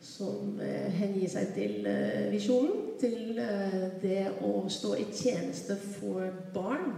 som 0.00 0.58
uh, 0.58 0.90
hengir 0.98 1.30
seg 1.30 1.52
til 1.54 1.86
uh, 1.86 2.32
visjonen. 2.32 2.72
Til 3.00 3.38
uh, 3.38 3.86
det 4.02 4.26
å 4.42 4.64
stå 4.68 4.96
i 4.98 5.06
tjeneste 5.14 5.78
for 5.78 6.26
barn. 6.54 6.90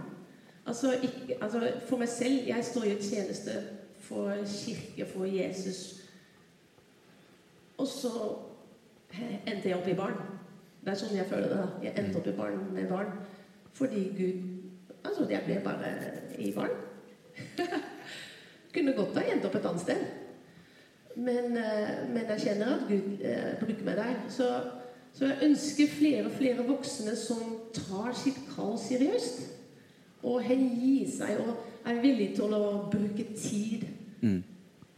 Altså, 0.65 0.93
ikke, 0.93 1.37
altså, 1.41 1.71
For 1.87 1.97
meg 1.97 2.09
selv 2.09 2.47
jeg 2.47 2.65
står 2.65 2.83
i 2.83 2.95
tjeneste 3.01 3.51
for 3.99 4.33
kirke, 4.45 5.05
for 5.13 5.25
Jesus. 5.25 6.01
Og 7.77 7.87
så 7.87 8.09
endte 9.47 9.69
jeg 9.69 9.77
opp 9.77 9.87
i 9.87 9.97
barn. 9.97 10.17
Det 10.83 10.91
er 10.91 10.99
sånn 10.99 11.15
jeg 11.15 11.29
føler 11.29 11.51
det. 11.51 11.57
da. 11.57 11.67
Jeg 11.83 11.95
endte 11.99 12.19
opp 12.19 12.27
i 12.27 12.35
barn 12.37 12.59
med 12.73 12.89
barn 12.91 13.15
fordi 13.73 14.03
Gud 14.17 14.49
Altså, 15.03 15.25
jeg 15.29 15.41
ble 15.45 15.57
bare 15.63 15.89
i 16.39 16.53
barn. 16.55 16.69
Kunne 18.73 18.93
godt 18.95 19.17
ha 19.17 19.23
endt 19.33 19.45
opp 19.45 19.57
et 19.59 19.65
annet 19.67 19.81
sted. 19.81 20.05
Men, 21.15 21.57
eh, 21.59 21.89
men 22.07 22.29
jeg 22.29 22.39
kjenner 22.45 22.71
at 22.77 22.85
Gud 22.87 23.19
eh, 23.19 23.49
bruker 23.59 23.83
meg 23.83 23.99
der. 23.99 24.13
Så, 24.31 24.47
så 25.13 25.27
jeg 25.27 25.49
ønsker 25.49 25.91
flere 25.97 26.23
og 26.29 26.37
flere 26.37 26.63
voksne 26.69 27.17
som 27.19 27.41
tar 27.75 28.15
sitt 28.15 28.39
kall 28.53 28.77
seriøst. 28.79 29.43
Og 30.23 30.41
hengir 30.43 31.09
seg 31.11 31.39
og 31.43 31.89
er 31.89 32.01
villig 32.01 32.29
til 32.37 32.53
å 32.55 32.89
bruke 32.91 33.25
tid, 33.35 33.83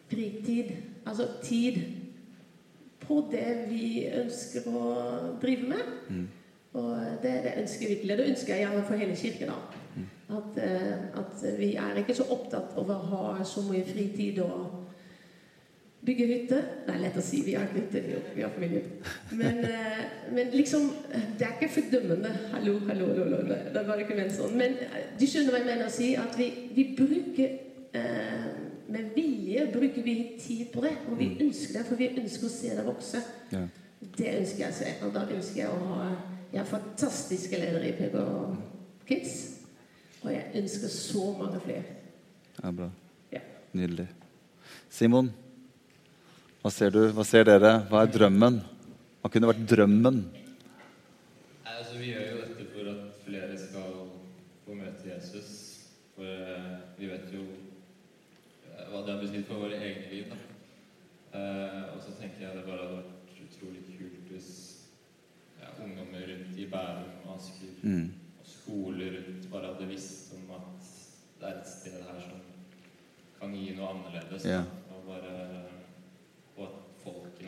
fritid, 0.10 0.72
altså 1.06 1.28
tid, 1.44 1.80
på 3.06 3.20
det 3.32 3.48
vi 3.70 4.06
ønsker 4.10 4.70
å 4.70 4.84
drive 5.42 5.70
med. 5.70 6.22
Og 6.76 6.92
det, 7.24 7.34
det 7.46 7.54
ønsker 7.62 7.88
jeg 7.88 7.96
virkelig. 7.96 8.18
Det 8.18 8.30
ønsker 8.30 8.54
jeg 8.54 8.66
gjerne 8.66 8.86
for 8.86 9.02
hele 9.02 9.16
kirken. 9.16 9.52
da. 9.54 10.06
At, 10.36 10.58
eh, 10.58 11.20
at 11.22 11.44
vi 11.60 11.76
er 11.76 12.00
ikke 12.02 12.16
så 12.18 12.26
opptatt 12.34 12.74
av 12.78 12.90
å 12.90 12.98
ha 13.12 13.44
så 13.46 13.62
mye 13.68 13.86
fritid 13.86 14.42
og 14.44 14.85
bygge 16.06 16.26
hytte. 16.30 16.58
Det 16.86 16.94
er 16.96 17.00
lett 17.02 17.16
å 17.18 17.22
si. 17.26 17.42
Vi 17.46 17.54
har 17.58 17.66
ikke 17.66 17.82
hytte, 17.82 18.02
har- 18.14 18.36
vi 18.36 18.42
har 18.42 18.50
familie. 18.50 18.82
Men, 19.32 19.58
eh, 19.66 20.04
men 20.32 20.52
liksom 20.52 20.92
Det 21.38 21.42
er 21.48 21.56
ikke 21.62 21.74
fordømmende. 21.74 22.30
Hallo, 22.52 22.80
hallo, 22.80 23.08
hallo. 23.08 23.36
hallo. 23.38 23.56
Det 23.74 23.76
er 23.82 23.88
bare 23.88 24.00
ikke 24.06 24.16
ment 24.16 24.32
sånn. 24.32 24.56
Men 24.58 24.72
eh, 24.82 25.02
du 25.20 25.26
skjønner 25.26 25.52
hva 25.52 25.58
jeg 25.58 25.66
mener 25.66 25.86
å 25.88 25.92
si? 25.92 26.16
At 26.16 26.38
vi, 26.38 26.50
vi 26.76 26.96
bruker 26.98 27.50
eh, 27.94 28.46
Med 28.88 29.16
vilje 29.16 29.64
bruker 29.74 30.04
vi 30.04 30.38
tid 30.40 30.68
på 30.72 30.82
det. 30.82 30.92
Og 31.10 31.18
vi 31.20 31.32
ønsker 31.42 31.74
det, 31.80 31.86
for 31.88 31.96
vi 31.96 32.10
ønsker 32.10 32.46
å 32.46 32.50
se 32.54 32.70
det 32.76 32.86
vokse. 32.86 33.22
Ja. 33.52 33.64
Det 34.18 34.28
ønsker 34.40 34.60
jeg 34.60 34.70
å 34.70 34.74
se. 34.78 34.92
Og 35.08 35.14
da 35.14 35.26
ønsker 35.26 35.56
jeg 35.64 35.70
å 35.70 35.88
ha 35.90 36.16
Jeg 36.54 36.62
har 36.62 36.80
fantastiske 36.80 37.58
ledere 37.60 37.88
i 37.90 37.92
PK 37.98 38.22
Kids. 39.08 39.34
Og 40.24 40.32
jeg 40.32 40.46
ønsker 40.56 40.88
så 40.88 41.36
mange 41.38 41.60
flere. 41.66 41.84
Ja, 42.64 42.72
bra. 42.72 42.90
Ja. 43.34 43.40
Nydelig. 43.74 44.08
Simon, 44.90 45.32
hva 46.66 46.72
ser 46.74 46.90
du? 46.96 47.04
Hva 47.14 47.22
ser 47.28 47.46
dere? 47.46 47.72
Hva 47.92 48.00
er 48.02 48.10
drømmen? 48.10 48.56
Hva 49.22 49.30
kunne 49.30 49.50
vært 49.52 49.66
drømmen? 49.70 50.16
Nei, 50.26 51.74
altså, 51.76 52.00
vi 52.02 52.08
gjør 52.10 52.26
jo 52.32 52.40
dette 52.42 52.66
for 52.74 52.90
at 52.90 53.20
flere 53.26 53.58
skal 53.62 53.92
få 54.66 54.78
møte 54.80 55.06
Jesus. 55.12 55.52
For 56.16 56.26
eh, 56.26 56.72
vi 56.98 57.10
vet 57.12 57.28
jo 57.36 57.44
eh, 57.46 58.82
hva 58.90 59.04
det 59.06 59.14
har 59.14 59.22
betydd 59.22 59.46
for 59.50 59.62
våre 59.68 59.78
egne 59.78 60.10
liv. 60.10 60.34
Eh, 61.36 61.82
og 61.92 62.02
så 62.02 62.16
tenker 62.18 62.48
jeg 62.48 62.58
det 62.58 62.66
bare 62.66 62.88
hadde 62.88 62.98
vært 63.04 63.44
utrolig 63.46 63.84
kult 63.92 64.30
hvis 64.32 64.50
ja, 65.62 65.70
ungdommer 65.86 66.26
rundt 66.32 66.58
i 66.58 66.66
Bærum 66.72 67.14
og 67.28 67.36
Asker 67.38 67.74
Mm. 67.86 68.08
og 68.42 68.46
skoler 68.50 69.20
rundt 69.20 69.44
bare 69.52 69.68
hadde 69.70 69.86
visst 69.92 70.32
om 70.34 70.48
at 70.58 70.88
det 71.38 71.46
er 71.52 71.60
et 71.60 71.68
sted 71.70 72.00
her 72.02 72.22
som 72.24 72.40
kan 73.38 73.54
gi 73.54 73.76
noe 73.78 73.92
annerledes. 73.94 74.48
Da. 74.50 74.64
Og, 74.90 75.04
bare, 75.06 75.36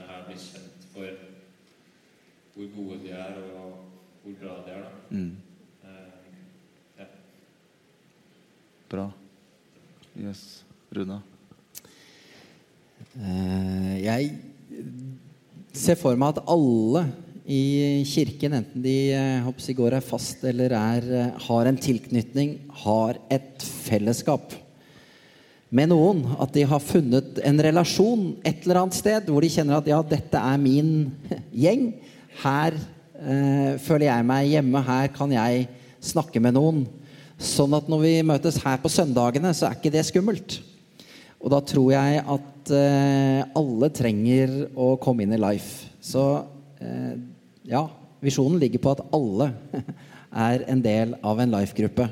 her 0.07 0.23
blir 0.27 0.39
kjent 0.41 0.87
for 0.93 1.25
hvor 2.57 2.69
gode 2.73 2.99
de 3.03 3.11
er, 3.13 3.37
og 3.53 3.75
hvor 4.23 4.37
bra 4.41 4.55
de 4.65 4.73
er. 4.73 4.85
Da. 4.85 4.91
Mm. 5.13 5.35
Eh, 5.83 7.01
ja. 7.01 7.05
Bra. 8.89 9.07
Yes. 10.17 10.43
Runa? 10.95 11.19
Eh, 13.17 13.93
Jeg 14.01 14.31
ser 15.77 15.99
for 15.99 16.17
meg 16.17 16.33
at 16.33 16.43
alle 16.49 17.05
i 17.47 18.03
kirken, 18.09 18.57
enten 18.57 18.83
de 18.83 18.95
eh, 19.15 19.43
håper 19.45 19.77
går 19.77 19.99
er 19.99 20.03
fast 20.03 20.41
eller 20.49 20.73
er, 20.75 21.05
eh, 21.05 21.45
har 21.47 21.69
en 21.69 21.77
tilknytning, 21.79 22.57
har 22.83 23.19
et 23.31 23.61
fellesskap 23.61 24.57
med 25.69 25.91
noen. 25.91 26.23
At 26.39 26.53
de 26.55 26.65
har 26.67 26.83
funnet 26.83 27.41
en 27.45 27.63
relasjon 27.63 28.29
et 28.47 28.63
eller 28.63 28.83
annet 28.83 28.97
sted 28.97 29.31
hvor 29.31 29.43
de 29.43 29.51
kjenner 29.51 29.79
at 29.79 29.89
ja, 29.89 29.99
dette 30.05 30.39
er 30.39 30.61
min 30.61 30.93
gjeng. 31.65 31.89
Her 32.43 32.77
eh, 32.77 33.75
føler 33.83 34.09
jeg 34.09 34.29
meg 34.29 34.53
hjemme. 34.53 34.85
Her 34.87 35.11
kan 35.15 35.33
jeg 35.35 35.67
snakke 36.03 36.41
med 36.43 36.57
noen. 36.57 36.85
Sånn 37.37 37.75
at 37.77 37.89
når 37.89 38.01
vi 38.01 38.15
møtes 38.25 38.57
her 38.63 38.79
på 38.81 38.89
søndagene, 38.89 39.53
så 39.53 39.67
er 39.67 39.77
ikke 39.77 39.93
det 39.93 40.07
skummelt. 40.07 40.59
Og 41.37 41.51
da 41.53 41.61
tror 41.61 41.91
jeg 41.93 42.21
at 42.23 42.71
eh, 42.73 43.41
alle 43.57 43.91
trenger 43.93 44.55
å 44.73 44.95
komme 45.01 45.25
inn 45.25 45.35
i 45.35 45.41
Life. 45.41 45.91
Så 46.01 46.23
eh, 46.81 47.13
ja, 47.69 47.83
visjonen 48.23 48.57
ligger 48.61 48.81
på 48.81 48.95
at 48.95 49.03
alle 49.13 49.51
er 50.49 50.65
en 50.71 50.81
del 50.81 51.13
av 51.21 51.43
en 51.43 51.53
Life-gruppe. 51.53 52.09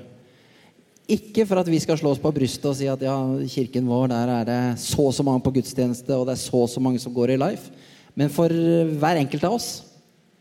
Ikke 1.06 1.44
for 1.46 1.62
at 1.62 1.70
vi 1.70 1.78
skal 1.84 2.00
slå 2.00 2.16
oss 2.16 2.22
på 2.22 2.32
brystet 2.34 2.66
og 2.66 2.78
si 2.78 2.88
at 2.90 3.02
ja, 3.06 3.16
kirken 3.52 3.86
vår, 3.86 4.08
der 4.10 4.32
er 4.40 4.48
det 4.48 4.62
så 4.82 5.04
og 5.06 5.14
så 5.14 5.26
mange 5.26 5.44
på 5.46 5.54
gudstjeneste, 5.60 6.10
og 6.16 6.26
det 6.26 6.34
er 6.34 6.42
så 6.42 6.64
og 6.64 6.72
så 6.72 6.82
mange 6.82 7.02
som 7.02 7.14
går 7.14 7.36
i 7.36 7.42
Life. 7.42 7.70
Men 8.18 8.32
for 8.34 8.50
hver 8.50 9.20
enkelt 9.20 9.46
av 9.46 9.58
oss 9.60 9.70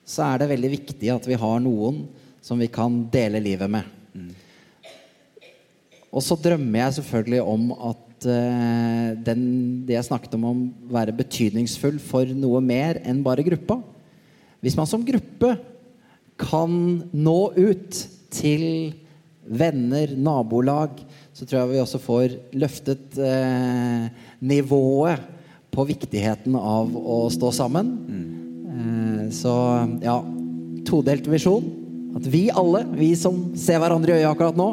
så 0.08 0.24
er 0.24 0.40
det 0.40 0.50
veldig 0.52 0.70
viktig 0.72 1.10
at 1.12 1.28
vi 1.28 1.36
har 1.40 1.60
noen 1.64 2.04
som 2.44 2.60
vi 2.60 2.68
kan 2.72 3.02
dele 3.12 3.42
livet 3.44 3.72
med. 3.72 3.84
Og 6.14 6.22
så 6.22 6.36
drømmer 6.38 6.84
jeg 6.84 6.96
selvfølgelig 7.00 7.42
om 7.42 7.70
at 7.74 8.26
uh, 8.28 9.08
den, 9.26 9.44
det 9.88 9.96
jeg 9.96 10.06
snakket 10.06 10.36
om, 10.38 10.44
om 10.52 10.60
være 10.94 11.16
betydningsfull 11.16 11.98
for 12.00 12.28
noe 12.38 12.60
mer 12.64 13.00
enn 13.02 13.24
bare 13.26 13.44
gruppa. 13.46 13.80
Hvis 14.64 14.76
man 14.78 14.88
som 14.88 15.04
gruppe 15.04 15.56
kan 16.40 16.76
nå 17.12 17.40
ut 17.56 17.98
til 18.34 18.94
venner, 19.44 20.14
nabolag, 20.16 21.00
så 21.32 21.46
tror 21.46 21.60
jeg 21.60 21.72
vi 21.74 21.82
også 21.82 22.00
får 22.02 22.36
løftet 22.56 23.18
eh, 23.20 24.06
nivået 24.44 25.32
på 25.74 25.84
viktigheten 25.88 26.54
av 26.56 26.94
å 26.94 27.24
stå 27.34 27.50
sammen. 27.54 27.90
Eh, 28.74 29.24
så 29.34 29.54
ja, 30.04 30.18
todelt 30.86 31.28
visjon. 31.30 31.66
At 32.14 32.26
vi 32.30 32.46
alle, 32.54 32.84
vi 32.94 33.10
som 33.18 33.50
ser 33.58 33.80
hverandre 33.82 34.14
i 34.14 34.22
øyet 34.22 34.30
akkurat 34.30 34.58
nå, 34.58 34.68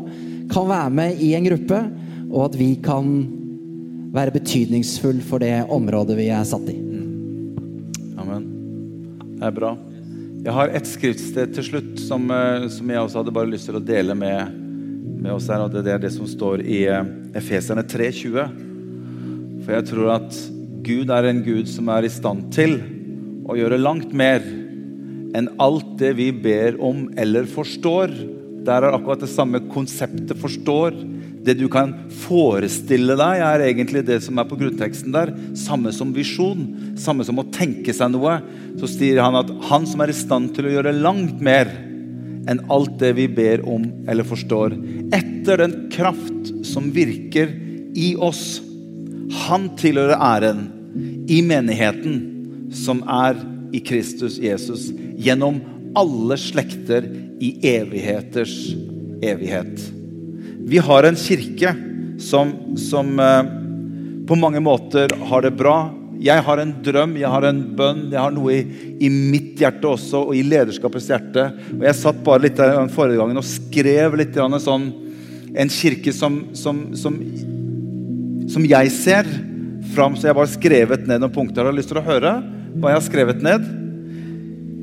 kan 0.52 0.70
være 0.70 0.94
med 0.94 1.22
i 1.24 1.34
en 1.38 1.48
gruppe, 1.48 1.80
og 2.32 2.50
at 2.50 2.58
vi 2.60 2.74
kan 2.84 3.14
være 4.12 4.36
betydningsfull 4.36 5.22
for 5.24 5.42
det 5.42 5.64
området 5.72 6.18
vi 6.20 6.28
er 6.34 6.44
satt 6.48 6.68
i. 6.70 6.78
Amen. 8.20 8.46
Det 9.40 9.48
er 9.48 9.56
bra. 9.56 9.72
Jeg 10.42 10.54
har 10.58 10.72
et 10.74 10.88
skriftsted 10.90 11.54
til 11.54 11.66
slutt 11.68 12.00
som, 12.02 12.24
eh, 12.34 12.68
som 12.74 12.90
jeg 12.90 13.02
også 13.02 13.22
hadde 13.22 13.34
bare 13.36 13.52
lyst 13.52 13.70
til 13.70 13.78
å 13.78 13.84
dele 13.86 14.16
med, 14.18 14.61
med 15.22 15.36
oss 15.36 15.50
her. 15.52 15.62
og 15.62 15.74
Det 15.74 15.86
er 15.86 16.02
det 16.02 16.14
som 16.16 16.28
står 16.30 16.64
i 16.66 16.84
eh, 16.90 17.06
Efeserne 17.38 17.86
3,20. 17.86 18.58
For 19.62 19.76
jeg 19.78 19.88
tror 19.92 20.16
at 20.18 20.42
Gud 20.82 21.14
er 21.14 21.30
en 21.30 21.44
Gud 21.46 21.70
som 21.70 21.92
er 21.94 22.08
i 22.08 22.12
stand 22.12 22.50
til 22.56 22.80
å 23.46 23.58
gjøre 23.58 23.82
langt 23.82 24.14
mer 24.18 24.42
enn 25.38 25.48
alt 25.62 25.94
det 26.02 26.16
vi 26.18 26.32
ber 26.34 26.80
om 26.84 27.06
eller 27.22 27.46
forstår. 27.50 28.12
Der 28.66 28.84
er 28.84 28.98
akkurat 28.98 29.22
det 29.22 29.32
samme 29.32 29.62
konseptet 29.72 30.38
'forstår'. 30.38 30.98
Det 31.42 31.56
du 31.58 31.68
kan 31.70 31.94
forestille 32.22 33.16
deg, 33.18 33.42
er 33.42 33.64
egentlig 33.66 34.06
det 34.06 34.22
som 34.22 34.38
er 34.38 34.46
på 34.46 34.58
grunnteksten 34.60 35.12
der. 35.12 35.34
Samme 35.58 35.92
som 35.92 36.14
visjon, 36.14 36.94
samme 36.96 37.26
som 37.26 37.40
å 37.42 37.50
tenke 37.50 37.94
seg 37.94 38.12
noe. 38.14 38.42
Så 38.78 38.86
sier 38.86 39.22
han 39.22 39.36
at 39.36 39.50
han 39.70 39.88
som 39.90 40.02
er 40.02 40.14
i 40.14 40.14
stand 40.14 40.54
til 40.54 40.66
å 40.66 40.76
gjøre 40.76 41.02
langt 41.02 41.42
mer 41.42 41.91
enn 42.50 42.64
alt 42.74 42.98
det 43.02 43.14
vi 43.20 43.28
ber 43.30 43.64
om 43.70 43.86
eller 44.10 44.28
forstår, 44.28 44.76
etter 45.14 45.62
den 45.62 45.76
kraft 45.94 46.52
som 46.68 46.90
virker 46.96 47.52
i 47.98 48.14
oss. 48.16 48.62
Han 49.48 49.70
tilhører 49.80 50.18
æren 50.18 50.66
i 51.32 51.42
menigheten 51.46 52.20
som 52.76 53.04
er 53.08 53.38
i 53.72 53.80
Kristus 53.84 54.38
Jesus, 54.42 54.90
gjennom 55.20 55.62
alle 55.98 56.38
slekter 56.40 57.08
i 57.42 57.54
evigheters 57.68 58.56
evighet. 59.24 59.80
Vi 60.68 60.78
har 60.78 61.04
en 61.04 61.18
kirke 61.20 61.74
som, 62.22 62.54
som 62.78 63.20
eh, 63.20 63.44
på 64.28 64.38
mange 64.40 64.62
måter 64.64 65.12
har 65.30 65.42
det 65.42 65.56
bra. 65.58 65.90
Jeg 66.22 66.44
har 66.46 66.60
en 66.62 66.72
drøm, 66.86 67.16
jeg 67.18 67.30
har 67.34 67.46
en 67.48 67.60
bønn, 67.78 68.02
jeg 68.14 68.22
har 68.22 68.34
noe 68.36 68.54
i, 68.54 68.62
i 69.02 69.10
mitt 69.10 69.56
hjerte 69.58 69.90
også, 69.90 70.20
og 70.30 70.38
i 70.38 70.44
lederskapets 70.46 71.10
hjerte. 71.10 71.48
Og 71.80 71.86
Jeg 71.88 71.98
satt 71.98 72.20
bare 72.26 72.44
litt 72.44 72.60
der 72.60 72.78
forrige 72.94 73.18
gangen 73.18 73.42
og 73.42 73.48
skrev 73.48 74.20
litt 74.20 74.38
sånn 74.38 74.92
En 75.52 75.72
kirke 75.74 76.14
som, 76.16 76.38
som, 76.56 76.78
som, 76.96 77.18
som 78.48 78.68
jeg 78.70 78.94
ser 78.96 79.28
fram, 79.92 80.14
så 80.16 80.28
jeg 80.28 80.32
har 80.32 80.38
bare 80.38 80.54
skrevet 80.54 81.10
ned 81.10 81.20
noen 81.20 81.34
punkter. 81.34 81.66
Har 81.66 81.74
du 81.74 81.80
lyst 81.82 81.92
til 81.92 82.00
å 82.00 82.06
høre 82.06 82.38
hva 82.78 82.94
jeg 82.94 83.00
har 83.02 83.08
skrevet 83.10 83.44
ned? 83.44 83.66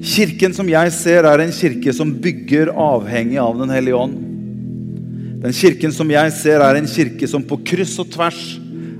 Kirken 0.04 0.52
som 0.54 0.68
jeg 0.68 0.92
ser, 0.94 1.24
er 1.24 1.40
en 1.42 1.54
kirke 1.54 1.94
som 1.94 2.12
bygger 2.22 2.74
avhengig 2.74 3.38
av 3.40 3.56
Den 3.62 3.72
hellige 3.72 3.98
ånd. 3.98 4.18
Den 5.38 5.54
kirken 5.54 5.94
som 5.94 6.10
jeg 6.10 6.34
ser, 6.34 6.60
er 6.66 6.82
en 6.82 6.90
kirke 6.90 7.30
som 7.30 7.46
på 7.46 7.62
kryss 7.70 7.94
og 8.02 8.10
tvers 8.12 8.42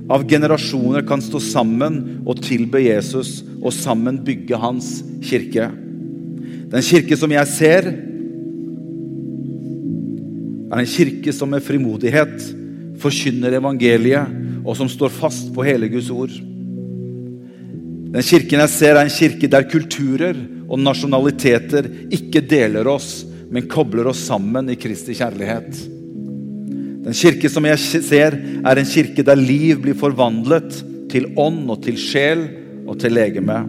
av 0.09 0.25
generasjoner 0.29 1.05
kan 1.05 1.21
stå 1.21 1.39
sammen 1.43 1.99
og 2.25 2.41
tilbe 2.41 2.81
Jesus 2.81 3.43
og 3.59 3.73
sammen 3.75 4.17
bygge 4.25 4.57
hans 4.57 4.99
kirke. 5.25 5.69
Den 6.69 6.85
kirke 6.85 7.17
som 7.17 7.31
jeg 7.33 7.49
ser, 7.51 7.89
er 10.69 10.81
en 10.81 10.89
kirke 10.89 11.33
som 11.33 11.49
med 11.49 11.65
frimodighet 11.65 12.35
forkynner 13.01 13.57
evangeliet, 13.57 14.37
og 14.65 14.75
som 14.77 14.89
står 14.91 15.13
fast 15.13 15.53
på 15.55 15.63
hele 15.65 15.87
Guds 15.89 16.09
ord. 16.13 16.33
Den 18.09 18.25
kirken 18.25 18.61
jeg 18.65 18.73
ser, 18.73 18.97
er 18.97 19.05
en 19.05 19.13
kirke 19.13 19.49
der 19.49 19.69
kulturer 19.69 20.37
og 20.69 20.81
nasjonaliteter 20.81 21.87
ikke 22.13 22.43
deler 22.45 22.89
oss, 22.89 23.23
men 23.49 23.69
kobler 23.69 24.09
oss 24.11 24.25
sammen 24.29 24.69
i 24.69 24.77
Kristi 24.77 25.15
kjærlighet. 25.17 25.98
Den 26.99 27.15
kirke 27.15 27.49
som 27.51 27.65
jeg 27.67 27.79
ser, 28.03 28.35
er 28.59 28.79
en 28.79 28.89
kirke 28.89 29.23
der 29.25 29.39
liv 29.39 29.79
blir 29.83 29.97
forvandlet 29.97 30.81
til 31.09 31.29
ånd 31.39 31.69
og 31.71 31.81
til 31.85 31.97
sjel 31.99 32.43
og 32.89 32.99
til 33.01 33.15
legeme. 33.15 33.61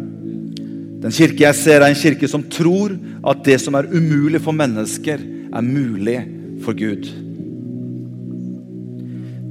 Den 1.00 1.14
kirke 1.14 1.46
jeg 1.46 1.56
ser, 1.56 1.80
er 1.80 1.92
en 1.92 1.98
kirke 1.98 2.28
som 2.28 2.44
tror 2.44 2.92
at 3.30 3.42
det 3.46 3.56
som 3.62 3.76
er 3.78 3.88
umulig 3.88 4.42
for 4.44 4.56
mennesker, 4.56 5.22
er 5.50 5.64
mulig 5.64 6.18
for 6.64 6.76
Gud. 6.76 7.08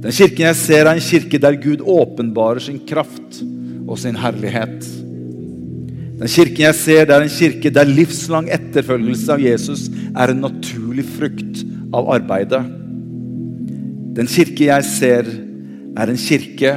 Den 0.00 0.14
kirken 0.16 0.46
jeg 0.46 0.56
ser, 0.56 0.86
er 0.86 0.94
en 0.94 1.04
kirke 1.04 1.40
der 1.42 1.58
Gud 1.60 1.82
åpenbarer 1.82 2.62
sin 2.64 2.78
kraft 2.88 3.42
og 3.88 3.98
sin 4.00 4.16
herlighet. 4.16 4.86
Den 6.20 6.28
kirken 6.28 6.66
jeg 6.66 6.76
ser, 6.76 7.06
det 7.08 7.16
er 7.16 7.24
en 7.24 7.32
kirke 7.32 7.72
der 7.72 7.88
livslang 7.88 8.48
etterfølgelse 8.52 9.34
av 9.34 9.42
Jesus 9.42 9.88
er 10.12 10.32
en 10.32 10.44
naturlig 10.44 11.06
frukt 11.16 11.64
av 11.96 12.12
arbeidet. 12.12 12.62
Den 14.16 14.26
kirke 14.30 14.66
jeg 14.66 14.86
ser, 14.88 15.28
er 15.96 16.10
en 16.10 16.18
kirke, 16.18 16.74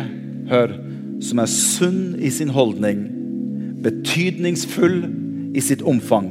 hør, 0.49 0.75
som 1.23 1.39
er 1.41 1.49
sunn 1.49 2.13
i 2.21 2.29
sin 2.33 2.51
holdning, 2.53 3.05
betydningsfull 3.83 4.99
i 5.55 5.63
sitt 5.63 5.83
omfang, 5.87 6.29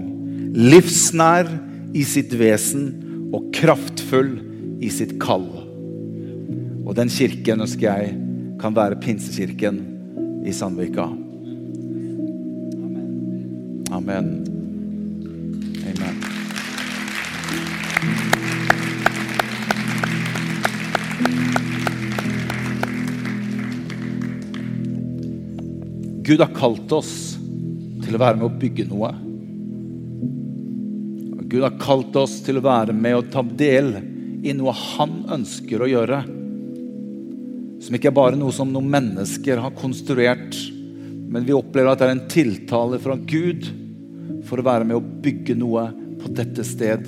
livsnær 0.54 1.50
i 1.96 2.04
sitt 2.06 2.34
vesen 2.38 2.86
og 3.32 3.50
kraftfull 3.56 4.34
i 4.82 4.90
sitt 4.92 5.16
kall. 5.22 5.48
Og 6.82 6.94
den 6.98 7.12
kirken 7.12 7.64
ønsker 7.64 7.88
jeg 7.88 8.14
kan 8.62 8.76
være 8.76 9.00
pinsekirken 9.02 9.82
i 10.46 10.54
Sandvika. 10.54 11.08
Amen. 13.92 14.61
Gud 26.22 26.40
har 26.40 26.52
kalt 26.54 26.92
oss 26.94 27.34
til 28.04 28.14
å 28.14 28.20
være 28.22 28.38
med 28.38 28.46
å 28.46 28.58
bygge 28.62 28.86
noe. 28.86 29.10
Gud 31.50 31.64
har 31.66 31.74
kalt 31.80 32.14
oss 32.16 32.38
til 32.46 32.60
å 32.60 32.64
være 32.64 32.94
med 32.94 33.16
og 33.18 33.32
ta 33.32 33.42
del 33.42 33.96
i 34.46 34.54
noe 34.54 34.72
han 34.72 35.16
ønsker 35.34 35.82
å 35.82 35.88
gjøre. 35.90 36.20
Som 37.82 37.98
ikke 37.98 38.12
er 38.12 38.16
bare 38.16 38.38
noe 38.38 38.54
som 38.54 38.70
noen 38.70 38.90
mennesker 38.92 39.60
har 39.64 39.74
konstruert, 39.76 40.54
men 41.32 41.44
vi 41.48 41.56
opplever 41.56 41.90
at 41.90 42.00
det 42.00 42.08
er 42.08 42.14
en 42.14 42.28
tiltale 42.30 43.00
fra 43.02 43.18
Gud 43.18 43.66
for 44.46 44.62
å 44.62 44.66
være 44.66 44.86
med 44.86 45.00
å 45.00 45.02
bygge 45.26 45.58
noe 45.58 45.88
på 46.22 46.30
dette 46.38 46.62
sted. 46.66 47.02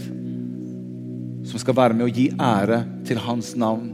Som 1.47 1.63
skal 1.63 1.79
være 1.79 1.95
med 1.95 2.09
å 2.09 2.13
gi 2.13 2.31
ære 2.35 2.83
til 3.07 3.23
hans 3.23 3.53
navn. 3.61 3.93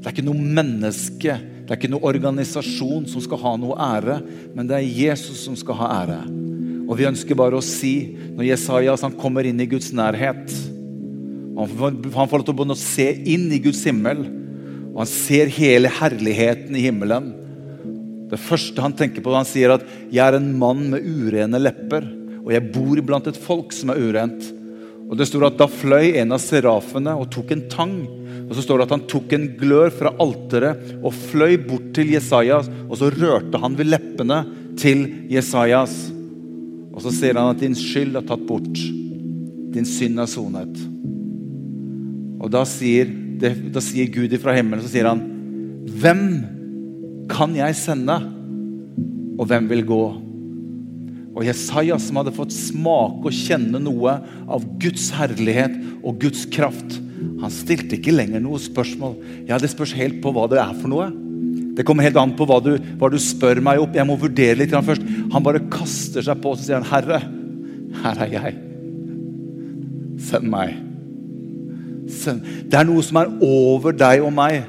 Det 0.00 0.08
er 0.08 0.16
ikke 0.16 0.26
noe 0.26 0.50
menneske 0.58 1.38
det 1.70 1.76
er 1.76 1.78
ikke 1.84 1.92
noen 1.92 2.08
organisasjon 2.08 3.04
som 3.06 3.22
skal 3.22 3.38
ha 3.44 3.50
noe 3.62 3.76
ære, 3.78 4.16
men 4.56 4.66
det 4.66 4.74
er 4.74 4.88
Jesus 4.90 5.44
som 5.44 5.54
skal 5.54 5.76
ha 5.78 5.90
ære. 6.00 6.16
Og 6.90 6.98
vi 6.98 7.06
ønsker 7.06 7.38
bare 7.38 7.54
å 7.54 7.62
si, 7.62 8.16
når 8.34 8.48
Jesajas 8.48 9.04
han 9.06 9.14
kommer 9.14 9.46
inn 9.46 9.62
i 9.62 9.68
Guds 9.70 9.92
nærhet 9.94 10.50
Han 11.54 11.70
får 11.70 11.94
lov 12.10 12.42
til 12.42 12.50
å 12.50 12.56
begynne 12.56 12.74
å 12.74 12.80
se 12.80 13.06
inn 13.22 13.46
i 13.54 13.60
Guds 13.62 13.84
himmel, 13.86 14.24
og 14.90 14.98
han 15.04 15.10
ser 15.12 15.52
hele 15.54 15.92
herligheten 15.94 16.74
i 16.74 16.82
himmelen. 16.88 17.30
Det 18.32 18.42
første 18.42 18.82
han 18.82 18.96
tenker 18.98 19.22
på, 19.22 19.30
han 19.30 19.46
sier 19.46 19.76
at 19.76 19.86
'jeg 20.10 20.26
er 20.26 20.40
en 20.40 20.50
mann 20.58 20.90
med 20.90 21.06
urene 21.06 21.62
lepper', 21.62 22.08
og 22.42 22.50
'jeg 22.50 22.72
bor 22.72 22.98
blant 23.00 23.28
et 23.28 23.36
folk 23.36 23.70
som 23.70 23.90
er 23.90 24.02
urent'. 24.02 24.59
Og 25.10 25.18
det 25.18 25.26
står 25.26 25.48
at 25.48 25.58
Da 25.58 25.66
fløy 25.66 26.14
en 26.22 26.32
av 26.36 26.40
serafene 26.42 27.16
og 27.18 27.30
tok 27.34 27.50
en 27.56 27.66
tang 27.72 27.96
og 28.50 28.56
så 28.58 28.64
står 28.64 28.80
det 28.80 28.86
at 28.88 28.94
Han 28.96 29.06
tok 29.10 29.34
en 29.36 29.44
glør 29.58 29.92
fra 29.94 30.10
alteret 30.22 30.96
og 30.98 31.14
fløy 31.14 31.54
bort 31.62 31.92
til 31.94 32.10
Jesajas. 32.16 32.66
Og 32.88 32.98
så 32.98 33.12
rørte 33.14 33.60
han 33.62 33.76
ved 33.78 33.92
leppene 33.92 34.40
til 34.80 35.04
Jesajas. 35.30 35.94
Og 36.90 36.98
så 37.04 37.12
ser 37.14 37.38
han 37.38 37.52
at 37.54 37.62
din 37.62 37.78
skyld 37.78 38.18
er 38.18 38.26
tatt 38.26 38.42
bort. 38.48 38.82
Din 39.70 39.86
synd 39.86 40.18
er 40.18 40.30
sonet. 40.30 40.80
Og 42.42 42.50
da 42.50 42.64
sier, 42.66 43.06
da 43.38 43.82
sier 43.84 44.10
Gud 44.10 44.34
ifra 44.34 44.56
himmelen 44.56 44.82
så 44.82 44.90
sier 44.90 45.06
han, 45.06 45.22
Hvem 45.86 46.24
kan 47.30 47.54
jeg 47.54 47.78
sende, 47.78 48.16
og 49.38 49.46
hvem 49.46 49.70
vil 49.70 49.86
gå? 49.86 50.02
Og 51.40 51.46
Jesaja, 51.48 51.96
som 51.96 52.18
hadde 52.20 52.34
fått 52.36 52.52
smake 52.52 53.24
og 53.24 53.32
kjenne 53.32 53.80
noe 53.80 54.18
av 54.44 54.64
Guds 54.82 55.06
herlighet 55.16 55.72
og 56.04 56.18
Guds 56.20 56.42
kraft, 56.52 56.98
han 57.40 57.52
stilte 57.52 57.96
ikke 57.96 58.12
lenger 58.12 58.42
noe 58.44 58.60
spørsmål. 58.60 59.14
Ja, 59.48 59.56
Det 59.56 59.70
spørs 59.72 59.96
helt 59.96 60.20
på 60.20 60.32
hva 60.36 60.44
det 60.52 60.60
er 60.60 60.74
for 60.76 60.92
noe. 60.92 61.08
Det 61.76 61.86
kommer 61.88 62.04
helt 62.04 62.18
an 62.20 62.34
på 62.36 62.44
hva 62.44 62.58
du, 62.60 62.74
hva 63.00 63.08
du 63.08 63.16
spør 63.16 63.62
meg 63.64 63.80
opp. 63.80 63.96
Jeg 63.96 64.04
må 64.04 64.18
vurdere 64.20 64.58
litt 64.60 64.74
først. 64.74 65.06
Han 65.32 65.44
bare 65.46 65.62
kaster 65.72 66.24
seg 66.26 66.42
på 66.42 66.52
og 66.52 66.60
sier 66.60 66.76
han, 66.76 66.84
'Herre, 66.84 67.22
her 68.02 68.20
er 68.20 68.32
jeg. 68.36 68.54
Send 70.20 70.44
meg.' 70.44 70.76
Send. 72.10 72.42
Det 72.68 72.74
er 72.74 72.84
noe 72.84 73.02
som 73.02 73.16
er 73.16 73.32
over 73.40 73.92
deg 73.92 74.20
og 74.20 74.32
meg. 74.34 74.64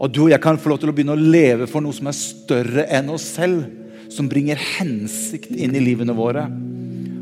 Og 0.00 0.10
du 0.12 0.22
og 0.24 0.30
jeg 0.30 0.40
kan 0.40 0.58
få 0.58 0.70
lov 0.70 0.78
til 0.80 0.88
å 0.90 0.92
begynne 0.92 1.14
å 1.14 1.20
leve 1.20 1.66
for 1.66 1.80
noe 1.80 1.92
som 1.92 2.06
er 2.06 2.16
større 2.16 2.86
enn 2.90 3.10
oss 3.10 3.22
selv. 3.22 3.66
Som 4.12 4.30
bringer 4.30 4.60
hensikt 4.78 5.52
inn 5.52 5.76
i 5.76 5.84
livene 5.84 6.16
våre. 6.16 6.46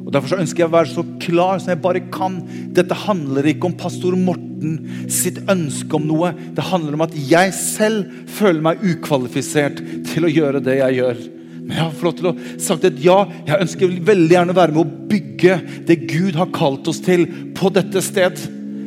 Og 0.06 0.12
Derfor 0.14 0.30
så 0.30 0.38
ønsker 0.38 0.62
jeg 0.62 0.70
å 0.70 0.76
være 0.76 0.92
så 0.92 1.02
klar 1.22 1.58
som 1.58 1.72
jeg 1.72 1.82
bare 1.82 2.04
kan. 2.14 2.38
Dette 2.74 2.94
handler 3.06 3.48
ikke 3.50 3.66
om 3.66 3.78
pastor 3.78 4.14
Morten 4.14 4.76
sitt 5.10 5.40
ønske 5.50 5.98
om 5.98 6.06
noe. 6.06 6.30
Det 6.54 6.68
handler 6.68 6.94
om 6.94 7.02
at 7.08 7.16
jeg 7.18 7.54
selv 7.58 8.12
føler 8.36 8.62
meg 8.68 8.84
ukvalifisert 8.86 9.82
til 10.06 10.28
å 10.28 10.30
gjøre 10.30 10.62
det 10.62 10.78
jeg 10.78 11.00
gjør. 11.00 11.24
Men 11.66 11.74
jeg 11.74 11.82
har 11.82 11.96
fått 11.98 12.20
til 12.20 12.30
å 12.30 12.36
sagt 12.62 12.86
et 12.86 13.00
ja, 13.02 13.18
jeg 13.48 13.64
ønsker 13.64 13.96
veldig 14.06 14.36
gjerne 14.36 14.54
å 14.54 14.60
være 14.60 14.76
med 14.76 14.84
å 14.84 15.06
bygge 15.10 15.56
det 15.88 15.98
Gud 16.06 16.38
har 16.38 16.54
kalt 16.54 16.86
oss 16.86 17.02
til 17.02 17.26
på 17.58 17.72
dette 17.74 18.02
sted. 18.06 18.38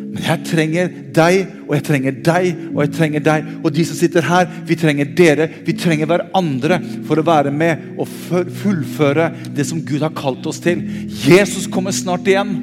Men 0.09 0.23
jeg 0.25 0.45
trenger 0.47 0.87
deg, 1.13 1.51
og 1.67 1.75
jeg 1.75 1.85
trenger 1.85 2.15
deg, 2.25 2.47
og 2.71 2.79
jeg 2.81 2.91
trenger 2.95 3.23
deg. 3.27 3.51
Og 3.61 3.73
de 3.75 3.85
som 3.85 3.97
sitter 3.99 4.25
her, 4.25 4.47
vi 4.65 4.77
trenger 4.79 5.11
dere. 5.17 5.45
Vi 5.67 5.75
trenger 5.77 6.09
hverandre 6.09 6.79
for 7.05 7.21
å 7.21 7.25
være 7.27 7.53
med 7.53 7.99
og 7.99 8.09
fullføre 8.09 9.29
det 9.53 9.67
som 9.69 9.83
Gud 9.85 10.01
har 10.05 10.15
kalt 10.17 10.49
oss 10.49 10.61
til. 10.63 10.81
Jesus 11.27 11.69
kommer 11.69 11.93
snart 11.93 12.25
igjen. 12.29 12.55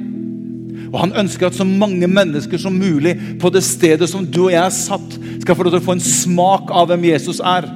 Og 0.91 0.99
Han 1.03 1.15
ønsker 1.23 1.47
at 1.47 1.55
så 1.55 1.67
mange 1.67 2.07
mennesker 2.07 2.59
som 2.59 2.75
mulig 2.75 3.15
på 3.41 3.51
det 3.51 3.63
stedet 3.63 4.07
som 4.11 4.27
du 4.27 4.45
og 4.47 4.53
jeg 4.53 4.63
er 4.65 4.75
satt, 4.75 5.17
skal 5.41 5.55
få 5.55 5.67
lov 5.67 5.75
til 5.75 5.83
å 5.83 5.87
få 5.87 5.97
en 5.97 6.03
smak 6.03 6.71
av 6.71 6.91
hvem 6.91 7.09
Jesus 7.13 7.39
er 7.43 7.67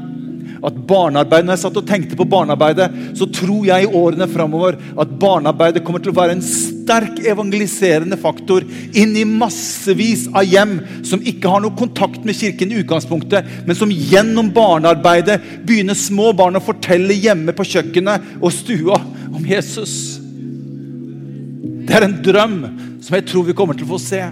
at 0.62 0.76
barnearbeid, 0.88 1.46
Når 1.46 1.56
jeg 1.56 1.64
satt 1.64 1.80
og 1.80 1.88
tenkte 1.90 2.18
på 2.18 2.28
barnearbeidet, 2.30 3.18
så 3.18 3.26
tror 3.26 3.66
jeg 3.66 3.88
i 3.88 3.96
årene 3.98 4.28
framover 4.30 4.78
at 4.78 5.16
barnearbeidet 5.20 5.84
kommer 5.84 6.04
til 6.04 6.14
å 6.14 6.20
være 6.20 6.38
en 6.38 6.46
sterk 6.92 7.22
evangeliserende 7.24 8.18
faktor 8.20 8.66
inn 8.94 9.16
i 9.16 9.24
massevis 9.24 10.26
av 10.36 10.44
hjem 10.44 10.80
som 11.08 11.24
ikke 11.24 11.48
har 11.48 11.64
noe 11.64 11.78
kontakt 11.80 12.26
med 12.28 12.36
kirken 12.36 12.74
i 12.74 12.82
utgangspunktet, 12.82 13.48
men 13.66 13.78
som 13.78 13.92
gjennom 13.92 14.52
barnearbeidet 14.52 15.39
begynner 15.68 15.96
små 15.96 16.34
barn 16.36 16.60
å 16.60 16.64
fortelle 16.64 17.16
hjemme 17.16 17.56
på 17.56 17.68
kjøkkenet 17.72 18.36
og 18.42 18.52
stua 18.56 19.00
om 19.32 19.48
Jesus. 19.48 20.20
Det 21.88 21.96
er 21.96 22.08
en 22.10 22.20
drøm 22.24 22.58
som 23.02 23.16
jeg 23.18 23.28
tror 23.32 23.48
vi 23.48 23.56
kommer 23.56 23.78
til 23.78 23.88
å 23.88 23.94
få 23.96 24.02
se. 24.04 24.26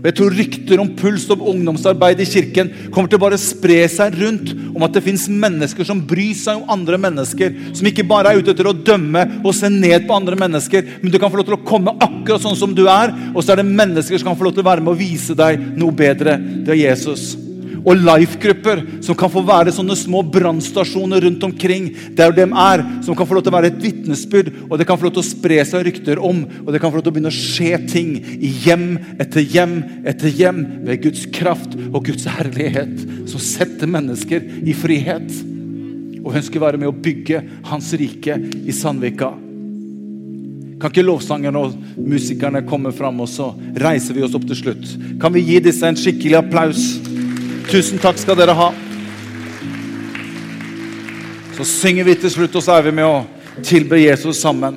Og 0.00 0.08
jeg 0.08 0.16
tror 0.16 0.36
rykter 0.36 0.80
om 0.80 0.92
puls 0.96 1.26
og 1.32 1.42
ungdomsarbeid 1.52 2.22
i 2.24 2.28
kirken 2.28 2.70
kommer 2.92 3.10
til 3.10 3.20
å 3.20 3.24
bare 3.26 3.40
spre 3.40 3.82
seg 3.92 4.16
rundt 4.20 4.54
om 4.70 4.86
at 4.86 4.96
det 4.96 5.04
fins 5.04 5.26
mennesker 5.28 5.84
som 5.86 6.00
bryr 6.00 6.32
seg 6.38 6.62
om 6.62 6.72
andre 6.72 6.96
mennesker. 7.00 7.52
Som 7.76 7.90
ikke 7.90 8.06
bare 8.08 8.32
er 8.32 8.40
ute 8.40 8.54
etter 8.54 8.70
å 8.70 8.76
dømme 8.76 9.26
og 9.42 9.52
se 9.56 9.68
ned 9.72 10.08
på 10.08 10.16
andre 10.16 10.38
mennesker, 10.40 10.96
men 11.02 11.12
du 11.12 11.20
kan 11.20 11.32
få 11.32 11.42
lov 11.42 11.50
til 11.50 11.58
å 11.58 11.68
komme 11.68 11.96
akkurat 12.00 12.46
sånn 12.46 12.58
som 12.58 12.72
du 12.76 12.86
er, 12.88 13.12
og 13.34 13.44
så 13.44 13.54
er 13.54 13.60
det 13.60 13.68
mennesker 13.68 14.16
som 14.16 14.32
kan 14.32 14.40
få 14.40 14.48
lov 14.48 14.56
til 14.56 14.64
å 14.64 14.70
være 14.72 14.84
med 14.84 14.94
og 14.94 15.00
vise 15.02 15.36
deg 15.36 15.70
noe 15.76 15.94
bedre. 15.94 16.38
Det 16.40 16.74
er 16.74 16.84
Jesus 16.86 17.32
og 17.84 17.98
life-grupper 17.98 18.82
som 19.04 19.16
kan 19.18 19.32
få 19.32 19.42
være 19.46 19.74
sånne 19.74 19.96
små 19.98 20.22
brannstasjoner 20.32 21.24
rundt 21.26 21.44
omkring 21.46 21.90
der 22.16 22.34
de 22.36 22.46
er, 22.46 22.84
som 23.04 23.16
kan 23.16 23.28
få 23.28 23.38
lov 23.38 23.46
til 23.46 23.52
å 23.52 23.56
være 23.58 23.72
et 23.72 23.82
vitnesbyrd, 23.82 24.52
og 24.68 24.78
det 24.78 24.86
kan 24.88 24.98
få 25.00 25.08
lov 25.08 25.16
til 25.16 25.24
å 25.24 25.30
spre 25.30 25.60
seg 25.66 25.86
rykter 25.88 26.22
om, 26.22 26.42
og 26.64 26.72
det 26.72 26.82
kan 26.82 26.92
få 26.92 27.00
lov 27.00 27.06
til 27.06 27.12
å 27.12 27.16
begynne 27.18 27.32
å 27.32 27.40
skje 27.40 27.82
ting 27.90 28.16
i 28.20 28.52
hjem 28.64 28.88
etter 29.20 29.44
hjem 29.44 29.78
etter 30.08 30.32
hjem 30.34 30.64
ved 30.86 31.04
Guds 31.04 31.26
kraft 31.34 31.76
og 31.90 32.04
Guds 32.08 32.26
herlighet, 32.30 32.96
som 33.30 33.42
setter 33.42 33.90
mennesker 33.90 34.44
i 34.64 34.76
frihet. 34.76 35.30
Og 36.20 36.34
hun 36.34 36.44
å 36.44 36.64
være 36.66 36.80
med 36.80 36.90
å 36.90 36.96
bygge 36.96 37.40
Hans 37.70 37.94
rike 37.96 38.36
i 38.36 38.74
Sandvika. 38.76 39.30
Kan 40.80 40.92
ikke 40.92 41.04
lovsangerne 41.04 41.60
og 41.60 41.96
musikerne 42.00 42.62
komme 42.68 42.92
fram, 42.96 43.20
og 43.20 43.28
så 43.28 43.50
reiser 43.80 44.16
vi 44.16 44.24
oss 44.24 44.36
opp 44.36 44.46
til 44.48 44.56
slutt? 44.56 44.94
Kan 45.20 45.34
vi 45.34 45.44
gi 45.44 45.58
disse 45.64 45.84
en 45.88 45.98
skikkelig 45.98 46.38
applaus? 46.40 46.86
Tusen 47.70 48.00
takk 48.02 48.18
skal 48.18 48.34
dere 48.34 48.54
ha. 48.58 48.72
Så 51.54 51.66
synger 51.68 52.08
vi 52.08 52.16
til 52.18 52.32
slutt, 52.34 52.56
og 52.58 52.64
så 52.66 52.74
er 52.74 52.88
vi 52.88 52.92
med 52.98 53.06
å 53.06 53.20
tilbe 53.62 54.00
Jesus 54.00 54.40
sammen. 54.42 54.74